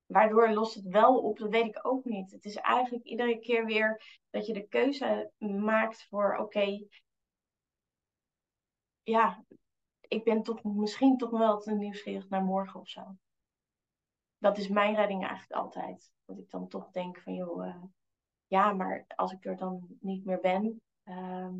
Waardoor 0.06 0.50
lost 0.50 0.74
het 0.74 0.86
wel 0.86 1.18
op, 1.18 1.38
dat 1.38 1.50
weet 1.50 1.66
ik 1.66 1.86
ook 1.86 2.04
niet. 2.04 2.30
Het 2.30 2.44
is 2.44 2.56
eigenlijk 2.56 3.04
iedere 3.04 3.38
keer 3.38 3.64
weer 3.64 4.20
dat 4.30 4.46
je 4.46 4.52
de 4.52 4.66
keuze 4.66 5.30
maakt 5.38 6.06
voor, 6.08 6.36
oké, 6.36 6.86
ja, 9.02 9.44
ik 10.00 10.24
ben 10.24 10.42
toch 10.42 10.64
misschien 10.64 11.16
toch 11.16 11.30
wel 11.30 11.58
te 11.58 11.72
nieuwsgierig 11.72 12.28
naar 12.28 12.42
morgen 12.42 12.80
of 12.80 12.88
zo. 12.88 13.16
Dat 14.40 14.58
is 14.58 14.68
mijn 14.68 14.94
redding 14.94 15.22
eigenlijk 15.26 15.52
altijd. 15.60 16.12
Dat 16.24 16.38
ik 16.38 16.50
dan 16.50 16.68
toch 16.68 16.90
denk 16.90 17.18
van, 17.18 17.34
joh, 17.34 17.66
eh, 17.66 17.82
ja, 18.46 18.72
maar 18.72 19.04
als 19.16 19.32
ik 19.32 19.44
er 19.44 19.56
dan 19.56 19.86
niet 20.00 20.24
meer 20.24 20.40
ben, 20.40 20.80
ehm, 21.02 21.54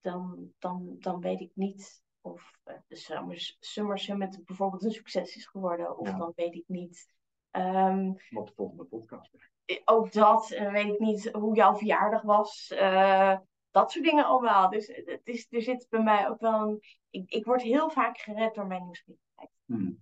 dan, 0.00 0.52
dan, 0.58 0.96
dan 0.98 1.20
weet 1.20 1.40
ik 1.40 1.50
niet 1.54 2.02
of 2.20 2.52
eh, 2.64 2.74
de 2.86 2.96
Summer, 2.96 3.56
Summer 3.60 3.98
Summit 3.98 4.44
bijvoorbeeld 4.44 4.82
een 4.84 4.90
succes 4.92 5.36
is 5.36 5.46
geworden. 5.46 5.98
Of 5.98 6.08
Ja. 6.08 6.16
dan 6.18 6.32
weet 6.36 6.54
ik 6.54 6.64
niet. 6.66 7.08
ehm, 7.50 8.12
Wat 8.30 8.46
de 8.46 8.52
volgende 8.54 8.84
podcast 8.84 9.34
is. 9.34 9.80
ook 9.84 10.12
dat, 10.12 10.50
en 10.50 10.72
weet 10.72 10.86
ik 10.92 10.98
niet 10.98 11.30
hoe 11.32 11.54
jouw 11.56 11.76
verjaardag 11.76 12.22
was. 12.22 12.70
eh, 12.70 13.38
dat 13.70 13.90
soort 13.92 14.04
dingen 14.04 14.24
allemaal. 14.24 14.70
Dus 14.70 14.86
het 14.86 15.20
is, 15.24 15.46
er 15.50 15.62
zit 15.62 15.86
bij 15.90 16.02
mij 16.02 16.28
ook 16.28 16.40
wel 16.40 16.68
een. 16.68 16.80
Ik, 17.10 17.30
ik 17.30 17.44
word 17.44 17.62
heel 17.62 17.90
vaak 17.90 18.18
gered 18.18 18.54
door 18.54 18.66
mijn 18.66 18.82
nieuwsgierigheid. 18.84 19.50
Hmm. 19.64 20.00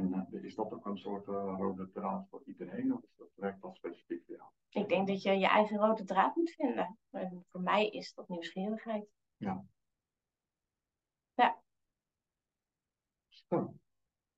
En 0.00 0.28
eh, 0.32 0.44
is 0.44 0.54
dat 0.54 0.72
ook 0.72 0.86
een 0.86 0.98
soort 0.98 1.28
eh, 1.28 1.54
rode 1.58 1.90
draad 1.90 2.26
voor 2.30 2.42
iedereen? 2.46 2.94
Of 2.94 3.02
is 3.02 3.16
dat 3.16 3.28
werkt 3.34 3.62
dat 3.62 3.74
specifiek 3.76 4.24
voor 4.26 4.36
jou? 4.36 4.48
Ik 4.68 4.88
denk 4.88 5.08
dat 5.08 5.22
je 5.22 5.30
je 5.32 5.46
eigen 5.46 5.76
rode 5.78 6.04
draad 6.04 6.36
moet 6.36 6.50
vinden. 6.50 6.98
En 7.10 7.44
voor 7.48 7.60
mij 7.60 7.88
is 7.88 8.14
dat 8.14 8.28
nieuwsgierigheid. 8.28 9.08
Zo, 13.28 13.74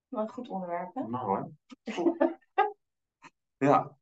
Wel 0.08 0.20
een 0.22 0.28
goed 0.28 0.48
onderwerp, 0.48 0.94
hè? 0.94 1.06
nou 1.06 1.24
hoor. 1.26 1.50
Ja. 3.56 3.96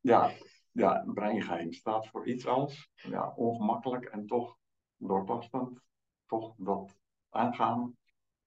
Ja. 0.00 0.32
Ja, 0.70 1.04
breingeheim 1.06 1.72
staat 1.72 2.06
voor 2.08 2.26
iets 2.26 2.46
als 2.46 2.90
ja, 2.94 3.32
ongemakkelijk 3.36 4.04
en 4.04 4.26
toch 4.26 4.58
doortastend. 4.96 5.80
Toch 6.26 6.54
dat 6.56 6.98
aangaan. 7.28 7.96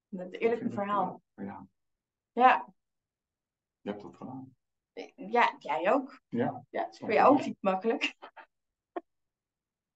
Ik 0.10 0.42
eerlijke 0.42 0.64
het, 0.64 0.74
verhaal. 0.74 1.22
eh, 1.34 1.46
Ja, 1.46 1.68
Ja, 2.36 2.74
je 3.82 3.90
hebt 3.90 4.04
het 4.04 4.16
gedaan. 4.16 4.56
ja, 5.16 5.56
jij 5.60 5.94
ook. 5.94 6.22
Ja, 6.28 6.66
Ja, 6.70 6.84
het 6.84 6.94
is 6.94 7.00
voor 7.00 7.14
jou 7.14 7.34
ook 7.34 7.46
niet 7.46 7.62
makkelijk. 7.62 8.16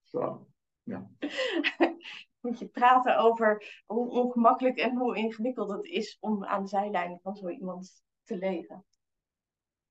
zo. 0.03 0.47
Moet 2.39 2.59
je 2.59 2.67
praten 2.67 3.17
over 3.17 3.81
hoe 3.85 4.09
ongemakkelijk 4.09 4.77
en 4.77 4.97
hoe 4.97 5.17
ingewikkeld 5.17 5.71
het 5.71 5.85
is 5.85 6.17
om 6.19 6.45
aan 6.45 6.61
de 6.61 6.67
zijlijn 6.67 7.19
van 7.21 7.35
zo 7.35 7.49
iemand 7.49 8.03
te 8.23 8.37
leven. 8.37 8.85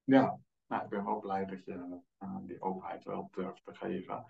Ja, 0.05 0.39
nou, 0.67 0.83
ik 0.83 0.89
ben 0.89 1.05
wel 1.05 1.19
blij 1.19 1.45
dat 1.45 1.65
je 1.65 2.01
eh, 2.17 2.37
die 2.41 2.61
openheid 2.61 3.05
wel 3.05 3.29
durft 3.31 3.65
te 3.65 3.75
geven. 3.75 4.25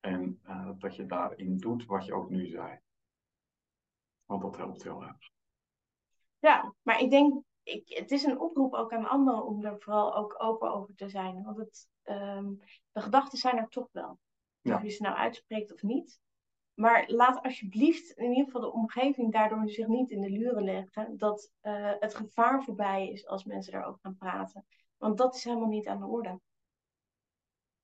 En 0.00 0.40
eh, 0.42 0.70
dat 0.78 0.96
je 0.96 1.06
daarin 1.06 1.56
doet 1.56 1.84
wat 1.84 2.04
je 2.04 2.14
ook 2.14 2.30
nu 2.30 2.46
zei. 2.46 2.80
Want 4.24 4.42
dat 4.42 4.56
helpt 4.56 4.82
heel 4.82 5.02
erg. 5.02 5.30
Ja, 6.38 6.74
maar 6.82 7.00
ik 7.00 7.10
denk, 7.10 7.44
ik, 7.68 7.98
het 7.98 8.10
is 8.10 8.24
een 8.24 8.40
oproep 8.40 8.74
ook 8.74 8.92
aan 8.92 9.08
anderen 9.08 9.44
om 9.44 9.64
er 9.64 9.80
vooral 9.80 10.14
ook 10.14 10.34
open 10.42 10.72
over 10.72 10.94
te 10.94 11.08
zijn. 11.08 11.42
Want 11.42 11.56
het, 11.56 11.88
ehm, 12.02 12.52
de 12.92 13.00
gedachten 13.00 13.38
zijn 13.38 13.56
er 13.56 13.68
toch 13.68 13.88
wel. 13.92 14.18
Ja. 14.60 14.74
Of 14.74 14.82
je 14.82 14.88
ze 14.88 15.02
nou 15.02 15.16
uitspreekt 15.16 15.72
of 15.72 15.82
niet. 15.82 16.20
Maar 16.74 17.04
laat 17.06 17.42
alsjeblieft 17.42 18.10
in 18.10 18.30
ieder 18.30 18.44
geval 18.44 18.60
de 18.60 18.72
omgeving 18.72 19.32
daardoor 19.32 19.68
zich 19.68 19.86
niet 19.86 20.10
in 20.10 20.20
de 20.20 20.30
luren 20.30 20.64
leggen. 20.64 21.16
Dat 21.16 21.52
eh, 21.60 21.92
het 21.98 22.14
gevaar 22.14 22.62
voorbij 22.62 23.08
is 23.08 23.26
als 23.26 23.44
mensen 23.44 23.72
daarover 23.72 24.00
gaan 24.02 24.16
praten. 24.16 24.66
Want 24.96 25.18
dat 25.18 25.34
is 25.34 25.44
helemaal 25.44 25.68
niet 25.68 25.86
aan 25.86 26.00
de 26.00 26.06
orde. 26.06 26.40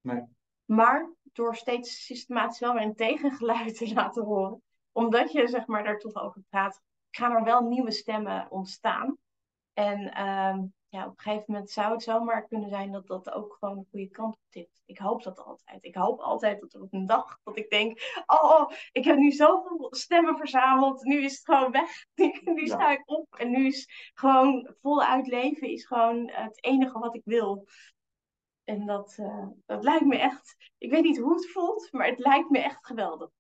Nee. 0.01 0.23
Maar 0.65 1.13
door 1.23 1.57
steeds 1.57 2.05
systematisch 2.07 2.59
wel 2.59 2.75
weer 2.75 2.83
een 2.83 2.95
tegengeluid 2.95 3.77
te 3.77 3.95
laten 3.95 4.25
horen. 4.25 4.63
Omdat 4.93 5.33
je 5.33 5.49
zeg 5.49 5.67
maar 5.67 5.85
daar 5.85 5.99
toch 5.99 6.15
over 6.15 6.43
praat. 6.49 6.81
Gaan 7.11 7.33
er 7.33 7.45
wel 7.45 7.61
nieuwe 7.61 7.91
stemmen 7.91 8.51
ontstaan. 8.51 9.19
En 9.75 10.13
ehm, 10.13 10.63
ja, 10.89 11.07
op 11.07 11.11
een 11.11 11.21
gegeven 11.21 11.45
moment 11.47 11.71
zou 11.71 11.93
het 11.93 12.03
zomaar 12.03 12.47
kunnen 12.47 12.69
zijn 12.69 12.93
dat 12.93 13.07
dat 13.07 13.31
ook 13.31 13.57
gewoon 13.61 13.79
de 13.79 13.87
goede 13.91 14.09
kant 14.09 14.35
op 14.35 14.41
tikt. 14.49 14.83
Ik 14.87 14.99
hoop 14.99 15.23
dat 15.23 15.39
altijd. 15.39 15.85
Ik 15.85 15.95
hoop 15.95 16.21
altijd 16.21 16.61
dat 16.61 16.75
er 16.75 16.81
op 16.81 16.93
een 16.93 17.07
dag 17.07 17.39
dat 17.43 17.57
ik 17.59 17.71
denk, 17.71 18.01
oh, 18.27 18.71
ik 18.93 19.05
heb 19.05 19.17
nu 19.17 19.31
zoveel 19.31 19.95
stemmen 19.95 20.37
verzameld. 20.37 21.03
Nu 21.03 21.25
is 21.25 21.33
het 21.33 21.45
gewoon 21.45 21.71
weg. 21.71 21.91
Nu 22.55 22.67
sta 22.67 22.91
ik 22.91 23.03
op. 23.05 23.35
En 23.35 23.51
nu 23.51 23.67
is 23.67 24.11
gewoon 24.15 24.75
voluit 24.81 25.27
leven 25.27 25.69
is 25.69 25.87
gewoon 25.87 26.31
het 26.31 26.65
enige 26.65 26.99
wat 26.99 27.15
ik 27.15 27.25
wil. 27.25 27.67
En 28.65 28.87
dat, 28.87 29.15
eh, 29.19 29.47
dat 29.67 29.85
lijkt 29.85 30.05
me 30.05 30.19
echt, 30.19 30.73
ik 30.79 30.91
weet 30.91 31.03
niet 31.03 31.19
hoe 31.19 31.35
het 31.35 31.51
voelt, 31.51 31.93
maar 31.93 32.07
het 32.07 32.19
lijkt 32.19 32.51
me 32.51 32.59
echt 32.59 32.87
geweldig. 32.87 33.31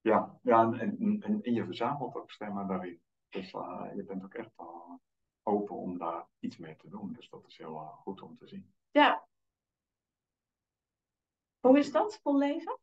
Ja, 0.00 0.38
ja 0.42 0.62
en, 0.62 1.20
en, 1.22 1.42
en 1.42 1.52
je 1.52 1.64
verzamelt 1.64 2.14
ook 2.14 2.30
stemmen 2.30 2.66
daarin. 2.66 3.03
Dus 3.34 3.52
eh, 3.52 3.90
je 3.94 4.04
bent 4.04 4.24
ook 4.24 4.34
echt 4.34 4.50
wel 4.56 5.00
open 5.42 5.76
om 5.76 5.98
daar 5.98 6.26
iets 6.38 6.56
mee 6.56 6.76
te 6.76 6.88
doen. 6.88 7.12
Dus 7.12 7.28
dat 7.28 7.46
is 7.46 7.56
heel 7.58 7.76
eh, 7.76 7.88
goed 7.88 8.22
om 8.22 8.36
te 8.36 8.46
zien. 8.46 8.74
Ja. 8.90 9.26
Hoe 11.60 11.78
is 11.78 11.92
dat, 11.92 12.20
vol 12.22 12.38
leven? 12.38 12.78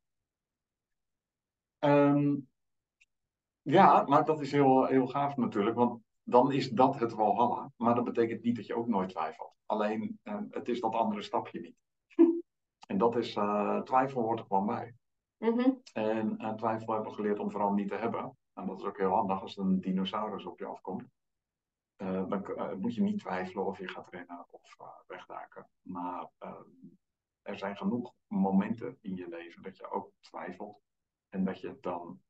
Ehm, 1.79 2.35
ja, 3.61 4.03
maar 4.03 4.25
dat 4.25 4.41
is 4.41 4.51
heel, 4.51 4.85
heel 4.85 5.07
gaaf 5.07 5.35
natuurlijk. 5.35 5.75
Want 5.75 6.01
dan 6.23 6.51
is 6.51 6.69
dat 6.69 6.99
het 6.99 7.13
Walhalla. 7.13 7.71
Maar 7.77 7.95
dat 7.95 8.03
betekent 8.03 8.43
niet 8.43 8.55
dat 8.55 8.65
je 8.65 8.75
ook 8.75 8.87
nooit 8.87 9.09
twijfelt. 9.09 9.55
Alleen, 9.65 10.19
eh, 10.23 10.39
het 10.49 10.69
is 10.69 10.79
dat 10.79 10.93
andere 10.93 11.21
stapje 11.21 11.59
niet. 11.59 11.75
En 12.87 12.97
dat 12.97 13.15
is, 13.15 13.35
eh, 13.35 13.81
twijfel 13.81 14.21
hoort 14.21 14.39
er 14.39 14.45
gewoon 14.45 14.65
bij. 14.65 14.95
Mhm. 15.37 15.71
En 15.93 16.37
eh, 16.37 16.53
twijfel 16.53 16.93
hebben 16.93 17.09
we 17.09 17.15
geleerd 17.15 17.39
om 17.39 17.51
vooral 17.51 17.73
niet 17.73 17.87
te 17.87 17.95
hebben. 17.95 18.37
En 18.53 18.65
dat 18.65 18.79
is 18.79 18.85
ook 18.85 18.97
heel 18.97 19.13
handig 19.13 19.41
als 19.41 19.57
er 19.57 19.63
een 19.63 19.81
dinosaurus 19.81 20.45
op 20.45 20.59
je 20.59 20.65
afkomt. 20.65 21.09
Eh, 21.95 22.27
dan 22.27 22.45
eh, 22.45 22.73
moet 22.73 22.95
je 22.95 23.01
niet 23.01 23.19
twijfelen 23.19 23.65
of 23.65 23.77
je 23.77 23.87
gaat 23.87 24.09
rennen 24.09 24.45
of 24.49 24.75
uh, 24.81 24.87
wegduiken. 25.07 25.67
Maar 25.81 26.29
uh, 26.39 26.59
er 27.41 27.57
zijn 27.57 27.77
genoeg 27.77 28.13
momenten 28.27 28.97
in 29.01 29.15
je 29.15 29.27
leven 29.27 29.61
dat 29.61 29.77
je 29.77 29.91
ook 29.91 30.11
twijfelt. 30.19 30.81
En 31.29 31.43
dat 31.43 31.59
je 31.59 31.77
dan. 31.81 32.21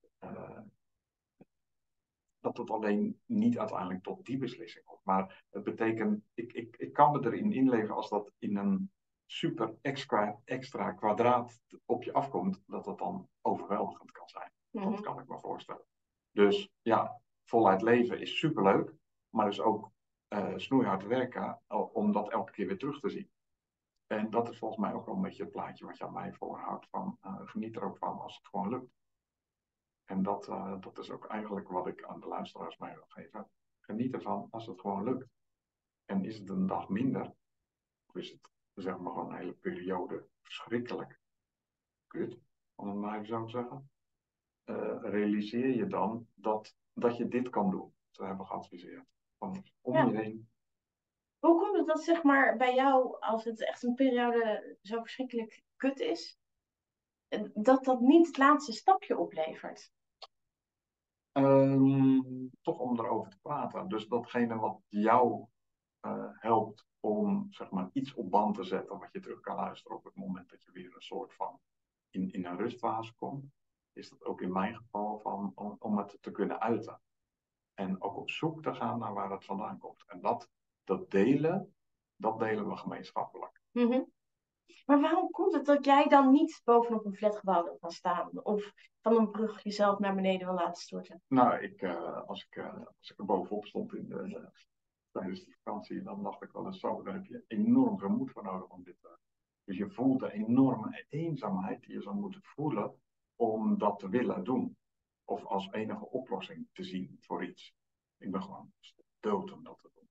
Dat 2.40 2.58
het 2.58 2.70
alleen 2.70 3.22
niet 3.26 3.60
uiteindelijk 3.60 4.04
tot 4.04 4.26
die 4.26 4.38
beslissing 4.38 4.86
komt. 4.86 5.04
Maar 5.04 5.46
het 5.50 5.64
betekent, 5.64 6.24
ik, 6.34 6.54
ik, 6.54 6.76
ik 6.78 6.94
kan 6.94 7.12
me 7.12 7.26
erin 7.26 7.52
inleven 7.52 7.96
als 7.96 8.10
dat 8.10 8.32
in 8.38 8.58
een 8.58 8.92
super 9.26 9.76
extra, 9.82 10.40
extra 10.46 10.92
kwadraat 10.92 11.60
op 11.86 12.04
je 12.04 12.14
afkomt, 12.14 12.64
dat 12.66 12.84
dat 12.84 12.98
dan 12.98 13.30
overweldigend 13.42 14.12
kan 14.12 14.28
zijn. 14.28 14.52
Mm 14.70 14.82
-hmm. 14.82 14.92
Dat 14.92 15.02
kan 15.02 15.20
ik 15.20 15.28
me 15.28 15.40
voorstellen. 15.40 15.86
Dus 16.32 16.70
ja, 16.82 17.22
voluit 17.44 17.82
leven 17.82 18.20
is 18.20 18.38
superleuk, 18.38 18.94
maar 19.30 19.48
is 19.48 19.62
ook 19.62 19.92
uh, 20.30 20.54
snoeihard 20.58 21.04
werken 21.06 21.62
om 21.94 22.12
dat 22.12 22.32
elke 22.32 22.52
keer 22.52 22.68
weer 22.68 22.78
terug 22.78 23.00
te 23.00 23.10
zien. 23.10 23.32
En 24.08 24.30
dat 24.30 24.50
is 24.50 24.58
volgens 24.58 24.82
mij 24.82 24.94
ook 24.94 25.06
wel 25.06 25.16
een 25.16 25.22
beetje 25.22 25.44
het 25.44 25.52
plaatje 25.52 25.86
wat 25.86 25.98
je 25.98 26.06
aan 26.06 26.14
mij 26.14 26.34
voorhoudt. 26.34 26.88
Van, 26.90 27.18
uh, 27.26 27.42
geniet 27.46 27.76
er 27.76 27.84
ook 27.84 27.98
van 27.98 28.20
als 28.20 28.36
het 28.36 28.48
gewoon 28.48 28.70
lukt. 28.70 28.92
En 30.06 30.24
dat, 30.24 30.48
uh, 30.48 30.82
dat 30.82 30.98
is 30.98 31.12
ook 31.12 31.26
eigenlijk 31.26 31.70
wat 31.70 31.88
ik 31.88 32.04
aan 32.04 32.20
de 32.20 32.28
luisteraars 32.28 32.78
mee 32.78 32.94
wil 32.94 33.06
geven. 33.08 33.50
Geniet 33.80 34.14
ervan 34.14 34.48
als 34.50 34.66
het 34.66 34.80
gewoon 34.80 35.04
lukt. 35.04 35.28
En 36.06 36.26
is 36.26 36.38
het 36.38 36.50
een 36.50 36.68
dag 36.68 36.90
minder, 36.90 37.34
of 38.06 38.16
is 38.16 38.32
het 38.32 38.50
zeg 38.74 38.98
maar 38.98 39.12
gewoon 39.12 39.30
een 39.30 39.38
hele 39.38 39.54
periode 39.54 40.28
verschrikkelijk 40.42 41.20
kut, 42.08 42.38
om 42.76 42.88
het 42.88 42.98
maar 42.98 43.14
even 43.14 43.28
zo 43.28 43.46
te 43.46 43.52
zeggen. 43.52 43.90
Uh, 44.72 44.98
realiseer 45.02 45.76
je 45.76 45.88
dan 45.88 46.28
dat, 46.34 46.76
dat 46.94 47.18
je 47.18 47.28
dit 47.28 47.50
kan 47.50 47.70
doen. 47.70 47.94
Dat 48.12 48.26
hebben 48.28 48.46
we 48.46 48.52
geadviseerd. 48.52 49.06
Van 49.38 49.64
om 49.82 49.94
Ja. 49.94 50.06
je 50.06 50.18
heen. 50.18 50.50
Hoe 51.40 51.60
komt 51.60 51.78
het 51.78 51.88
dat 51.88 52.04
zeg 52.04 52.24
maar 52.24 52.58
bij 52.58 52.76
jou, 52.76 53.20
als 53.20 53.44
het 53.44 53.66
echt 53.68 53.84
een 53.84 53.94
periode 53.94 54.78
zo 54.82 55.02
verschrikkelijk 55.02 55.64
kut 55.76 56.00
is, 56.00 56.40
dat 57.54 57.84
dat 57.84 58.00
niet 58.00 58.28
het 58.28 58.38
laatste 58.38 58.72
stapje 58.72 59.18
oplevert? 59.18 59.92
Ehm, 61.32 62.20
toch 62.62 62.80
om 62.80 63.00
erover 63.00 63.32
te 63.32 63.40
praten. 63.40 63.88
Dus 63.88 64.08
datgene 64.08 64.56
wat 64.56 64.82
jou 64.88 65.46
eh, 66.00 66.30
helpt 66.32 66.86
om 67.00 67.48
zeg 67.50 67.70
maar, 67.70 67.90
iets 67.94 68.14
op 68.14 68.32
band 68.32 68.56
te 68.56 68.64
zetten 68.64 69.00
wat 69.00 69.10
je 69.12 69.20
terug 69.20 69.40
kan 69.40 69.56
luisteren 69.56 69.98
op 69.98 70.04
het 70.04 70.16
moment 70.16 70.50
dat 70.50 70.64
je 70.64 70.72
weer 70.72 70.96
een 70.96 71.02
soort 71.02 71.34
van 71.34 71.60
in, 72.10 72.32
in 72.32 72.46
een 72.46 72.58
rustfase 72.58 73.16
komt, 73.16 73.46
is 73.94 74.10
dat 74.10 74.24
ook 74.24 74.42
in 74.42 74.52
mijn 74.52 74.76
geval 74.76 75.20
van, 75.20 75.52
om, 75.56 75.76
om 75.80 75.98
het 75.98 76.18
te 76.22 76.32
kunnen 76.32 76.60
uiten. 76.60 77.02
En 77.74 78.02
ook 78.02 78.18
op 78.18 78.30
zoek 78.30 78.64
te 78.64 78.74
gaan 78.74 79.00
naar 79.00 79.14
waar 79.14 79.32
het 79.32 79.46
vandaan 79.46 79.78
komt. 79.78 80.04
En 80.08 80.22
dat, 80.22 80.50
dat 80.84 81.12
delen, 81.12 81.76
dat 82.16 82.40
delen 82.40 82.68
we 82.68 82.76
gemeenschappelijk. 82.76 83.62
Mhm. 83.72 84.02
Maar 84.86 85.02
waarom 85.02 85.32
komt 85.32 85.54
het 85.54 85.66
dat 85.66 85.86
jij 85.86 86.08
dan 86.08 86.32
niet 86.32 86.62
bovenop 86.64 87.06
een 87.06 87.16
flatgebouw 87.16 87.64
wil 87.64 87.78
gaan 87.82 87.92
staan? 87.92 88.44
Of 88.44 88.74
van 89.02 89.18
een 89.18 89.32
brug 89.32 89.64
jezelf 89.64 90.00
naar 90.00 90.16
beneden 90.16 90.48
wil 90.48 90.56
laten 90.56 90.82
storten? 90.82 91.22
Nou, 91.28 91.62
ik, 91.62 91.82
eh, 91.82 92.22
als, 92.28 92.46
ik, 92.46 92.56
eh, 92.56 92.74
als 92.98 93.12
ik 93.12 93.20
er 93.20 93.26
bovenop 93.26 93.66
stond 93.66 93.94
in 93.94 94.08
de, 94.08 94.50
tijdens 95.12 95.46
de 95.46 95.52
vakantie, 95.64 96.02
dan 96.02 96.24
dacht 96.24 96.44
ik 96.44 96.52
wel 96.52 96.66
eens 96.66 96.80
zo, 96.80 97.02
daar 97.02 97.14
heb 97.14 97.26
je 97.26 97.44
enorm 97.48 98.00
veel 98.00 98.10
moed 98.10 98.32
voor 98.32 98.44
nodig 98.44 98.70
om 98.70 98.84
dit 98.84 98.98
te 99.02 99.18
Dus 99.64 99.78
je 99.78 99.90
voelt 99.90 100.20
de 100.20 100.32
enorme 100.32 101.06
eenzaamheid 101.10 101.82
die 101.82 101.94
je 101.94 102.02
zou 102.02 102.16
moeten 102.16 102.42
voelen 102.44 102.96
om 103.36 103.78
dat 103.78 104.00
te 104.00 104.10
willen 104.10 104.44
doen. 104.44 104.78
Of 105.24 105.46
als 105.46 105.72
enige 105.72 106.10
oplossing 106.10 106.68
te 106.72 106.84
zien 106.84 107.18
voor 107.20 107.46
iets. 107.46 107.74
Ik 108.18 108.32
ben 108.32 108.42
gewoon 108.44 108.74
dood 109.20 109.52
om 109.52 109.64
dat 109.64 109.80
te 109.80 109.90
doen. 109.94 110.10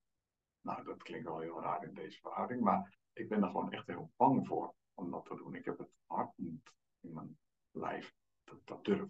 Nou, 0.61 0.83
dat 0.83 1.03
klinkt 1.03 1.25
wel 1.27 1.39
heel 1.39 1.61
raar 1.61 1.83
in 1.83 1.93
deze 1.93 2.19
verhouding, 2.19 2.61
maar 2.61 2.97
ik 3.13 3.29
ben 3.29 3.43
er 3.43 3.49
gewoon 3.49 3.71
echt 3.71 3.87
heel 3.87 4.11
bang 4.15 4.47
voor 4.47 4.73
om 4.93 5.11
dat 5.11 5.25
te 5.25 5.35
doen. 5.35 5.55
Ik 5.55 5.65
heb 5.65 5.77
het 5.77 5.91
hart 6.05 6.37
niet 6.37 6.71
in 6.99 7.13
mijn 7.13 7.37
lijf 7.71 8.13
dat, 8.43 8.59
dat 8.67 8.83
durf. 8.83 9.09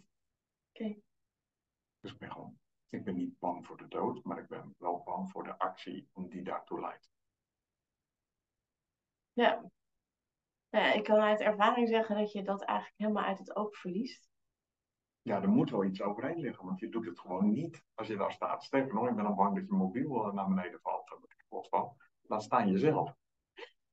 Oké. 0.70 1.02
Dus 2.00 2.12
ik 2.12 2.18
ben 2.18 2.32
gewoon, 2.32 2.60
ik 2.90 3.04
ben 3.04 3.16
niet 3.16 3.40
bang 3.40 3.66
voor 3.66 3.78
de 3.78 3.88
dood, 3.88 4.24
maar 4.24 4.38
ik 4.38 4.48
ben 4.48 4.76
wel 4.78 5.04
bang 5.04 5.32
voor 5.32 5.44
de 5.44 5.58
actie 5.58 6.10
om 6.12 6.30
die 6.30 6.44
daartoe 6.44 6.80
leidt. 6.80 7.10
Ja. 9.34 9.72
Ja. 10.72 10.94
Ik 10.94 11.04
kan 11.04 11.20
uit 11.20 11.40
ervaring 11.40 11.88
zeggen 11.88 12.16
dat 12.16 12.32
je 12.32 12.44
dat 12.44 12.62
eigenlijk 12.62 12.98
helemaal 13.00 13.24
uit 13.24 13.38
het 13.38 13.56
oog 13.56 13.78
verliest. 13.78 14.30
Ja, 15.22 15.42
er 15.42 15.50
moet 15.50 15.70
wel 15.70 15.84
iets 15.84 16.02
overheen 16.02 16.40
liggen, 16.40 16.66
want 16.66 16.80
je 16.80 16.90
doet 16.90 17.06
het 17.06 17.20
gewoon 17.20 17.52
niet 17.52 17.84
als 17.94 18.08
je 18.08 18.18
daar 18.18 18.32
staat. 18.32 18.64
Sterker 18.64 18.94
nog, 18.94 19.08
ik 19.08 19.16
ben 19.16 19.24
dan 19.24 19.36
bang 19.36 19.56
dat 19.56 19.68
je 19.68 19.74
mobiel 19.74 20.26
eh, 20.26 20.34
naar 20.34 20.48
beneden 20.48 20.80
valt, 20.82 21.08
dat 21.08 21.24
ik 21.24 21.36
kapot 21.38 21.68
val. 21.68 21.96
Laat 22.22 22.44
staan 22.44 22.72
jezelf. 22.72 23.14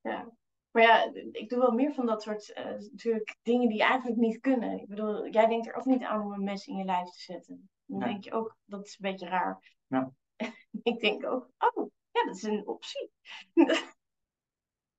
Ja. 0.00 0.32
Maar 0.70 0.82
ja, 0.82 1.10
ik 1.32 1.48
doe 1.48 1.58
wel 1.58 1.72
meer 1.72 1.94
van 1.94 2.06
dat 2.06 2.22
soort 2.22 2.48
uh, 2.58 2.64
natuurlijk 2.64 3.36
dingen 3.42 3.68
die 3.68 3.82
eigenlijk 3.82 4.16
niet 4.16 4.40
kunnen. 4.40 4.80
Ik 4.80 4.88
bedoel, 4.88 5.28
jij 5.28 5.46
denkt 5.46 5.66
er 5.66 5.74
ook 5.74 5.84
niet 5.84 6.02
aan 6.02 6.22
om 6.22 6.32
een 6.32 6.44
mes 6.44 6.66
in 6.66 6.76
je 6.76 6.84
lijf 6.84 7.10
te 7.10 7.20
zetten. 7.20 7.70
Dan 7.84 7.98
Nee. 7.98 8.08
denk 8.08 8.24
je 8.24 8.32
ook, 8.32 8.56
dat 8.64 8.86
is 8.86 8.98
een 8.98 9.10
beetje 9.10 9.28
raar. 9.28 9.76
Ja. 9.86 10.12
ik 10.82 11.00
denk 11.00 11.26
ook, 11.26 11.50
oh, 11.58 11.90
ja, 12.10 12.24
dat 12.24 12.36
is 12.36 12.42
een 12.42 12.66
optie. 12.66 13.10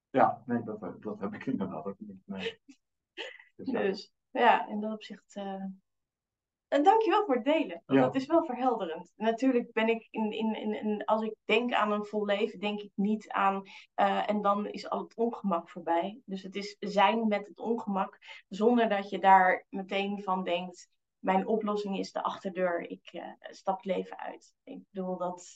Ja, 0.09 0.43
nee, 0.45 0.63
dat, 0.63 0.83
eh, 0.83 0.89
dat 0.99 1.19
heb 1.19 1.33
ik 1.33 1.45
inderdaad 1.45 1.85
ook 1.85 1.99
niet. 1.99 2.21
Nee. 2.25 2.59
Dus, 3.55 3.71
ja. 3.71 3.79
Dus 3.81 4.11
ja, 4.31 4.67
in 4.67 4.79
dat 4.81 4.93
opzicht. 4.93 5.35
eh 5.35 5.63
En 6.67 6.83
dankjewel 6.83 7.25
voor 7.25 7.35
het 7.35 7.43
delen. 7.43 7.81
Want 7.85 7.99
Ja. 7.99 8.05
dat 8.05 8.15
is 8.15 8.25
wel 8.25 8.45
verhelderend. 8.45 9.13
Natuurlijk 9.15 9.71
ben 9.71 9.87
ik 9.87 10.07
in, 10.11 10.31
in, 10.31 10.55
in, 10.55 10.73
in- 10.73 11.05
als 11.05 11.21
ik 11.21 11.35
denk 11.45 11.73
aan 11.73 11.91
een 11.91 12.05
vol 12.05 12.25
leven, 12.25 12.59
denk 12.59 12.79
ik 12.79 12.91
niet 12.95 13.29
aan. 13.29 13.63
eh, 13.93 14.29
en 14.29 14.41
dan 14.41 14.67
is 14.67 14.89
al 14.89 14.99
het 15.03 15.15
ongemak 15.15 15.69
voorbij. 15.69 16.21
Dus 16.25 16.43
het 16.43 16.55
is 16.55 16.75
zijn 16.79 17.27
met 17.27 17.47
het 17.47 17.59
ongemak, 17.59 18.17
zonder 18.47 18.89
dat 18.89 19.09
je 19.09 19.19
daar 19.19 19.65
meteen 19.69 20.23
van 20.23 20.43
denkt. 20.43 20.89
Mijn 21.19 21.47
oplossing 21.47 21.97
is 21.97 22.11
de 22.11 22.23
achterdeur. 22.23 22.79
Ik 22.89 23.09
eh, 23.11 23.31
stap 23.39 23.75
het 23.75 23.85
leven 23.85 24.17
uit. 24.19 24.53
Ik 24.63 24.81
bedoel 24.91 25.17
dat. 25.17 25.55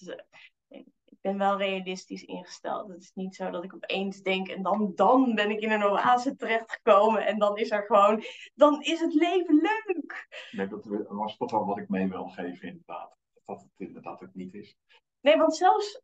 Ik 1.23 1.29
ben 1.29 1.37
wel 1.37 1.57
realistisch 1.57 2.23
ingesteld. 2.23 2.89
Het 2.89 3.01
is 3.01 3.11
niet 3.13 3.35
zo 3.35 3.49
dat 3.49 3.63
ik 3.63 3.73
opeens 3.73 4.21
denk 4.21 4.47
en 4.47 4.63
dan, 4.63 4.91
dan 4.95 5.35
ben 5.35 5.49
ik 5.49 5.59
in 5.59 5.71
een 5.71 5.83
oase 5.83 6.35
terechtgekomen 6.35 7.25
en 7.25 7.39
dan 7.39 7.57
is 7.57 7.71
er 7.71 7.83
gewoon, 7.83 8.23
dan 8.53 8.81
is 8.81 8.99
het 8.99 9.13
leven 9.13 9.55
leuk. 9.55 10.27
Nee, 10.51 10.67
dat 10.67 10.85
was 11.07 11.37
toch 11.37 11.51
wel 11.51 11.65
wat 11.65 11.77
ik 11.77 11.89
mee 11.89 12.09
wil 12.09 12.27
geven, 12.27 12.67
inderdaad. 12.67 13.17
Dat 13.45 13.61
het 13.61 13.87
inderdaad 13.87 14.19
het 14.19 14.35
niet 14.35 14.53
is. 14.53 14.75
Nee, 15.21 15.37
want 15.37 15.55
zelfs 15.55 16.01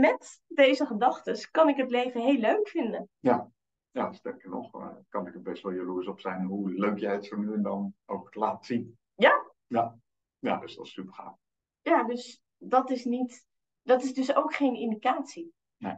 met 0.00 0.42
deze 0.46 0.86
gedachten 0.86 1.50
kan 1.50 1.68
ik 1.68 1.76
het 1.76 1.90
leven 1.90 2.20
heel 2.20 2.38
leuk 2.38 2.68
vinden. 2.68 3.08
Ja, 3.20 4.12
sterker 4.12 4.50
nog, 4.50 4.74
eh, 4.74 4.88
kan 5.08 5.26
ik 5.26 5.34
er 5.34 5.42
best 5.42 5.62
wel 5.62 5.72
jaloers 5.72 6.06
op 6.06 6.20
zijn 6.20 6.44
hoe 6.44 6.70
leuk 6.70 6.98
jij 6.98 7.12
het 7.12 7.26
zo 7.26 7.36
nu 7.36 7.52
en 7.52 7.62
dan 7.62 7.94
ook 8.04 8.34
laat 8.34 8.66
zien. 8.66 8.98
Ja? 9.14 9.50
Ja, 9.66 9.98
ja 10.38 10.56
dus 10.56 10.76
dat 10.76 10.86
is 10.86 10.92
super 10.92 11.14
gaaf. 11.14 11.36
Ja, 11.82 12.04
dus 12.04 12.42
dat 12.58 12.90
is 12.90 13.04
niet, 13.04 13.46
dat 13.86 14.02
is 14.02 14.14
dus 14.14 14.34
ook 14.34 14.54
geen 14.54 14.74
indicatie. 14.74 15.54
Nee. 15.76 15.96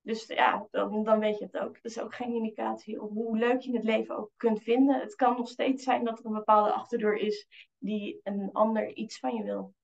Dus 0.00 0.26
ja, 0.26 0.66
dan, 0.70 1.04
dan 1.04 1.18
weet 1.18 1.38
je 1.38 1.44
het 1.44 1.58
ook. 1.58 1.74
Dat 1.74 1.84
is 1.84 2.00
ook 2.00 2.14
geen 2.14 2.34
indicatie 2.34 3.02
op 3.02 3.10
hoe 3.10 3.38
leuk 3.38 3.60
je 3.60 3.72
het 3.72 3.84
leven 3.84 4.16
ook 4.16 4.30
kunt 4.36 4.62
vinden. 4.62 5.00
Het 5.00 5.14
kan 5.14 5.36
nog 5.36 5.48
steeds 5.48 5.84
zijn 5.84 6.04
dat 6.04 6.18
er 6.18 6.26
een 6.26 6.32
bepaalde 6.32 6.72
achterdeur 6.72 7.16
is 7.16 7.48
die 7.78 8.20
een 8.22 8.52
ander 8.52 8.94
iets 8.94 9.18
van 9.18 9.34
je 9.34 9.42
wil. 9.42 9.74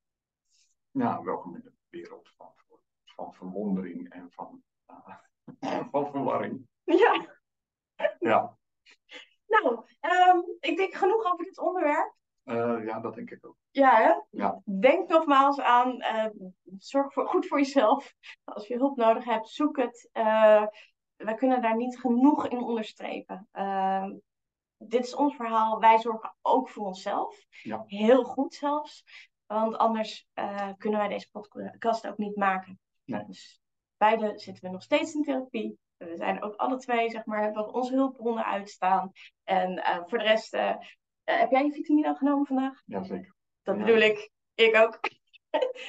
Ja, 0.91 1.23
welkom 1.23 1.55
in 1.55 1.61
de 1.61 1.73
wereld 1.89 2.29
van, 2.37 2.53
van 3.05 3.35
verwondering 3.35 4.09
en 4.09 4.31
van, 4.31 4.63
eh, 4.87 5.17
van 5.91 6.11
verwarring. 6.11 6.67
Ja, 6.85 7.41
Ja, 8.19 8.59
nou, 9.47 9.85
ehm, 10.01 10.39
ik 10.61 10.77
denk 10.77 10.95
genoeg 10.95 11.33
over 11.33 11.45
dit 11.45 11.59
onderwerp. 11.59 12.15
Eh, 12.45 12.85
ja, 12.85 13.01
dat 13.01 13.15
denk 13.15 13.31
ik 13.31 13.47
ook. 13.47 13.57
Ja, 13.73 13.97
hè? 13.97 14.39
Ja. 14.39 14.63
Denk 14.65 15.09
nogmaals 15.09 15.61
aan, 15.61 16.01
eh, 16.01 16.27
zorg 16.79 17.13
voor, 17.13 17.27
goed 17.27 17.47
voor 17.47 17.59
jezelf. 17.59 18.15
Als 18.45 18.67
je 18.67 18.77
hulp 18.77 18.97
nodig 18.97 19.25
hebt, 19.25 19.49
zoek 19.49 19.77
het. 19.77 20.09
Eh, 20.13 20.67
we 21.17 21.35
kunnen 21.35 21.63
daar 21.63 21.77
niet 21.77 22.01
genoeg 22.01 22.49
in 22.49 22.63
onderstrepen. 22.63 23.49
Eh, 23.51 24.11
dit 24.77 25.05
is 25.05 25.15
ons 25.15 25.37
verhaal. 25.37 25.81
Wij 25.81 25.99
zorgen 25.99 26.35
ook 26.43 26.69
voor 26.69 26.87
onszelf. 26.87 27.45
Ja. 27.63 27.85
Heel 27.87 28.25
goed 28.25 28.55
zelfs. 28.55 29.05
Want 29.47 29.77
anders 29.77 30.27
kunnen 30.77 30.99
wij 30.99 31.09
deze 31.09 31.31
podcast 31.31 32.07
ook 32.07 32.19
niet 32.19 32.37
maken. 32.37 32.81
Nee. 33.05 33.25
Dus 33.27 33.61
beide 33.97 34.39
zitten 34.39 34.65
we 34.65 34.71
nog 34.71 34.83
steeds 34.83 35.15
in 35.15 35.23
therapie. 35.23 35.79
We 35.97 36.17
zijn 36.17 36.43
ook 36.43 36.55
alle 36.55 36.77
twee, 36.77 37.11
zeg 37.11 37.25
maar, 37.25 37.43
hebben 37.43 37.75
onze 37.75 37.95
hulpbronnen 37.95 38.45
uitstaan. 38.45 39.13
En 39.45 39.83
voor 40.07 40.19
de 40.19 40.25
rest, 40.25 40.57
heb 41.39 41.51
jij 41.51 41.65
je 41.65 41.73
vitamine 41.73 42.15
genomen 42.15 42.47
vandaag? 42.47 42.83
Jazeker. 42.85 43.35
Dat 43.63 43.77
Ja. 43.77 43.85
bedoel 43.85 44.01
ik. 44.01 44.31
Ik 44.55 44.77
ook. 44.77 44.99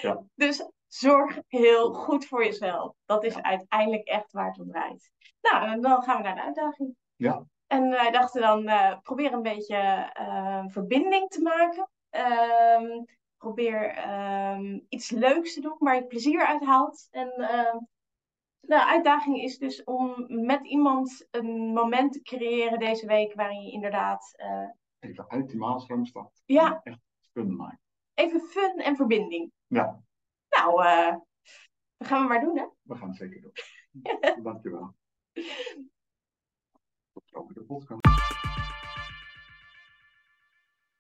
Ja. 0.01 0.23
Dus 0.35 0.69
zorg 0.87 1.39
heel 1.47 1.93
goed 1.93 2.25
voor 2.25 2.45
jezelf. 2.45 2.95
Dat 3.05 3.23
is 3.23 3.33
Ja. 3.35 3.41
uiteindelijk 3.43 4.07
echt 4.07 4.31
waar 4.31 4.47
het 4.47 4.59
om 4.59 4.67
draait. 4.67 5.11
Nou, 5.41 5.67
en 5.67 5.81
dan 5.81 6.03
gaan 6.03 6.17
we 6.17 6.23
naar 6.23 6.35
de 6.35 6.41
uitdaging. 6.41 6.95
Ja. 7.15 7.45
En 7.67 7.89
wij 7.89 8.11
dachten 8.11 8.41
dan, 8.41 8.67
eh, 8.67 8.97
probeer 9.01 9.33
een 9.33 9.41
beetje 9.41 9.75
eh, 10.13 10.63
verbinding 10.67 11.27
te 11.29 11.41
maken. 11.41 11.89
Ehm, 12.09 13.03
probeer 13.37 13.89
ehm, 13.89 14.79
iets 14.89 15.09
leuks 15.09 15.53
te 15.53 15.61
doen 15.61 15.75
waar 15.79 15.95
je 15.95 16.05
plezier 16.05 16.45
uit 16.45 16.63
haalt. 16.63 17.07
En 17.11 17.31
ehm, 17.31 17.77
de 18.59 18.85
uitdaging 18.85 19.41
is 19.41 19.57
dus 19.57 19.83
om 19.83 20.25
met 20.27 20.65
iemand 20.67 21.27
een 21.31 21.73
moment 21.73 22.13
te 22.13 22.21
creëren 22.21 22.79
deze 22.79 23.05
week 23.05 23.33
waarin 23.33 23.61
je 23.61 23.71
inderdaad 23.71 24.33
eh, 24.35 24.69
Even 25.03 25.29
uit 25.29 25.47
die 25.49 25.57
maalstroom 25.57 26.05
stapt. 26.05 26.43
Ja. 26.45 26.81
Echt 26.83 26.99
fun 27.31 27.55
maken. 27.55 27.79
even 28.13 28.39
fun 28.41 28.79
en 28.79 28.95
verbinding. 28.95 29.51
Ja, 29.67 30.03
Nou, 30.49 30.85
eh 30.85 31.15
dat 31.97 32.07
gaan 32.07 32.21
we 32.21 32.27
maar 32.27 32.41
doen, 32.41 32.57
hè? 32.57 32.65
we 32.81 32.95
gaan 32.95 33.07
het 33.07 33.17
zeker 33.17 33.41
doen. 33.41 33.51
Dankjewel. 34.43 34.95
Tot 37.13 37.33
over 37.33 37.53
de 37.53 37.61
podcast. 37.63 38.02